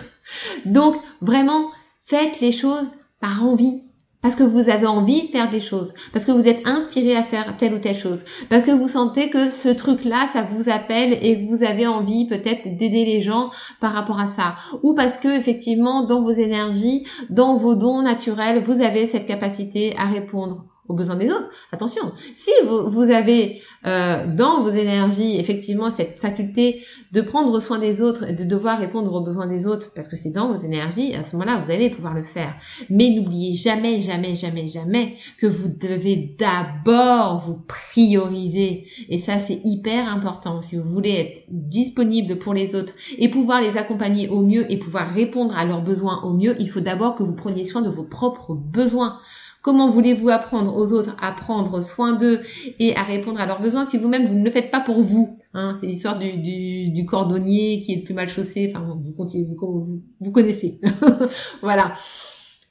Donc, 0.66 0.96
vraiment, 1.22 1.72
faites 2.04 2.40
les 2.40 2.52
choses 2.52 2.88
par 3.20 3.44
envie. 3.44 3.85
Parce 4.26 4.36
que 4.36 4.42
vous 4.42 4.72
avez 4.72 4.88
envie 4.88 5.28
de 5.28 5.28
faire 5.28 5.52
des 5.52 5.62
choses. 5.62 5.94
Parce 6.12 6.26
que 6.26 6.32
vous 6.32 6.48
êtes 6.48 6.68
inspiré 6.68 7.16
à 7.16 7.22
faire 7.22 7.58
telle 7.58 7.76
ou 7.76 7.78
telle 7.78 7.96
chose. 7.96 8.26
Parce 8.50 8.64
que 8.64 8.72
vous 8.72 8.88
sentez 8.88 9.30
que 9.30 9.52
ce 9.52 9.70
truc-là, 9.70 10.28
ça 10.34 10.42
vous 10.42 10.68
appelle 10.68 11.20
et 11.22 11.46
que 11.46 11.56
vous 11.56 11.64
avez 11.64 11.86
envie 11.86 12.26
peut-être 12.28 12.76
d'aider 12.76 13.06
les 13.06 13.22
gens 13.22 13.52
par 13.80 13.94
rapport 13.94 14.20
à 14.20 14.28
ça. 14.28 14.56
Ou 14.82 14.96
parce 14.96 15.18
que 15.18 15.28
effectivement, 15.28 16.08
dans 16.08 16.24
vos 16.24 16.32
énergies, 16.32 17.06
dans 17.30 17.56
vos 17.56 17.76
dons 17.76 18.02
naturels, 18.02 18.64
vous 18.64 18.82
avez 18.82 19.06
cette 19.06 19.28
capacité 19.28 19.94
à 19.96 20.06
répondre 20.06 20.66
aux 20.88 20.94
besoins 20.94 21.16
des 21.16 21.32
autres. 21.32 21.50
Attention, 21.72 22.14
si 22.36 22.52
vous, 22.66 23.02
avez 23.12 23.62
euh, 23.86 24.26
dans 24.34 24.62
vos 24.62 24.70
énergies 24.70 25.38
effectivement 25.40 25.92
cette 25.92 26.20
faculté 26.20 26.82
de 27.12 27.22
prendre 27.22 27.60
soin 27.60 27.80
des 27.80 28.02
autres 28.02 28.30
et 28.30 28.34
de 28.34 28.44
devoir 28.44 28.80
répondre 28.80 29.14
aux 29.14 29.22
besoins 29.22 29.48
des 29.48 29.68
autres, 29.68 29.92
parce 29.94 30.08
que 30.08 30.16
c'est 30.16 30.32
dans 30.32 30.52
vos 30.52 30.62
énergies, 30.62 31.14
à 31.16 31.24
ce 31.24 31.36
moment-là, 31.36 31.62
vous 31.64 31.72
allez 31.72 31.90
pouvoir 31.90 32.14
le 32.14 32.24
faire. 32.24 32.54
Mais 32.90 33.10
n'oubliez 33.10 33.54
jamais, 33.54 34.02
jamais, 34.02 34.36
jamais, 34.36 34.68
jamais 34.68 35.16
que 35.40 35.48
vous 35.48 35.70
devez 35.70 36.36
d'abord 36.38 37.40
vous 37.40 37.58
prioriser. 37.68 38.86
Et 39.10 39.18
ça, 39.18 39.40
c'est 39.40 39.62
hyper 39.64 40.12
important. 40.12 40.62
Si 40.62 40.78
vous 40.78 40.90
voulez 40.90 41.12
être 41.12 41.44
disponible 41.50 42.38
pour 42.38 42.54
les 42.54 42.76
autres 42.76 42.94
et 43.18 43.30
pouvoir 43.30 43.62
les 43.62 43.78
accompagner 43.78 44.30
au 44.30 44.42
mieux 44.42 44.72
et 44.72 44.78
pouvoir 44.78 45.10
répondre 45.14 45.58
à 45.58 45.66
leurs 45.66 45.82
besoins 45.82 46.22
au 46.24 46.34
mieux, 46.34 46.56
il 46.60 46.70
faut 46.70 46.80
d'abord 46.80 47.16
que 47.16 47.24
vous 47.24 47.36
preniez 47.36 47.64
soin 47.64 47.82
de 47.82 47.90
vos 47.90 48.04
propres 48.04 48.54
besoins. 48.54 49.20
Comment 49.66 49.90
voulez-vous 49.90 50.30
apprendre 50.30 50.76
aux 50.76 50.94
autres 50.94 51.16
à 51.20 51.32
prendre 51.32 51.82
soin 51.82 52.14
d'eux 52.14 52.40
et 52.78 52.96
à 52.96 53.02
répondre 53.02 53.42
à 53.42 53.48
leurs 53.48 53.60
besoins 53.60 53.88
si 53.88 53.98
vous-même 53.98 54.28
vous 54.28 54.36
ne 54.36 54.44
le 54.44 54.52
faites 54.52 54.70
pas 54.70 54.80
pour 54.80 55.02
vous 55.02 55.40
hein? 55.56 55.76
C'est 55.80 55.88
l'histoire 55.88 56.20
du, 56.20 57.06
cordonnier 57.08 57.80
qui 57.80 57.94
est 57.94 57.96
le 57.96 58.04
plus 58.04 58.14
mal 58.14 58.30
chaussé. 58.30 58.72
Enfin, 58.72 58.86
vous, 58.86 60.04
vous 60.20 60.32
connaissez. 60.32 60.80
voilà. 61.64 61.96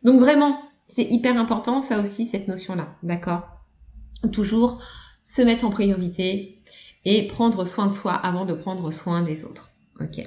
Donc 0.05 0.20
vraiment, 0.20 0.57
c'est 0.86 1.03
hyper 1.03 1.36
important 1.36 1.82
ça 1.82 2.01
aussi 2.01 2.26
cette 2.26 2.47
notion-là, 2.47 2.95
d'accord? 3.03 3.42
Toujours 4.30 4.78
se 5.24 5.42
mettre 5.42 5.64
en 5.64 5.70
priorité 5.70 6.61
et 7.05 7.26
prendre 7.26 7.64
soin 7.64 7.88
de 7.88 7.92
soi 7.92 8.12
avant 8.12 8.45
de 8.45 8.53
prendre 8.53 8.92
soin 8.92 9.22
des 9.22 9.45
autres. 9.45 9.72
Ok? 10.01 10.24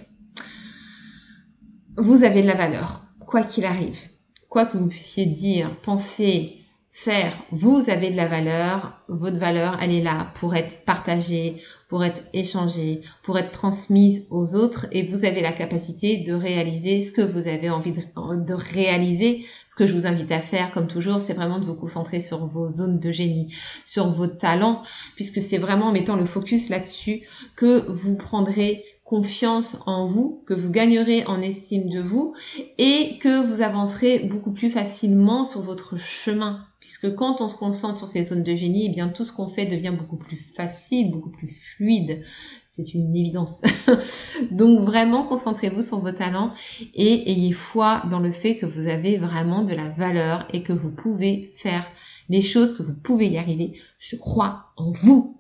Vous 1.96 2.24
avez 2.24 2.42
de 2.42 2.48
la 2.48 2.56
valeur, 2.56 3.04
quoi 3.26 3.44
qu'il 3.44 3.64
arrive 3.64 4.17
que 4.66 4.78
vous 4.78 4.88
puissiez 4.88 5.26
dire, 5.26 5.70
penser, 5.82 6.58
faire, 7.00 7.32
vous 7.52 7.84
avez 7.90 8.10
de 8.10 8.18
la 8.18 8.28
valeur, 8.28 9.04
votre 9.08 9.40
valeur, 9.40 9.78
elle 9.82 9.94
est 9.94 10.02
là 10.02 10.32
pour 10.34 10.56
être 10.56 10.84
partagée, 10.84 11.58
pour 11.90 12.04
être 12.04 12.24
échangée, 12.34 13.02
pour 13.22 13.38
être 13.38 13.52
transmise 13.52 14.26
aux 14.32 14.56
autres 14.56 14.88
et 14.92 15.04
vous 15.04 15.24
avez 15.24 15.42
la 15.42 15.52
capacité 15.52 16.24
de 16.26 16.34
réaliser 16.34 17.04
ce 17.04 17.12
que 17.12 17.22
vous 17.22 17.48
avez 17.48 17.70
envie 17.70 17.92
de 17.92 18.54
réaliser. 18.54 19.46
Ce 19.70 19.76
que 19.76 19.86
je 19.86 19.94
vous 19.94 20.08
invite 20.08 20.32
à 20.32 20.40
faire, 20.40 20.72
comme 20.72 20.88
toujours, 20.88 21.22
c'est 21.22 21.36
vraiment 21.36 21.60
de 21.60 21.66
vous 21.66 21.76
concentrer 21.76 22.20
sur 22.20 22.48
vos 22.48 22.68
zones 22.68 23.00
de 23.00 23.12
génie, 23.12 23.54
sur 23.86 24.10
vos 24.10 24.26
talents, 24.26 24.82
puisque 25.16 25.40
c'est 25.40 25.60
vraiment 25.60 25.90
en 25.90 25.92
mettant 25.92 26.16
le 26.16 26.26
focus 26.26 26.70
là-dessus 26.70 27.22
que 27.56 27.86
vous 27.88 28.18
prendrez 28.18 28.84
confiance 29.08 29.78
en 29.86 30.06
vous, 30.06 30.44
que 30.46 30.54
vous 30.54 30.70
gagnerez 30.70 31.26
en 31.28 31.40
estime 31.40 31.90
de 31.90 32.02
vous 32.02 32.34
et 32.78 33.18
que 33.20 33.42
vous 33.42 33.62
avancerez 33.62 34.20
beaucoup 34.20 34.52
plus 34.52 34.70
facilement 34.70 35.46
sur 35.46 35.62
votre 35.62 35.98
chemin. 35.98 36.66
Puisque 36.82 37.16
quand 37.16 37.40
on 37.40 37.48
se 37.48 37.56
concentre 37.56 37.98
sur 37.98 38.08
ces 38.08 38.26
zones 38.26 38.44
de 38.44 38.54
génie, 38.54 38.88
eh 38.88 38.90
bien 38.90 39.08
tout 39.08 39.24
ce 39.24 39.32
qu'on 39.32 39.48
fait 39.48 39.66
devient 39.66 39.96
beaucoup 39.98 40.18
plus 40.18 40.36
facile, 40.36 41.10
beaucoup 41.10 41.32
plus 41.32 41.48
fluide. 41.48 42.22
C'est 42.66 42.94
une 42.94 43.16
évidence. 43.16 43.62
Donc 44.52 44.82
vraiment, 44.82 45.24
concentrez-vous 45.24 45.82
sur 45.82 46.00
vos 46.00 46.12
talents 46.12 46.50
et 46.94 47.32
ayez 47.32 47.54
foi 47.54 48.04
dans 48.12 48.20
le 48.20 48.30
fait 48.30 48.58
que 48.58 48.66
vous 48.66 48.88
avez 48.88 49.18
vraiment 49.18 49.64
de 49.64 49.74
la 49.74 49.90
valeur 49.90 50.46
et 50.52 50.64
que 50.64 50.74
vous 50.74 50.92
pouvez 50.92 51.50
faire 51.56 51.86
les 52.30 52.42
choses, 52.42 52.76
que 52.76 52.84
vous 52.84 52.94
pouvez 52.94 53.28
y 53.28 53.38
arriver. 53.38 53.74
Je 54.00 54.16
crois 54.16 54.72
en 54.76 54.92
vous. 54.92 55.38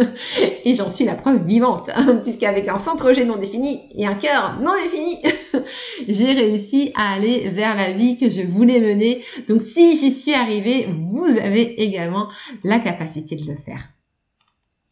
et 0.64 0.74
j'en 0.74 0.90
suis 0.90 1.04
la 1.04 1.14
preuve 1.14 1.46
vivante, 1.46 1.90
hein, 1.94 2.20
puisqu'avec 2.22 2.68
un 2.68 2.78
centre 2.78 3.12
G 3.12 3.24
non 3.24 3.36
défini 3.36 3.80
et 3.94 4.06
un 4.06 4.14
cœur 4.14 4.60
non 4.62 4.72
défini, 4.82 5.16
j'ai 6.08 6.32
réussi 6.32 6.92
à 6.96 7.14
aller 7.14 7.48
vers 7.50 7.76
la 7.76 7.92
vie 7.92 8.18
que 8.18 8.28
je 8.28 8.42
voulais 8.42 8.80
mener. 8.80 9.22
Donc 9.48 9.62
si 9.62 9.96
j'y 9.98 10.12
suis 10.12 10.34
arrivée, 10.34 10.88
vous 11.10 11.26
avez 11.26 11.82
également 11.82 12.28
la 12.62 12.78
capacité 12.78 13.36
de 13.36 13.46
le 13.46 13.56
faire. 13.56 13.90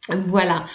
Voilà. 0.09 0.66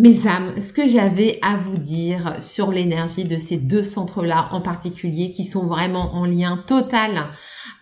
Mes 0.00 0.26
âmes, 0.26 0.58
ce 0.58 0.72
que 0.72 0.88
j'avais 0.88 1.38
à 1.42 1.58
vous 1.58 1.76
dire 1.76 2.42
sur 2.42 2.72
l'énergie 2.72 3.24
de 3.24 3.36
ces 3.36 3.58
deux 3.58 3.82
centres-là 3.82 4.48
en 4.50 4.62
particulier 4.62 5.30
qui 5.30 5.44
sont 5.44 5.66
vraiment 5.66 6.14
en 6.14 6.24
lien 6.24 6.64
total 6.66 7.26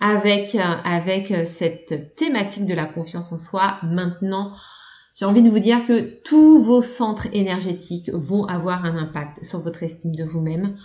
avec, 0.01 0.57
euh, 0.57 0.59
avec 0.83 1.31
euh, 1.31 1.45
cette 1.47 2.17
thématique 2.17 2.67
de 2.67 2.75
la 2.75 2.87
confiance 2.87 3.31
en 3.31 3.37
soi. 3.37 3.77
Maintenant, 3.85 4.51
j'ai 5.15 5.27
envie 5.27 5.43
de 5.43 5.49
vous 5.49 5.61
dire 5.61 5.87
que 5.87 6.21
tous 6.25 6.59
vos 6.59 6.83
centres 6.83 7.29
énergétiques 7.33 8.11
vont 8.13 8.43
avoir 8.47 8.85
un 8.85 8.97
impact 8.99 9.45
sur 9.45 9.61
votre 9.61 9.85
estime 9.85 10.17
de 10.17 10.25
vous-même. 10.25 10.77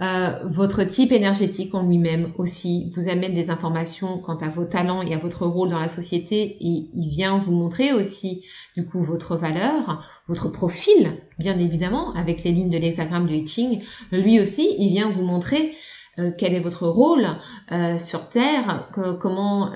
Euh, 0.00 0.30
votre 0.44 0.84
type 0.84 1.10
énergétique 1.10 1.74
en 1.74 1.82
lui-même 1.82 2.32
aussi 2.38 2.92
vous 2.94 3.08
amène 3.08 3.34
des 3.34 3.50
informations 3.50 4.18
quant 4.18 4.36
à 4.36 4.48
vos 4.48 4.64
talents 4.64 5.02
et 5.02 5.12
à 5.12 5.18
votre 5.18 5.44
rôle 5.44 5.70
dans 5.70 5.78
la 5.80 5.88
société 5.88 6.56
et 6.60 6.88
il 6.94 7.08
vient 7.08 7.36
vous 7.38 7.50
montrer 7.50 7.92
aussi 7.92 8.44
du 8.76 8.86
coup 8.86 9.02
votre 9.02 9.36
valeur, 9.36 10.04
votre 10.28 10.50
profil 10.50 11.16
bien 11.40 11.58
évidemment 11.58 12.12
avec 12.12 12.44
les 12.44 12.52
lignes 12.52 12.70
de 12.70 12.78
l'hexagramme 12.78 13.26
du 13.26 13.34
Hitching. 13.34 13.82
Lui 14.12 14.38
aussi 14.38 14.72
il 14.78 14.90
vient 14.90 15.10
vous 15.10 15.24
montrer 15.24 15.72
euh, 16.20 16.30
quel 16.38 16.54
est 16.54 16.60
votre 16.60 16.86
rôle 16.86 17.26
euh, 17.72 17.98
sur 17.98 18.28
Terre, 18.28 18.88
comment 19.20 19.72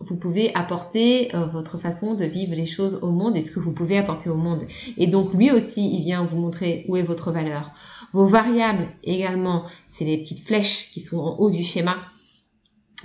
vous 0.00 0.16
pouvez 0.16 0.52
apporter 0.54 1.28
votre 1.52 1.78
façon 1.78 2.14
de 2.14 2.24
vivre 2.24 2.54
les 2.54 2.66
choses 2.66 2.98
au 3.02 3.10
monde 3.10 3.36
et 3.36 3.42
ce 3.42 3.50
que 3.50 3.60
vous 3.60 3.72
pouvez 3.72 3.96
apporter 3.96 4.28
au 4.28 4.34
monde. 4.34 4.62
Et 4.98 5.06
donc 5.06 5.32
lui 5.32 5.50
aussi, 5.50 5.88
il 5.94 6.02
vient 6.02 6.24
vous 6.24 6.36
montrer 6.36 6.84
où 6.88 6.96
est 6.96 7.02
votre 7.02 7.30
valeur. 7.30 7.72
Vos 8.12 8.26
variables 8.26 8.88
également, 9.04 9.64
c'est 9.88 10.04
les 10.04 10.18
petites 10.18 10.44
flèches 10.44 10.90
qui 10.90 11.00
sont 11.00 11.18
en 11.18 11.36
haut 11.38 11.50
du 11.50 11.62
schéma 11.62 11.96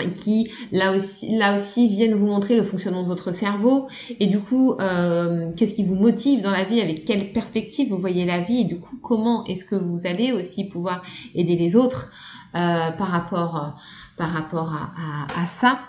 qui 0.08 0.50
là 0.72 0.94
aussi 0.94 1.36
là 1.38 1.54
aussi 1.54 1.88
viennent 1.88 2.14
vous 2.14 2.28
montrer 2.28 2.56
le 2.56 2.64
fonctionnement 2.64 3.04
de 3.04 3.08
votre 3.08 3.34
cerveau 3.34 3.88
et 4.20 4.28
du 4.28 4.40
coup 4.40 4.74
euh, 4.80 5.52
qu'est-ce 5.58 5.74
qui 5.74 5.84
vous 5.84 5.96
motive 5.96 6.42
dans 6.42 6.52
la 6.52 6.64
vie 6.64 6.82
avec 6.82 7.06
quelle 7.06 7.32
perspective 7.34 7.90
vous 7.90 7.98
voyez 7.98 8.26
la 8.26 8.40
vie 8.40 8.62
et 8.62 8.64
du 8.64 8.80
coup 8.80 8.98
comment 9.02 9.44
est-ce 9.46 9.66
que 9.66 9.76
vous 9.76 10.06
allez 10.06 10.32
aussi 10.32 10.66
pouvoir 10.66 11.02
aider 11.36 11.56
les 11.56 11.76
autres 11.76 12.12
euh, 12.56 12.92
par 12.92 13.08
rapport 13.08 13.76
par 14.20 14.34
rapport 14.34 14.74
à, 14.74 15.46
ça 15.46 15.80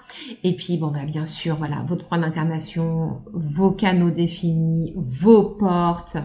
et 0.44 0.54
puis 0.54 0.78
bon 0.78 0.86
bah 0.86 1.04
bien 1.04 1.24
sûr 1.24 1.56
voilà 1.56 1.84
votre 1.88 2.06
point 2.06 2.18
d'incarnation 2.18 3.22
vos 3.32 3.72
canaux 3.72 4.10
définis 4.10 4.92
vos 4.96 5.42
portes 5.42 6.16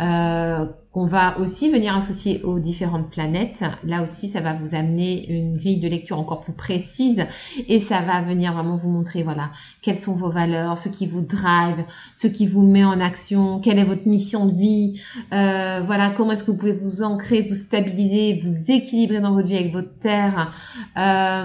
euh, 0.00 0.66
qu'on 0.92 1.06
va 1.06 1.38
aussi 1.38 1.70
venir 1.70 1.96
associer 1.96 2.42
aux 2.42 2.58
différentes 2.58 3.10
planètes. 3.10 3.64
Là 3.82 4.02
aussi, 4.02 4.28
ça 4.28 4.42
va 4.42 4.52
vous 4.52 4.74
amener 4.74 5.26
une 5.32 5.54
grille 5.54 5.78
de 5.78 5.88
lecture 5.88 6.18
encore 6.18 6.42
plus 6.42 6.52
précise 6.52 7.24
et 7.66 7.80
ça 7.80 8.02
va 8.02 8.20
venir 8.20 8.52
vraiment 8.52 8.76
vous 8.76 8.90
montrer, 8.90 9.22
voilà, 9.22 9.50
quelles 9.80 9.96
sont 9.96 10.14
vos 10.14 10.28
valeurs, 10.28 10.76
ce 10.76 10.90
qui 10.90 11.06
vous 11.06 11.22
drive, 11.22 11.82
ce 12.14 12.26
qui 12.26 12.46
vous 12.46 12.62
met 12.62 12.84
en 12.84 13.00
action, 13.00 13.58
quelle 13.60 13.78
est 13.78 13.84
votre 13.84 14.06
mission 14.06 14.44
de 14.44 14.54
vie, 14.54 15.00
euh, 15.32 15.80
voilà, 15.86 16.10
comment 16.10 16.32
est-ce 16.32 16.44
que 16.44 16.50
vous 16.50 16.58
pouvez 16.58 16.72
vous 16.72 17.02
ancrer, 17.02 17.40
vous 17.40 17.54
stabiliser, 17.54 18.42
vous 18.44 18.70
équilibrer 18.70 19.20
dans 19.20 19.32
votre 19.32 19.48
vie 19.48 19.56
avec 19.56 19.72
votre 19.72 19.98
terre. 19.98 20.52
Euh, 20.98 21.41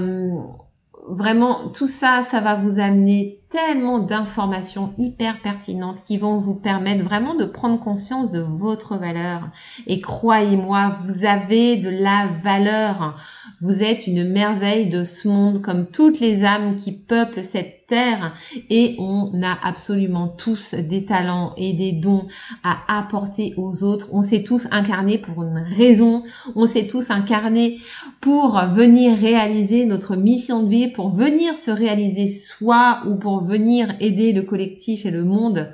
vraiment, 1.07 1.69
tout 1.69 1.87
ça, 1.87 2.23
ça 2.23 2.39
va 2.41 2.55
vous 2.55 2.79
amener 2.79 3.41
tellement 3.49 3.99
d'informations 3.99 4.93
hyper 4.97 5.39
pertinentes 5.41 6.01
qui 6.01 6.17
vont 6.17 6.39
vous 6.39 6.55
permettre 6.55 7.03
vraiment 7.03 7.35
de 7.35 7.45
prendre 7.45 7.79
conscience 7.79 8.31
de 8.31 8.41
votre 8.41 8.97
valeur. 8.97 9.49
Et 9.85 10.01
croyez-moi, 10.01 10.97
vous 11.05 11.25
avez 11.25 11.77
de 11.77 11.89
la 11.89 12.27
valeur. 12.43 13.15
Vous 13.61 13.81
êtes 13.83 14.07
une 14.07 14.29
merveille 14.29 14.87
de 14.87 15.03
ce 15.03 15.27
monde 15.27 15.61
comme 15.61 15.87
toutes 15.87 16.19
les 16.19 16.43
âmes 16.43 16.75
qui 16.75 16.91
peuplent 16.91 17.43
cette 17.43 17.77
terre 17.87 18.33
et 18.69 18.95
on 18.99 19.41
a 19.41 19.57
absolument 19.63 20.27
tous 20.27 20.73
des 20.73 21.05
talents 21.05 21.53
et 21.57 21.73
des 21.73 21.93
dons 21.93 22.27
à 22.63 22.99
apporter 22.99 23.53
aux 23.57 23.83
autres. 23.83 24.09
On 24.11 24.21
s'est 24.21 24.43
tous 24.43 24.67
incarnés 24.71 25.17
pour 25.17 25.41
une 25.43 25.65
raison. 25.75 26.23
On 26.55 26.67
s'est 26.67 26.87
tous 26.87 27.09
incarnés 27.09 27.79
pour 28.21 28.59
venir 28.73 29.17
réaliser 29.17 29.85
notre 29.85 30.15
mission 30.15 30.63
de 30.63 30.69
vie, 30.69 30.87
pour 30.89 31.09
venir 31.09 31.57
se 31.57 31.71
réaliser 31.71 32.27
soi 32.27 33.01
ou 33.07 33.15
pour 33.15 33.36
venir 33.41 33.95
aider 33.99 34.33
le 34.33 34.43
collectif 34.43 35.05
et 35.05 35.11
le 35.11 35.23
monde, 35.23 35.73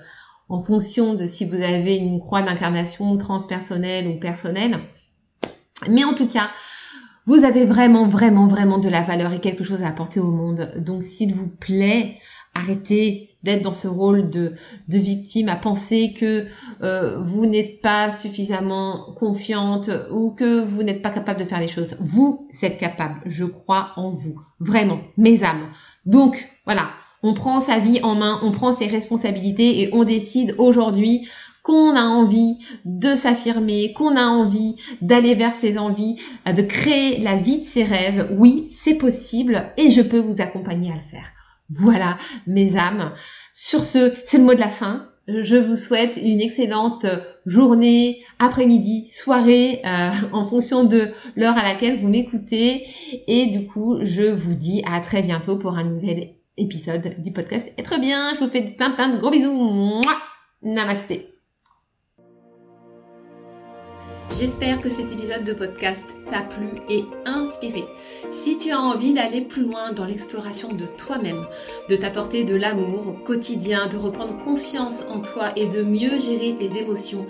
en 0.50 0.60
fonction 0.60 1.14
de 1.16 1.26
si 1.26 1.46
vous 1.46 1.62
avez 1.62 1.98
une 1.98 2.20
croix 2.20 2.42
d'incarnation 2.42 3.18
transpersonnelle 3.18 4.08
ou 4.08 4.20
personnelle. 4.20 4.80
Mais 5.90 6.04
en 6.04 6.14
tout 6.14 6.28
cas, 6.28 6.50
vous 7.26 7.44
avez 7.44 7.66
vraiment, 7.66 8.08
vraiment, 8.08 8.48
vraiment 8.48 8.78
de 8.78 8.90
la 8.90 9.02
valeur 9.02 9.32
et 9.34 9.40
quelque 9.40 9.64
chose 9.64 9.82
à 9.82 9.88
apporter 9.88 10.20
au 10.20 10.32
monde. 10.32 10.72
Donc, 10.78 11.04
s'il 11.04 11.34
vous 11.34 11.48
plaît, 11.48 12.18
arrêtez 12.54 13.30
d'être 13.44 13.62
dans 13.62 13.74
ce 13.74 13.88
rôle 13.88 14.30
de, 14.30 14.54
victime, 14.88 15.50
à 15.50 15.56
penser 15.56 16.14
que 16.18 16.46
euh, 16.82 17.22
vous 17.22 17.46
n'êtes 17.46 17.82
pas 17.82 18.12
suffisamment 18.12 19.14
confiante 19.18 19.90
ou 20.12 20.32
que 20.32 20.64
vous 20.64 20.84
n'êtes 20.84 21.02
pas 21.02 21.10
capable 21.10 21.40
de 21.40 21.46
faire 21.46 21.60
les 21.60 21.68
choses. 21.68 21.96
Vous 22.00 22.48
êtes 22.62 22.78
capable. 22.78 23.20
Je 23.26 23.44
crois 23.44 23.92
en 23.96 24.12
vous. 24.12 24.40
Vraiment. 24.60 25.00
Mes 25.18 25.44
âmes. 25.44 25.70
Donc, 26.06 26.50
voilà. 26.66 26.90
On 27.24 27.34
prend 27.34 27.62
sa 27.62 27.80
vie 27.80 28.02
en 28.04 28.16
main, 28.16 28.40
on 28.44 28.52
prend 28.52 28.74
ses 28.74 28.88
responsabilités 28.88 29.82
et 29.82 29.90
on 29.94 30.04
décide 30.04 30.56
aujourd'hui 30.58 31.28
qu'on 31.64 31.96
a 31.96 32.04
envie 32.04 32.58
de 32.84 33.16
s'affirmer, 33.16 33.94
qu'on 33.94 34.18
a 34.18 34.26
envie 34.26 34.76
d'aller 35.02 35.34
vers 35.34 35.54
ses 35.54 35.78
envies, 35.78 36.18
de 36.46 36.62
créer 36.62 37.20
la 37.22 37.38
vie 37.38 37.60
de 37.60 37.66
ses 37.66 37.86
rêves. 37.86 38.30
Oui, 38.38 38.68
c'est 38.70 38.96
possible 38.96 39.72
et 39.78 39.90
je 39.90 40.02
peux 40.02 40.20
vous 40.20 40.42
accompagner 40.42 40.92
à 40.92 40.96
le 40.96 41.02
faire. 41.02 41.32
Voilà, 41.70 42.18
mes 42.46 42.76
âmes. 42.76 43.14
Sur 43.54 43.84
ce, 43.86 44.12
c'est 44.26 44.38
le 44.38 44.44
mot 44.44 44.54
de 44.54 44.60
la 44.60 44.68
fin. 44.68 45.08
Je 45.28 45.56
vous 45.56 45.78
souhaite 45.78 46.20
une 46.22 46.42
excellente 46.42 47.06
journée, 47.46 48.22
après-midi, 48.40 49.08
soirée, 49.08 49.80
euh, 49.86 50.12
en 50.34 50.46
fonction 50.46 50.84
de 50.84 51.08
l'heure 51.38 51.58
à 51.58 51.64
laquelle 51.64 51.98
vous 51.98 52.10
m'écoutez. 52.10 52.86
Et 53.28 53.46
du 53.46 53.66
coup, 53.66 54.00
je 54.02 54.24
vous 54.24 54.56
dis 54.56 54.84
à 54.92 55.00
très 55.00 55.22
bientôt 55.22 55.58
pour 55.58 55.78
un 55.78 55.86
nouvel 55.86 56.20
épisode 56.58 57.22
du 57.22 57.32
podcast 57.32 57.72
Être 57.78 58.00
bien. 58.00 58.34
Je 58.36 58.44
vous 58.44 58.50
fais 58.50 58.76
plein 58.78 58.92
plein 58.92 59.10
de 59.10 59.18
gros 59.18 59.32
bisous. 59.32 59.54
Mouah 59.54 60.18
Namasté. 60.62 61.30
J'espère 64.40 64.82
que 64.82 64.90
cet 64.90 65.12
épisode 65.12 65.44
de 65.44 65.54
podcast 65.54 66.06
t'a 66.30 66.42
plu 66.42 66.70
et 66.90 67.04
inspiré. 67.26 67.84
Si 68.30 68.58
tu 68.58 68.72
as 68.72 68.80
envie 68.80 69.14
d'aller 69.14 69.42
plus 69.42 69.62
loin 69.64 69.92
dans 69.92 70.06
l'exploration 70.06 70.70
de 70.70 70.88
toi-même, 70.88 71.46
de 71.88 71.96
t'apporter 71.96 72.44
de 72.44 72.56
l'amour 72.56 73.10
au 73.10 73.14
quotidien, 73.14 73.86
de 73.88 73.98
reprendre 73.98 74.40
confiance 74.40 75.04
en 75.12 75.20
toi 75.20 75.50
et 75.56 75.68
de 75.68 75.84
mieux 75.84 76.20
gérer 76.20 76.56
tes 76.56 76.80
émotions, 76.80 77.28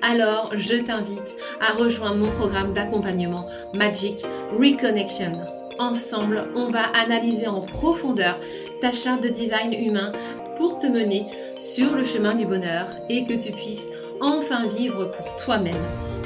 alors 0.00 0.52
je 0.56 0.76
t'invite 0.76 1.36
à 1.60 1.74
rejoindre 1.74 2.24
mon 2.24 2.30
programme 2.30 2.72
d'accompagnement 2.72 3.46
Magic 3.74 4.24
Reconnection. 4.56 5.55
Ensemble, 5.78 6.48
on 6.54 6.68
va 6.68 6.84
analyser 7.04 7.48
en 7.48 7.60
profondeur 7.60 8.38
ta 8.80 8.92
charte 8.92 9.22
de 9.22 9.28
design 9.28 9.72
humain 9.72 10.12
pour 10.56 10.78
te 10.78 10.86
mener 10.86 11.26
sur 11.58 11.94
le 11.94 12.04
chemin 12.04 12.34
du 12.34 12.46
bonheur 12.46 12.86
et 13.10 13.24
que 13.24 13.34
tu 13.34 13.52
puisses 13.52 13.88
enfin 14.20 14.66
vivre 14.66 15.10
pour 15.10 15.36
toi-même 15.36 15.74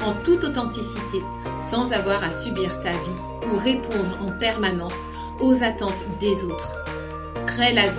en 0.07 0.13
toute 0.25 0.45
authenticité 0.45 1.19
sans 1.59 1.93
avoir 1.93 2.23
à 2.23 2.33
subir 2.33 2.81
ta 2.81 2.91
vie 2.91 3.53
ou 3.53 3.59
répondre 3.59 4.21
en 4.21 4.39
permanence 4.39 4.95
aux 5.41 5.63
attentes 5.63 6.05
des 6.21 6.45
autres. 6.45 6.77
Crée 7.47 7.73
la 7.73 7.89
vie 7.89 7.99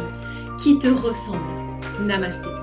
qui 0.58 0.80
te 0.80 0.88
ressemble. 0.88 1.40
Namasté. 2.06 2.61